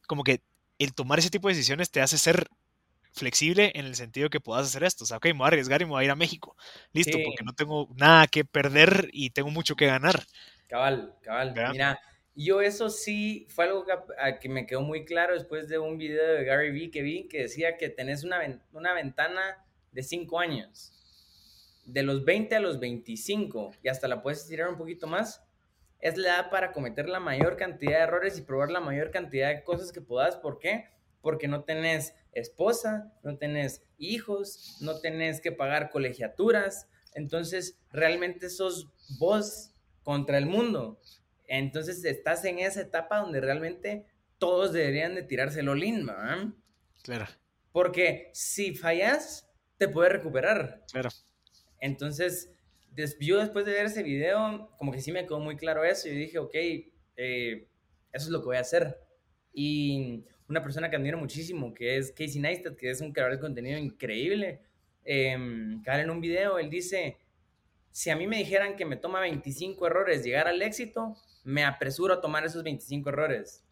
como 0.06 0.24
que 0.24 0.42
el 0.78 0.94
tomar 0.94 1.18
ese 1.18 1.30
tipo 1.30 1.48
de 1.48 1.54
decisiones 1.54 1.90
te 1.90 2.00
hace 2.00 2.18
ser 2.18 2.48
flexible 3.12 3.72
en 3.74 3.84
el 3.86 3.94
sentido 3.94 4.30
que 4.30 4.40
puedas 4.40 4.66
hacer 4.66 4.84
esto. 4.84 5.04
O 5.04 5.06
sea, 5.06 5.18
ok, 5.18 5.26
me 5.26 5.32
voy 5.34 5.44
a 5.44 5.48
arriesgar 5.48 5.82
y 5.82 5.84
me 5.84 5.90
voy 5.90 6.02
a 6.02 6.04
ir 6.04 6.10
a 6.10 6.16
México. 6.16 6.56
Listo, 6.92 7.18
porque 7.24 7.44
no 7.44 7.52
tengo 7.52 7.88
nada 7.96 8.26
que 8.26 8.44
perder 8.44 9.10
y 9.12 9.30
tengo 9.30 9.50
mucho 9.50 9.76
que 9.76 9.86
ganar. 9.86 10.24
Cabal, 10.68 11.14
cabal. 11.22 11.54
Mira, 11.72 12.00
yo 12.34 12.60
eso 12.60 12.88
sí 12.88 13.46
fue 13.50 13.64
algo 13.64 13.84
que, 14.40 14.48
me 14.48 14.66
quedó 14.66 14.82
muy 14.82 15.04
claro 15.04 15.34
después 15.34 15.68
de 15.68 15.78
un 15.78 15.98
video 15.98 16.34
de 16.34 16.44
Gary 16.44 16.70
Vee 16.70 16.90
que 16.90 17.02
vi 17.02 17.28
que 17.28 17.42
decía 17.42 17.76
que 17.76 17.88
tenés 17.88 18.22
una, 18.22 18.62
una 18.72 18.94
ventana 18.94 19.64
de 19.92 20.02
5 20.02 20.38
años. 20.38 20.92
De 21.84 22.02
los 22.02 22.24
20 22.24 22.54
a 22.54 22.60
los 22.60 22.78
25 22.78 23.72
y 23.82 23.88
hasta 23.88 24.08
la 24.08 24.22
puedes 24.22 24.40
estirar 24.40 24.68
un 24.68 24.76
poquito 24.76 25.06
más 25.06 25.42
es 26.00 26.16
la 26.16 26.28
edad 26.28 26.50
para 26.50 26.72
cometer 26.72 27.08
la 27.08 27.20
mayor 27.20 27.56
cantidad 27.56 27.98
de 27.98 28.04
errores 28.04 28.38
y 28.38 28.42
probar 28.42 28.70
la 28.70 28.80
mayor 28.80 29.10
cantidad 29.10 29.48
de 29.48 29.64
cosas 29.64 29.92
que 29.92 30.00
puedas. 30.00 30.36
¿Por 30.36 30.58
qué? 30.58 30.86
Porque 31.20 31.48
no 31.48 31.64
tenés 31.64 32.14
esposa, 32.32 33.12
no 33.22 33.36
tenés 33.36 33.82
hijos, 33.98 34.78
no 34.80 35.00
tenés 35.00 35.40
que 35.40 35.52
pagar 35.52 35.90
colegiaturas. 35.90 36.88
Entonces, 37.14 37.78
realmente 37.90 38.48
sos 38.48 38.88
vos 39.18 39.74
contra 40.04 40.38
el 40.38 40.46
mundo. 40.46 41.00
Entonces, 41.48 42.04
estás 42.04 42.44
en 42.44 42.60
esa 42.60 42.82
etapa 42.82 43.18
donde 43.18 43.40
realmente 43.40 44.06
todos 44.38 44.72
deberían 44.72 45.14
de 45.16 45.22
tirárselo 45.22 45.74
lindo. 45.74 46.14
Claro. 47.02 47.26
Porque 47.72 48.30
si 48.32 48.74
fallas, 48.74 49.50
te 49.78 49.88
puedes 49.88 50.12
recuperar. 50.12 50.84
Claro. 50.92 51.08
Entonces, 51.80 52.50
yo 53.20 53.38
después 53.38 53.64
de 53.64 53.72
ver 53.72 53.86
ese 53.86 54.02
video, 54.02 54.70
como 54.78 54.92
que 54.92 55.00
sí 55.00 55.12
me 55.12 55.24
quedó 55.24 55.40
muy 55.40 55.56
claro 55.56 55.84
eso 55.84 56.08
y 56.08 56.12
dije, 56.12 56.38
ok, 56.38 56.54
eh, 56.54 57.68
eso 58.12 58.26
es 58.26 58.28
lo 58.28 58.40
que 58.40 58.46
voy 58.46 58.56
a 58.56 58.60
hacer. 58.60 58.98
Y 59.52 60.24
una 60.48 60.62
persona 60.62 60.90
que 60.90 60.96
admiro 60.96 61.18
muchísimo, 61.18 61.74
que 61.74 61.96
es 61.96 62.10
Casey 62.10 62.40
Neistat, 62.40 62.76
que 62.76 62.90
es 62.90 63.00
un 63.00 63.12
creador 63.12 63.34
de 63.34 63.40
contenido 63.40 63.78
increíble, 63.78 64.60
eh, 65.04 65.32
en 65.32 66.10
un 66.10 66.20
video, 66.20 66.58
él 66.58 66.70
dice, 66.70 67.18
si 67.90 68.10
a 68.10 68.16
mí 68.16 68.26
me 68.26 68.38
dijeran 68.38 68.76
que 68.76 68.84
me 68.84 68.96
toma 68.96 69.20
25 69.20 69.86
errores 69.86 70.22
llegar 70.22 70.48
al 70.48 70.60
éxito, 70.62 71.16
me 71.44 71.64
apresuro 71.64 72.14
a 72.14 72.20
tomar 72.20 72.44
esos 72.44 72.62
25 72.62 73.08
errores, 73.08 73.64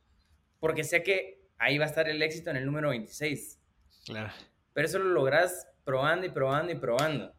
porque 0.61 0.83
sé 0.83 1.03
que 1.03 1.47
ahí 1.59 1.79
va 1.79 1.85
a 1.85 1.89
estar 1.89 2.09
el 2.09 2.23
éxito 2.23 2.51
en 2.51 2.57
el 2.57 2.67
número 2.67 2.89
26. 2.89 3.61
Claro. 4.07 4.33
Pero 4.73 4.87
eso 4.87 4.99
lo 4.99 5.11
logras 5.11 5.69
probando 5.85 6.27
y 6.27 6.31
probando 6.31 6.73
y 6.73 6.77
probando. 6.77 7.36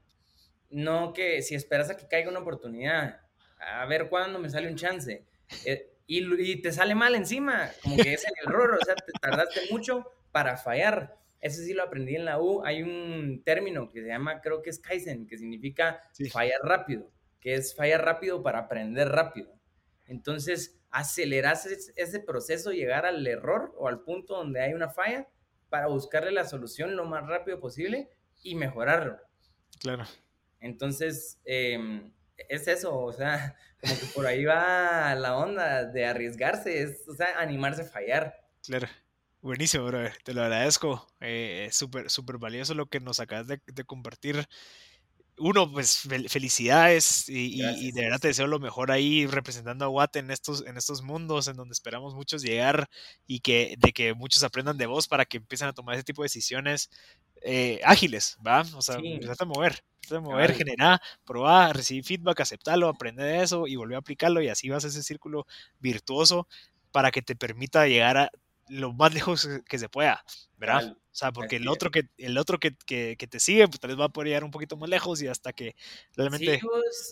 No 0.69 1.13
que 1.13 1.41
si 1.41 1.55
esperas 1.55 1.89
a 1.89 1.97
que 1.97 2.07
caiga 2.07 2.29
una 2.29 2.39
oportunidad, 2.39 3.21
a 3.59 3.85
ver 3.85 4.09
cuándo 4.09 4.39
me 4.39 4.49
sale 4.49 4.69
un 4.69 4.75
chance. 4.75 5.25
Eh, 5.65 5.91
y, 6.07 6.61
te 6.61 6.71
sale 6.71 6.95
mal 6.95 7.15
encima, 7.15 7.69
como 7.83 7.97
que 7.97 8.13
es 8.13 8.25
el 8.25 8.33
error, 8.47 8.77
o 8.81 8.85
sea, 8.85 8.95
te 8.95 9.11
tardaste 9.19 9.61
mucho 9.71 10.09
para 10.31 10.57
fallar. 10.57 11.17
Eso 11.41 11.61
sí 11.61 11.73
lo 11.73 11.83
aprendí 11.83 12.15
en 12.15 12.25
la 12.25 12.41
U. 12.41 12.63
Hay 12.65 12.81
un 12.81 13.43
término 13.43 13.89
que 13.89 14.01
se 14.01 14.07
llama, 14.07 14.41
creo 14.41 14.61
que 14.61 14.69
es 14.69 14.79
Kaizen, 14.79 15.27
que 15.27 15.37
significa 15.37 16.01
fallar 16.31 16.61
rápido, 16.63 17.11
que 17.41 17.55
es 17.55 17.75
fallar 17.75 18.05
rápido 18.05 18.41
para 18.41 18.59
aprender 18.59 19.09
rápido. 19.09 19.53
Entonces, 20.05 20.79
aceleras 20.89 21.65
ese 21.65 22.19
proceso, 22.21 22.71
llegar 22.71 23.05
al 23.05 23.25
error 23.27 23.73
o 23.77 23.87
al 23.87 24.01
punto 24.01 24.35
donde 24.35 24.61
hay 24.61 24.73
una 24.73 24.89
falla 24.89 25.27
para 25.69 25.87
buscarle 25.87 26.31
la 26.31 26.45
solución 26.45 26.95
lo 26.95 27.05
más 27.05 27.27
rápido 27.27 27.59
posible 27.59 28.09
y 28.41 28.55
mejorarlo. 28.55 29.17
Claro. 29.79 30.05
Entonces, 30.59 31.39
em, 31.45 32.11
es 32.49 32.67
eso, 32.67 32.97
o 32.97 33.13
sea, 33.13 33.55
como 33.81 33.99
que 33.99 34.05
por 34.07 34.27
ahí 34.27 34.45
va 34.45 35.15
la 35.15 35.37
onda 35.37 35.85
de 35.85 36.05
arriesgarse, 36.05 36.81
es, 36.81 37.07
o 37.07 37.13
sea, 37.13 37.39
animarse 37.39 37.83
a 37.83 37.85
fallar. 37.85 38.35
Claro. 38.63 38.87
Buenísimo, 39.41 39.85
brother. 39.85 40.17
Te 40.23 40.33
lo 40.33 40.41
agradezco. 40.41 41.07
Eh, 41.21 41.69
súper, 41.71 42.09
súper 42.09 42.37
valioso 42.37 42.73
lo 42.73 42.87
que 42.87 42.99
nos 42.99 43.19
acabas 43.19 43.47
de, 43.47 43.59
compartir. 43.85 44.47
Uno, 45.39 45.71
pues 45.71 46.07
felicidades 46.27 47.29
y, 47.29 47.91
de 47.91 48.01
verdad 48.01 48.19
te 48.19 48.29
deseo 48.29 48.47
lo 48.47 48.59
mejor 48.59 48.91
ahí 48.91 49.27
representando 49.27 49.85
a 49.85 49.89
Watt 49.89 50.15
en 50.15 50.31
estos, 50.31 50.65
en 50.65 50.77
estos 50.77 51.03
mundos 51.03 51.47
en 51.47 51.55
donde 51.55 51.73
esperamos 51.73 52.15
muchos 52.15 52.41
llegar 52.41 52.89
y 53.27 53.41
que, 53.41 53.75
de 53.77 53.93
que 53.93 54.13
muchos 54.15 54.43
aprendan 54.43 54.77
de 54.77 54.87
vos 54.87 55.07
para 55.07 55.25
que 55.25 55.37
empiecen 55.37 55.67
a 55.67 55.73
tomar 55.73 55.95
ese 55.95 56.03
tipo 56.03 56.23
de 56.23 56.25
decisiones 56.25 56.89
eh, 57.43 57.79
ágiles, 57.83 58.37
¿va? 58.45 58.61
O 58.75 58.81
sea, 58.81 58.97
sí. 58.99 59.19
a 59.39 59.45
mover 59.45 59.83
de 60.09 60.19
mover, 60.19 60.53
generar, 60.53 61.01
probar, 61.25 61.75
recibir 61.75 62.03
feedback, 62.03 62.41
aceptarlo, 62.41 62.87
aprender 62.87 63.25
de 63.25 63.43
eso 63.43 63.67
y 63.67 63.75
volver 63.75 63.95
a 63.95 63.99
aplicarlo 63.99 64.41
y 64.41 64.49
así 64.49 64.69
vas 64.69 64.85
a 64.85 64.87
ese 64.87 65.03
círculo 65.03 65.45
virtuoso 65.79 66.47
para 66.91 67.11
que 67.11 67.21
te 67.21 67.35
permita 67.35 67.87
llegar 67.87 68.17
a 68.17 68.31
lo 68.69 68.93
más 68.93 69.13
lejos 69.13 69.47
que 69.67 69.79
se 69.79 69.89
pueda, 69.89 70.23
¿verdad? 70.57 70.97
Sea, 71.17 71.31
porque 71.31 71.57
el 71.57 71.67
otro 71.67 71.91
que 71.91 72.03
el 72.17 72.37
otro 72.37 72.59
que, 72.59 72.75
que, 72.85 73.15
te 73.15 73.39
sigue, 73.39 73.67
pues 73.67 73.79
tal 73.79 73.89
vez 73.89 73.99
va 73.99 74.05
a 74.05 74.09
poder 74.09 74.27
llegar 74.27 74.43
un 74.43 74.51
poquito 74.51 74.77
más 74.77 74.89
lejos 74.89 75.21
y 75.21 75.27
hasta 75.27 75.53
que 75.53 75.75
realmente... 76.15 76.59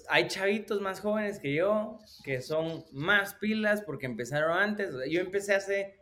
hay 0.10 0.28
chavitos 0.28 0.80
más 0.82 1.00
jóvenes 1.00 1.40
que 1.40 1.54
yo 1.54 2.00
que 2.24 2.42
son 2.42 2.86
más 2.92 3.36
pilas 3.36 3.82
porque 3.82 4.06
empezaron 4.06 4.58
antes. 4.58 4.92
Yo 5.10 5.22
empecé 5.22 5.56
hace 5.56 6.00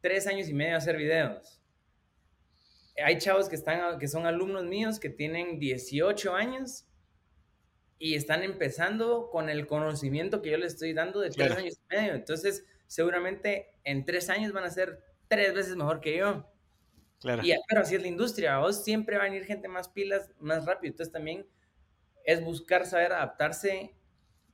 tres 0.00 0.26
años 0.26 0.48
y 0.48 0.54
medio 0.54 0.74
a 0.74 0.78
hacer 0.78 0.96
videos 0.96 1.60
hay 3.02 3.18
chavos 3.18 3.48
que, 3.48 3.56
están, 3.56 3.98
que 3.98 4.08
son 4.08 4.26
alumnos 4.26 4.64
míos 4.64 5.00
que 5.00 5.10
tienen 5.10 5.58
18 5.58 6.34
años 6.34 6.86
y 7.98 8.14
están 8.14 8.42
empezando 8.42 9.30
con 9.30 9.48
el 9.48 9.66
conocimiento 9.66 10.42
que 10.42 10.50
yo 10.50 10.58
les 10.58 10.74
estoy 10.74 10.92
dando 10.92 11.20
de 11.20 11.30
tres 11.30 11.52
años 11.52 11.74
y 11.74 11.94
medio. 11.94 12.14
Entonces, 12.14 12.64
seguramente 12.86 13.72
en 13.84 14.04
tres 14.04 14.30
años 14.30 14.52
van 14.52 14.64
a 14.64 14.70
ser 14.70 15.02
tres 15.28 15.54
veces 15.54 15.76
mejor 15.76 16.00
que 16.00 16.18
yo. 16.18 16.46
Claro. 17.24 17.42
Y, 17.42 17.54
pero 17.66 17.80
así 17.80 17.94
es 17.94 18.02
la 18.02 18.08
industria, 18.08 18.58
vos 18.58 18.84
siempre 18.84 19.16
va 19.16 19.22
a 19.22 19.26
venir 19.26 19.46
gente 19.46 19.66
más 19.66 19.88
pilas, 19.88 20.30
más 20.38 20.66
rápido. 20.66 20.92
Entonces, 20.92 21.10
también 21.10 21.46
es 22.24 22.44
buscar 22.44 22.84
saber 22.84 23.12
adaptarse. 23.12 23.94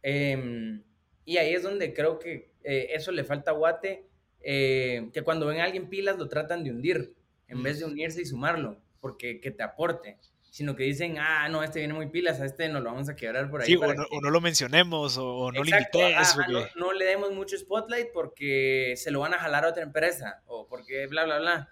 Em, 0.03 0.85
y 1.25 1.39
ahí 1.39 1.53
es 1.53 1.65
donde 1.65 1.93
creo 1.93 2.21
que 2.21 2.53
eh, 2.63 2.91
eso 2.93 3.11
le 3.11 3.25
falta 3.25 3.51
a 3.51 3.55
Guate, 3.55 4.07
eh, 4.41 5.11
que 5.13 5.23
cuando 5.23 5.47
ven 5.47 5.61
a 5.61 5.65
alguien 5.65 5.89
pilas 5.89 6.17
lo 6.17 6.29
tratan 6.29 6.63
de 6.63 6.71
hundir 6.71 7.15
en 7.49 7.63
vez 7.63 7.81
de 7.81 7.87
unirse 7.87 8.23
y 8.23 8.25
sumarlo, 8.25 8.81
porque 9.01 9.41
que 9.41 9.51
te 9.51 9.65
aporte, 9.65 10.19
sino 10.51 10.77
que 10.77 10.85
dicen, 10.85 11.19
ah, 11.19 11.49
no, 11.49 11.65
este 11.65 11.81
viene 11.81 11.95
muy 11.95 12.07
pilas, 12.07 12.41
a 12.41 12.45
este 12.45 12.69
nos 12.69 12.83
lo 12.83 12.93
vamos 12.93 13.09
a 13.09 13.17
quebrar 13.17 13.51
por 13.51 13.61
ahí. 13.61 13.67
Sí, 13.67 13.77
o, 13.77 14.21
no, 14.21 14.31
lo 14.31 14.41
mencionemos, 14.41 15.19
o, 15.19 15.51
no 15.51 15.65
limites. 15.65 16.37
no, 16.77 16.93
le 16.93 17.05
demos 17.05 17.33
mucho 17.33 17.59
spotlight 17.59 18.09
porque 18.13 18.95
se 18.97 19.11
lo 19.11 19.21
van 19.21 19.35
a 19.35 19.39
jalar 19.39 19.65
a 19.65 19.69
otra 19.71 19.83
empresa, 19.83 20.43
o 20.47 20.69
porque 20.69 21.09
bla, 21.09 21.25
bla, 21.25 21.41
bla. 21.41 21.69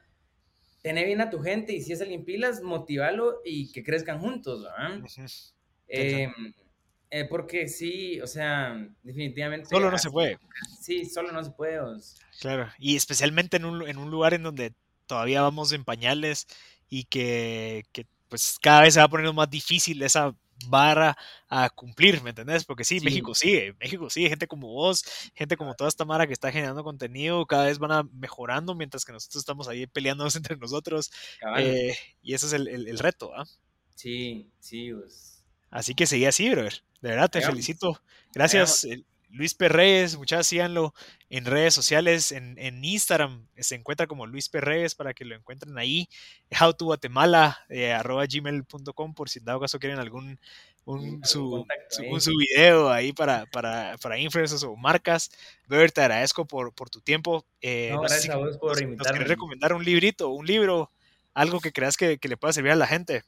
Tené 0.89 1.05
bien 1.05 1.20
a 1.20 1.28
tu 1.28 1.41
gente 1.41 1.74
y 1.74 1.82
si 1.82 1.93
es 1.93 2.01
alguien 2.01 2.24
pilas, 2.24 2.62
motivalo 2.62 3.43
y 3.45 3.70
que 3.72 3.84
crezcan 3.84 4.20
juntos, 4.20 4.62
¿verdad? 4.62 5.03
Em, 5.86 6.32
eh, 7.11 7.26
porque 7.28 7.68
sí, 7.68 8.18
o 8.22 8.26
sea, 8.26 8.89
definitivamente. 9.03 9.68
Solo 9.68 9.91
no 9.91 9.99
se 9.99 10.11
puede. 10.11 10.39
Sí, 10.80 11.05
solo 11.05 11.30
no 11.30 11.45
se 11.45 11.51
puede. 11.51 11.78
Claro, 12.41 12.70
y 12.78 12.97
especialmente 12.97 13.59
en 13.59 13.66
un, 13.66 13.86
en 13.86 13.99
un 13.99 14.11
lugar 14.11 14.32
en 14.32 14.45
donde 14.45 14.72
todavía 15.05 15.43
vamos 15.43 15.72
en 15.72 15.84
pañales 15.84 16.47
y 16.89 17.05
que, 17.05 17.84
que, 17.93 18.07
pues 18.30 18.59
cada 18.59 18.80
vez 18.80 18.95
se 18.95 19.01
va 19.01 19.09
poniendo 19.09 19.34
más 19.34 19.51
difícil 19.51 20.03
esa 20.03 20.34
vara 20.66 21.16
a 21.48 21.70
cumplir, 21.70 22.22
¿me 22.22 22.30
entendés? 22.30 22.64
Porque 22.64 22.84
sí, 22.84 23.00
México 23.00 23.34
sigue, 23.34 23.74
México 23.80 24.11
sigue, 24.11 24.28
gente 24.28 24.46
como 24.46 24.68
vos, 24.68 25.04
gente 25.34 25.56
como 25.56 25.74
toda 25.74 25.88
esta 25.88 26.04
Mara 26.04 26.26
que 26.26 26.32
está 26.32 26.50
generando 26.50 26.84
contenido, 26.84 27.46
cada 27.46 27.66
vez 27.66 27.78
van 27.78 27.92
a 27.92 28.02
mejorando 28.12 28.74
mientras 28.74 29.04
que 29.04 29.12
nosotros 29.12 29.40
estamos 29.40 29.68
ahí 29.68 29.86
peleándonos 29.86 30.36
entre 30.36 30.56
nosotros. 30.56 31.11
Eh, 31.59 31.96
y 32.22 32.34
ese 32.34 32.46
es 32.46 32.52
el, 32.52 32.98
reto, 32.98 33.32
¿ah? 33.34 33.44
Sí, 33.94 34.50
sí, 34.61 34.92
pues. 34.92 35.44
Así 35.70 35.94
que 35.94 36.06
seguí 36.06 36.24
así, 36.24 36.48
brother. 36.50 36.82
De 37.00 37.11
verdad, 37.11 37.30
te 37.30 37.42
felicito. 37.42 38.00
Gracias. 38.32 38.86
Luis 39.31 39.55
Perreyes, 39.55 40.16
muchachos, 40.16 40.47
síganlo 40.47 40.95
en 41.29 41.45
redes 41.45 41.74
sociales, 41.74 42.33
en, 42.33 42.85
Instagram 42.85 43.47
se 43.59 43.74
encuentra 43.74 44.07
como 44.07 44.26
Luis 44.26 44.49
Perreyes 44.49 44.95
para 44.95 45.12
que 45.12 45.24
lo 45.24 45.35
encuentren 45.35 45.76
ahí, 45.76 46.09
how 46.61 46.72
to 46.72 46.87
Guatemala, 46.87 47.59
eh, 47.68 47.93
arroba 47.93 48.24
gmail.com 48.26 49.14
por 49.14 49.29
si 49.29 49.39
en 49.39 49.45
dado 49.45 49.61
caso 49.61 49.79
quieren 49.79 49.99
algún 49.99 50.39
un, 50.87 51.20
su, 51.22 51.66
su, 51.91 52.33
video 52.39 52.91
ahí 52.91 53.12
para, 53.12 53.45
para, 53.47 53.99
para 53.99 54.18
influencers 54.18 54.62
o 54.62 54.74
marcas. 54.74 55.31
Ver, 55.66 55.93
te 55.93 56.01
agradezco 56.01 56.47
por, 56.47 56.72
por 56.72 56.89
tu 56.89 57.03
tiempo. 57.03 57.45
Eh, 57.61 57.91
no, 57.93 58.03
a 58.03 58.37
vos 58.37 58.57
por 58.57 58.81
invitarme. 58.81 59.20
Nos 59.20 59.29
recomendar 59.29 59.74
un 59.74 59.85
librito, 59.85 60.31
un 60.31 60.47
libro, 60.47 60.91
algo 61.35 61.61
que 61.61 61.72
creas 61.72 61.99
que, 61.99 62.16
que 62.16 62.29
le 62.29 62.39
pueda 62.39 62.55
servir 62.55 62.72
a 62.72 62.76
la 62.76 62.87
gente. 62.87 63.22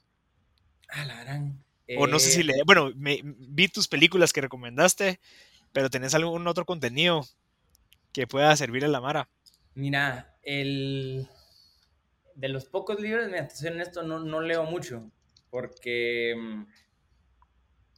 A 0.89 1.05
la 1.05 1.23
gran. 1.23 1.63
O 1.97 2.07
no 2.07 2.17
sé 2.17 2.31
si 2.31 2.41
eh, 2.41 2.45
le. 2.45 2.53
Bueno, 2.65 2.91
me, 2.95 3.21
vi 3.23 3.67
tus 3.67 3.87
películas 3.87 4.33
que 4.33 4.41
recomendaste 4.41 5.19
pero 5.73 5.89
tenés 5.89 6.13
algún 6.13 6.47
otro 6.47 6.65
contenido 6.65 7.21
que 8.13 8.27
pueda 8.27 8.55
servir 8.55 8.85
a 8.85 8.87
la 8.87 9.01
Mara. 9.01 9.29
Mira, 9.73 10.35
el 10.43 11.27
de 12.35 12.49
los 12.49 12.65
pocos 12.65 12.99
libros, 12.99 13.27
mira, 13.27 13.47
en 13.63 13.81
esto 13.81 14.03
no, 14.03 14.19
no 14.19 14.41
leo 14.41 14.63
mucho, 14.63 15.09
porque 15.49 16.35
mm, 16.37 16.65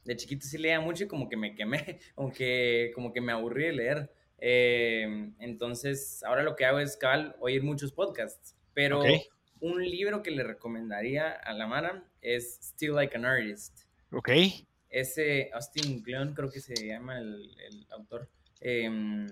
de 0.04 0.16
chiquito 0.16 0.46
sí 0.46 0.58
leía 0.58 0.80
mucho 0.80 1.04
y 1.04 1.08
como 1.08 1.28
que 1.28 1.36
me 1.36 1.54
quemé, 1.54 1.98
aunque 2.16 2.92
como 2.94 3.12
que 3.12 3.20
me 3.20 3.32
aburrí 3.32 3.64
de 3.64 3.72
leer. 3.72 4.12
Eh, 4.38 5.32
entonces, 5.38 6.22
ahora 6.24 6.42
lo 6.42 6.56
que 6.56 6.66
hago 6.66 6.78
es 6.78 6.96
cabal, 6.96 7.36
oír 7.40 7.62
muchos 7.62 7.92
podcasts, 7.92 8.56
pero 8.74 9.02
un 9.60 9.82
libro 9.82 10.22
que 10.22 10.30
le 10.30 10.42
recomendaría 10.42 11.30
a 11.30 11.54
la 11.54 11.66
Mara 11.66 12.04
es 12.20 12.58
Still 12.60 12.94
Like 12.94 13.16
an 13.16 13.24
Artist. 13.24 13.84
Ok. 14.10 14.30
Ese 14.94 15.50
Austin 15.52 16.04
Kleon, 16.04 16.34
creo 16.34 16.48
que 16.48 16.60
se 16.60 16.86
llama 16.86 17.18
el, 17.18 17.84
autor. 17.90 18.30
Em, 18.60 19.26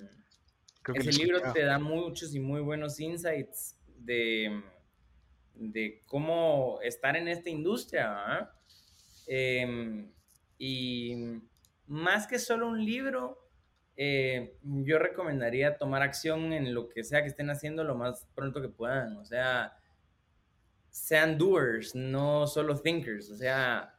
ese 0.93 1.13
libro 1.13 1.41
te 1.53 1.63
da 1.63 1.79
muchos 1.79 2.35
y 2.35 2.41
muy 2.41 2.61
buenos 2.61 2.99
insights 2.99 3.79
de, 3.87 4.61
de 5.55 6.03
cómo 6.07 6.81
estar 6.83 7.17
en 7.17 7.29
esta 7.29 7.49
industria. 7.49 8.51
Em, 9.29 10.11
y 10.59 11.15
más 11.87 12.27
que 12.27 12.41
solo 12.41 12.67
un 12.67 12.85
libro, 12.85 13.49
eh, 13.97 14.59
yo 14.65 14.99
recomendaría 14.99 15.79
tomar 15.79 16.03
acción 16.03 16.53
en 16.53 16.75
lo 16.75 16.89
que 16.89 17.05
sea 17.05 17.23
que 17.23 17.29
estén 17.29 17.51
haciendo 17.51 17.85
lo 17.85 17.95
más 17.95 18.27
pronto 18.35 18.61
que 18.61 18.69
puedan. 18.69 19.17
O 19.17 19.25
sea, 19.25 19.79
sean 20.91 21.39
doers, 21.39 21.95
no 21.95 22.49
solo 22.49 22.77
thinkers. 22.77 23.31
O 23.31 23.37
sea, 23.37 23.95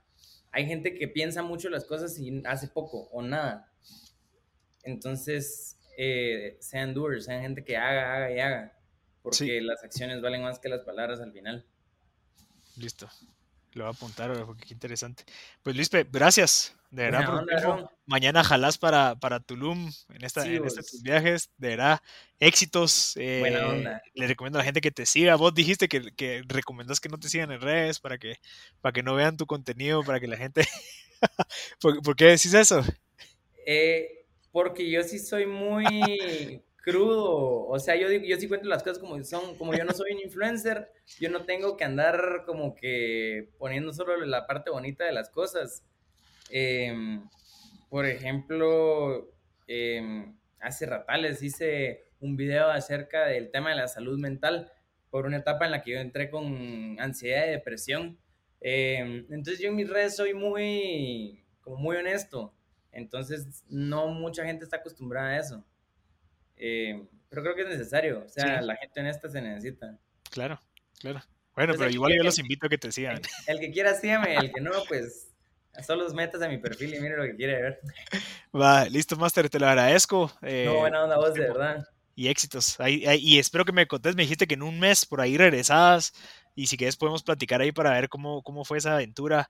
hay 0.54 0.68
gente 0.68 0.94
que 0.94 1.08
piensa 1.08 1.42
mucho 1.42 1.70
las 1.70 1.84
cosas 1.84 2.18
y 2.20 2.42
hace 2.46 2.68
poco 2.68 3.10
o 3.12 3.22
nada. 3.24 3.74
Entonces, 4.84 5.80
eh, 5.98 6.58
sean 6.62 6.94
doers, 6.94 7.26
sean 7.26 7.42
gente 7.42 7.64
que 7.66 7.76
haga, 7.76 8.16
haga 8.16 8.32
y 8.32 8.40
haga, 8.40 8.78
porque 9.24 9.60
las 9.62 9.84
acciones 9.84 10.22
valen 10.22 10.44
más 10.44 10.60
que 10.60 10.70
las 10.70 10.82
palabras 10.82 11.20
al 11.22 11.34
final. 11.34 11.66
Listo. 12.78 13.10
Lo 13.74 13.86
voy 13.86 13.92
a 13.92 13.96
apuntar, 13.96 14.46
porque 14.46 14.66
qué 14.66 14.74
interesante. 14.74 15.24
Pues 15.62 15.76
Luis, 15.76 15.90
gracias. 16.12 16.76
De 16.92 17.10
verdad, 17.10 17.44
mañana 18.06 18.44
jalás 18.44 18.78
para, 18.78 19.16
para 19.16 19.40
Tulum 19.40 19.92
en, 20.10 20.24
esta, 20.24 20.46
en 20.46 20.64
estos 20.64 21.02
viajes. 21.02 21.50
De 21.58 21.70
verdad, 21.70 22.00
éxitos. 22.40 23.14
Buena 23.16 23.60
eh, 23.60 23.66
onda. 23.66 24.02
Le 24.14 24.28
recomiendo 24.28 24.60
a 24.60 24.62
la 24.62 24.66
gente 24.66 24.80
que 24.80 24.92
te 24.92 25.08
siga. 25.08 25.36
Vos 25.36 25.56
dijiste 25.56 25.88
que, 25.88 26.12
que 26.16 26.44
recomendás 26.46 27.00
que 27.00 27.10
no 27.10 27.18
te 27.18 27.30
sigan 27.30 27.52
en 27.52 27.62
redes 27.62 28.00
para 28.00 28.20
que, 28.20 28.36
para 28.80 28.94
que 28.94 29.02
no 29.02 29.16
vean 29.16 29.38
tu 29.38 29.48
contenido, 29.48 30.04
para 30.04 30.20
que 30.20 30.28
la 30.28 30.38
gente. 30.38 30.68
¿Por, 31.82 32.16
qué 32.16 32.26
decís 32.26 32.54
eso? 32.54 32.84
Eh, 33.66 34.28
porque 34.52 34.88
yo 34.88 35.02
sí 35.02 35.18
soy 35.18 35.48
muy 35.48 36.62
crudo. 36.84 37.66
O 37.66 37.80
sea, 37.80 37.96
yo, 37.96 38.12
yo 38.12 38.38
sí 38.38 38.48
cuento 38.48 38.70
las 38.70 38.84
cosas 38.84 39.00
como 39.00 39.24
son. 39.24 39.56
Como 39.58 39.74
yo 39.74 39.86
no 39.86 39.94
soy 39.94 40.12
un 40.12 40.22
influencer, 40.22 40.92
yo 41.20 41.32
no 41.32 41.46
tengo 41.46 41.78
que 41.78 41.86
andar 41.86 42.44
como 42.46 42.76
que 42.76 43.50
poniendo 43.58 43.92
solo 43.94 44.16
la 44.26 44.46
parte 44.46 44.70
bonita 44.70 45.04
de 45.06 45.14
las 45.14 45.32
cosas 45.32 45.84
Em, 46.56 47.28
por 47.90 48.06
ejemplo, 48.06 49.28
em, 49.68 50.38
hace 50.60 50.86
ratales 50.86 51.42
hice 51.42 52.04
un 52.20 52.38
video 52.38 52.70
acerca 52.70 53.26
del 53.26 53.50
tema 53.50 53.72
de 53.72 53.76
la 53.78 53.88
salud 53.88 54.20
mental 54.20 54.72
por 55.10 55.26
una 55.26 55.38
etapa 55.38 55.66
en 55.66 55.72
la 55.72 55.82
que 55.82 55.92
yo 55.92 55.98
entré 56.00 56.30
con 56.30 57.00
ansiedad 57.00 57.48
y 57.48 57.52
depresión. 57.52 58.20
Em, 58.62 59.26
entonces 59.32 59.60
yo 59.60 59.70
en 59.70 59.76
mis 59.76 59.90
redes 59.90 60.16
soy 60.16 60.34
muy, 60.34 61.44
como 61.62 61.78
muy 61.78 61.98
honesto. 61.98 62.54
Entonces 62.92 63.64
no 63.70 64.08
mucha 64.10 64.46
gente 64.46 64.64
está 64.64 64.78
acostumbrada 64.78 65.30
a 65.30 65.40
eso. 65.40 65.66
Pero 67.30 67.44
creo 67.44 67.56
que 67.56 67.62
es 67.64 67.70
necesario. 67.70 68.24
O 68.26 68.30
sea, 68.30 68.62
la 68.62 68.76
gente 68.78 69.00
honesta 69.00 69.30
se 69.30 69.42
necesita. 69.42 69.98
Claro, 70.30 70.60
claro. 71.00 71.22
Bueno, 71.56 71.74
pero 71.78 71.90
igual 71.90 72.14
yo 72.16 72.24
los 72.24 72.40
invito 72.40 72.66
a 72.66 72.70
que 72.70 72.78
te 72.78 72.92
sigan. 72.92 73.18
El, 73.48 73.56
el 73.56 73.60
que 73.60 73.72
quiera 73.72 73.94
sígame, 73.94 74.36
el 74.36 74.52
que 74.52 74.62
no, 74.62 74.72
pues 74.88 75.34
Solo 75.82 76.08
metas 76.14 76.42
a 76.42 76.48
mi 76.48 76.60
perfil 76.60 76.94
y 76.94 77.00
mire 77.00 77.18
lo 77.18 77.24
que 77.24 77.36
quiere 77.36 77.60
ver. 77.60 77.80
Va, 78.56 78.86
listo, 78.86 79.16
Master, 79.16 79.50
te 79.50 79.60
lo 79.60 79.68
agradezco. 79.68 80.32
Eh, 80.44 80.66
no, 80.68 80.76
buena 80.76 81.04
onda 81.04 81.18
vos, 81.18 81.34
de 81.34 81.42
verdad. 81.42 81.88
Y 82.16 82.28
éxitos. 82.28 82.78
y 82.88 83.40
espero 83.40 83.66
que 83.66 83.72
me 83.72 83.88
contés. 83.88 84.16
Me 84.16 84.22
dijiste 84.22 84.46
que 84.46 84.54
en 84.54 84.62
un 84.62 84.80
mes 84.80 85.06
por 85.06 85.20
ahí 85.20 85.36
regresabas. 85.36 86.14
Y 86.54 86.68
si 86.68 86.78
quieres 86.78 86.96
podemos 86.96 87.24
platicar 87.24 87.60
ahí 87.62 87.72
para 87.72 87.90
ver 87.92 88.08
cómo, 88.08 88.44
cómo 88.44 88.64
fue 88.64 88.78
esa 88.78 88.94
aventura 88.94 89.50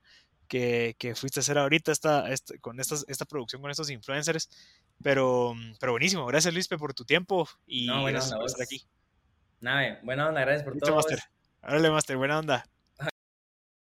que, 0.54 0.96
que 1.00 1.16
fuiste 1.16 1.40
a 1.40 1.42
hacer 1.42 1.58
ahorita 1.58 1.92
esta, 1.92 2.26
con 2.62 2.80
esta, 2.80 2.94
esta 3.08 3.26
producción 3.26 3.60
con 3.60 3.72
estos 3.72 3.90
influencers. 3.90 4.52
Pero, 5.02 5.56
pero 5.80 5.94
buenísimo. 5.94 6.28
Gracias, 6.28 6.54
Luispe, 6.54 6.78
por 6.78 6.94
tu 6.94 7.06
tiempo. 7.06 7.50
Y 7.66 7.88
no, 7.88 8.04
gracias 8.04 8.36
por 8.36 8.46
estar 8.46 8.62
aquí. 8.62 8.84
Nada, 9.62 10.00
buena 10.04 10.28
onda, 10.28 10.42
gracias 10.42 10.64
por 10.64 10.78
todo. 10.78 10.96
Master. 10.96 11.24
Órale, 11.64 11.90
Master, 11.90 12.18
buena 12.18 12.38
onda. 12.38 12.66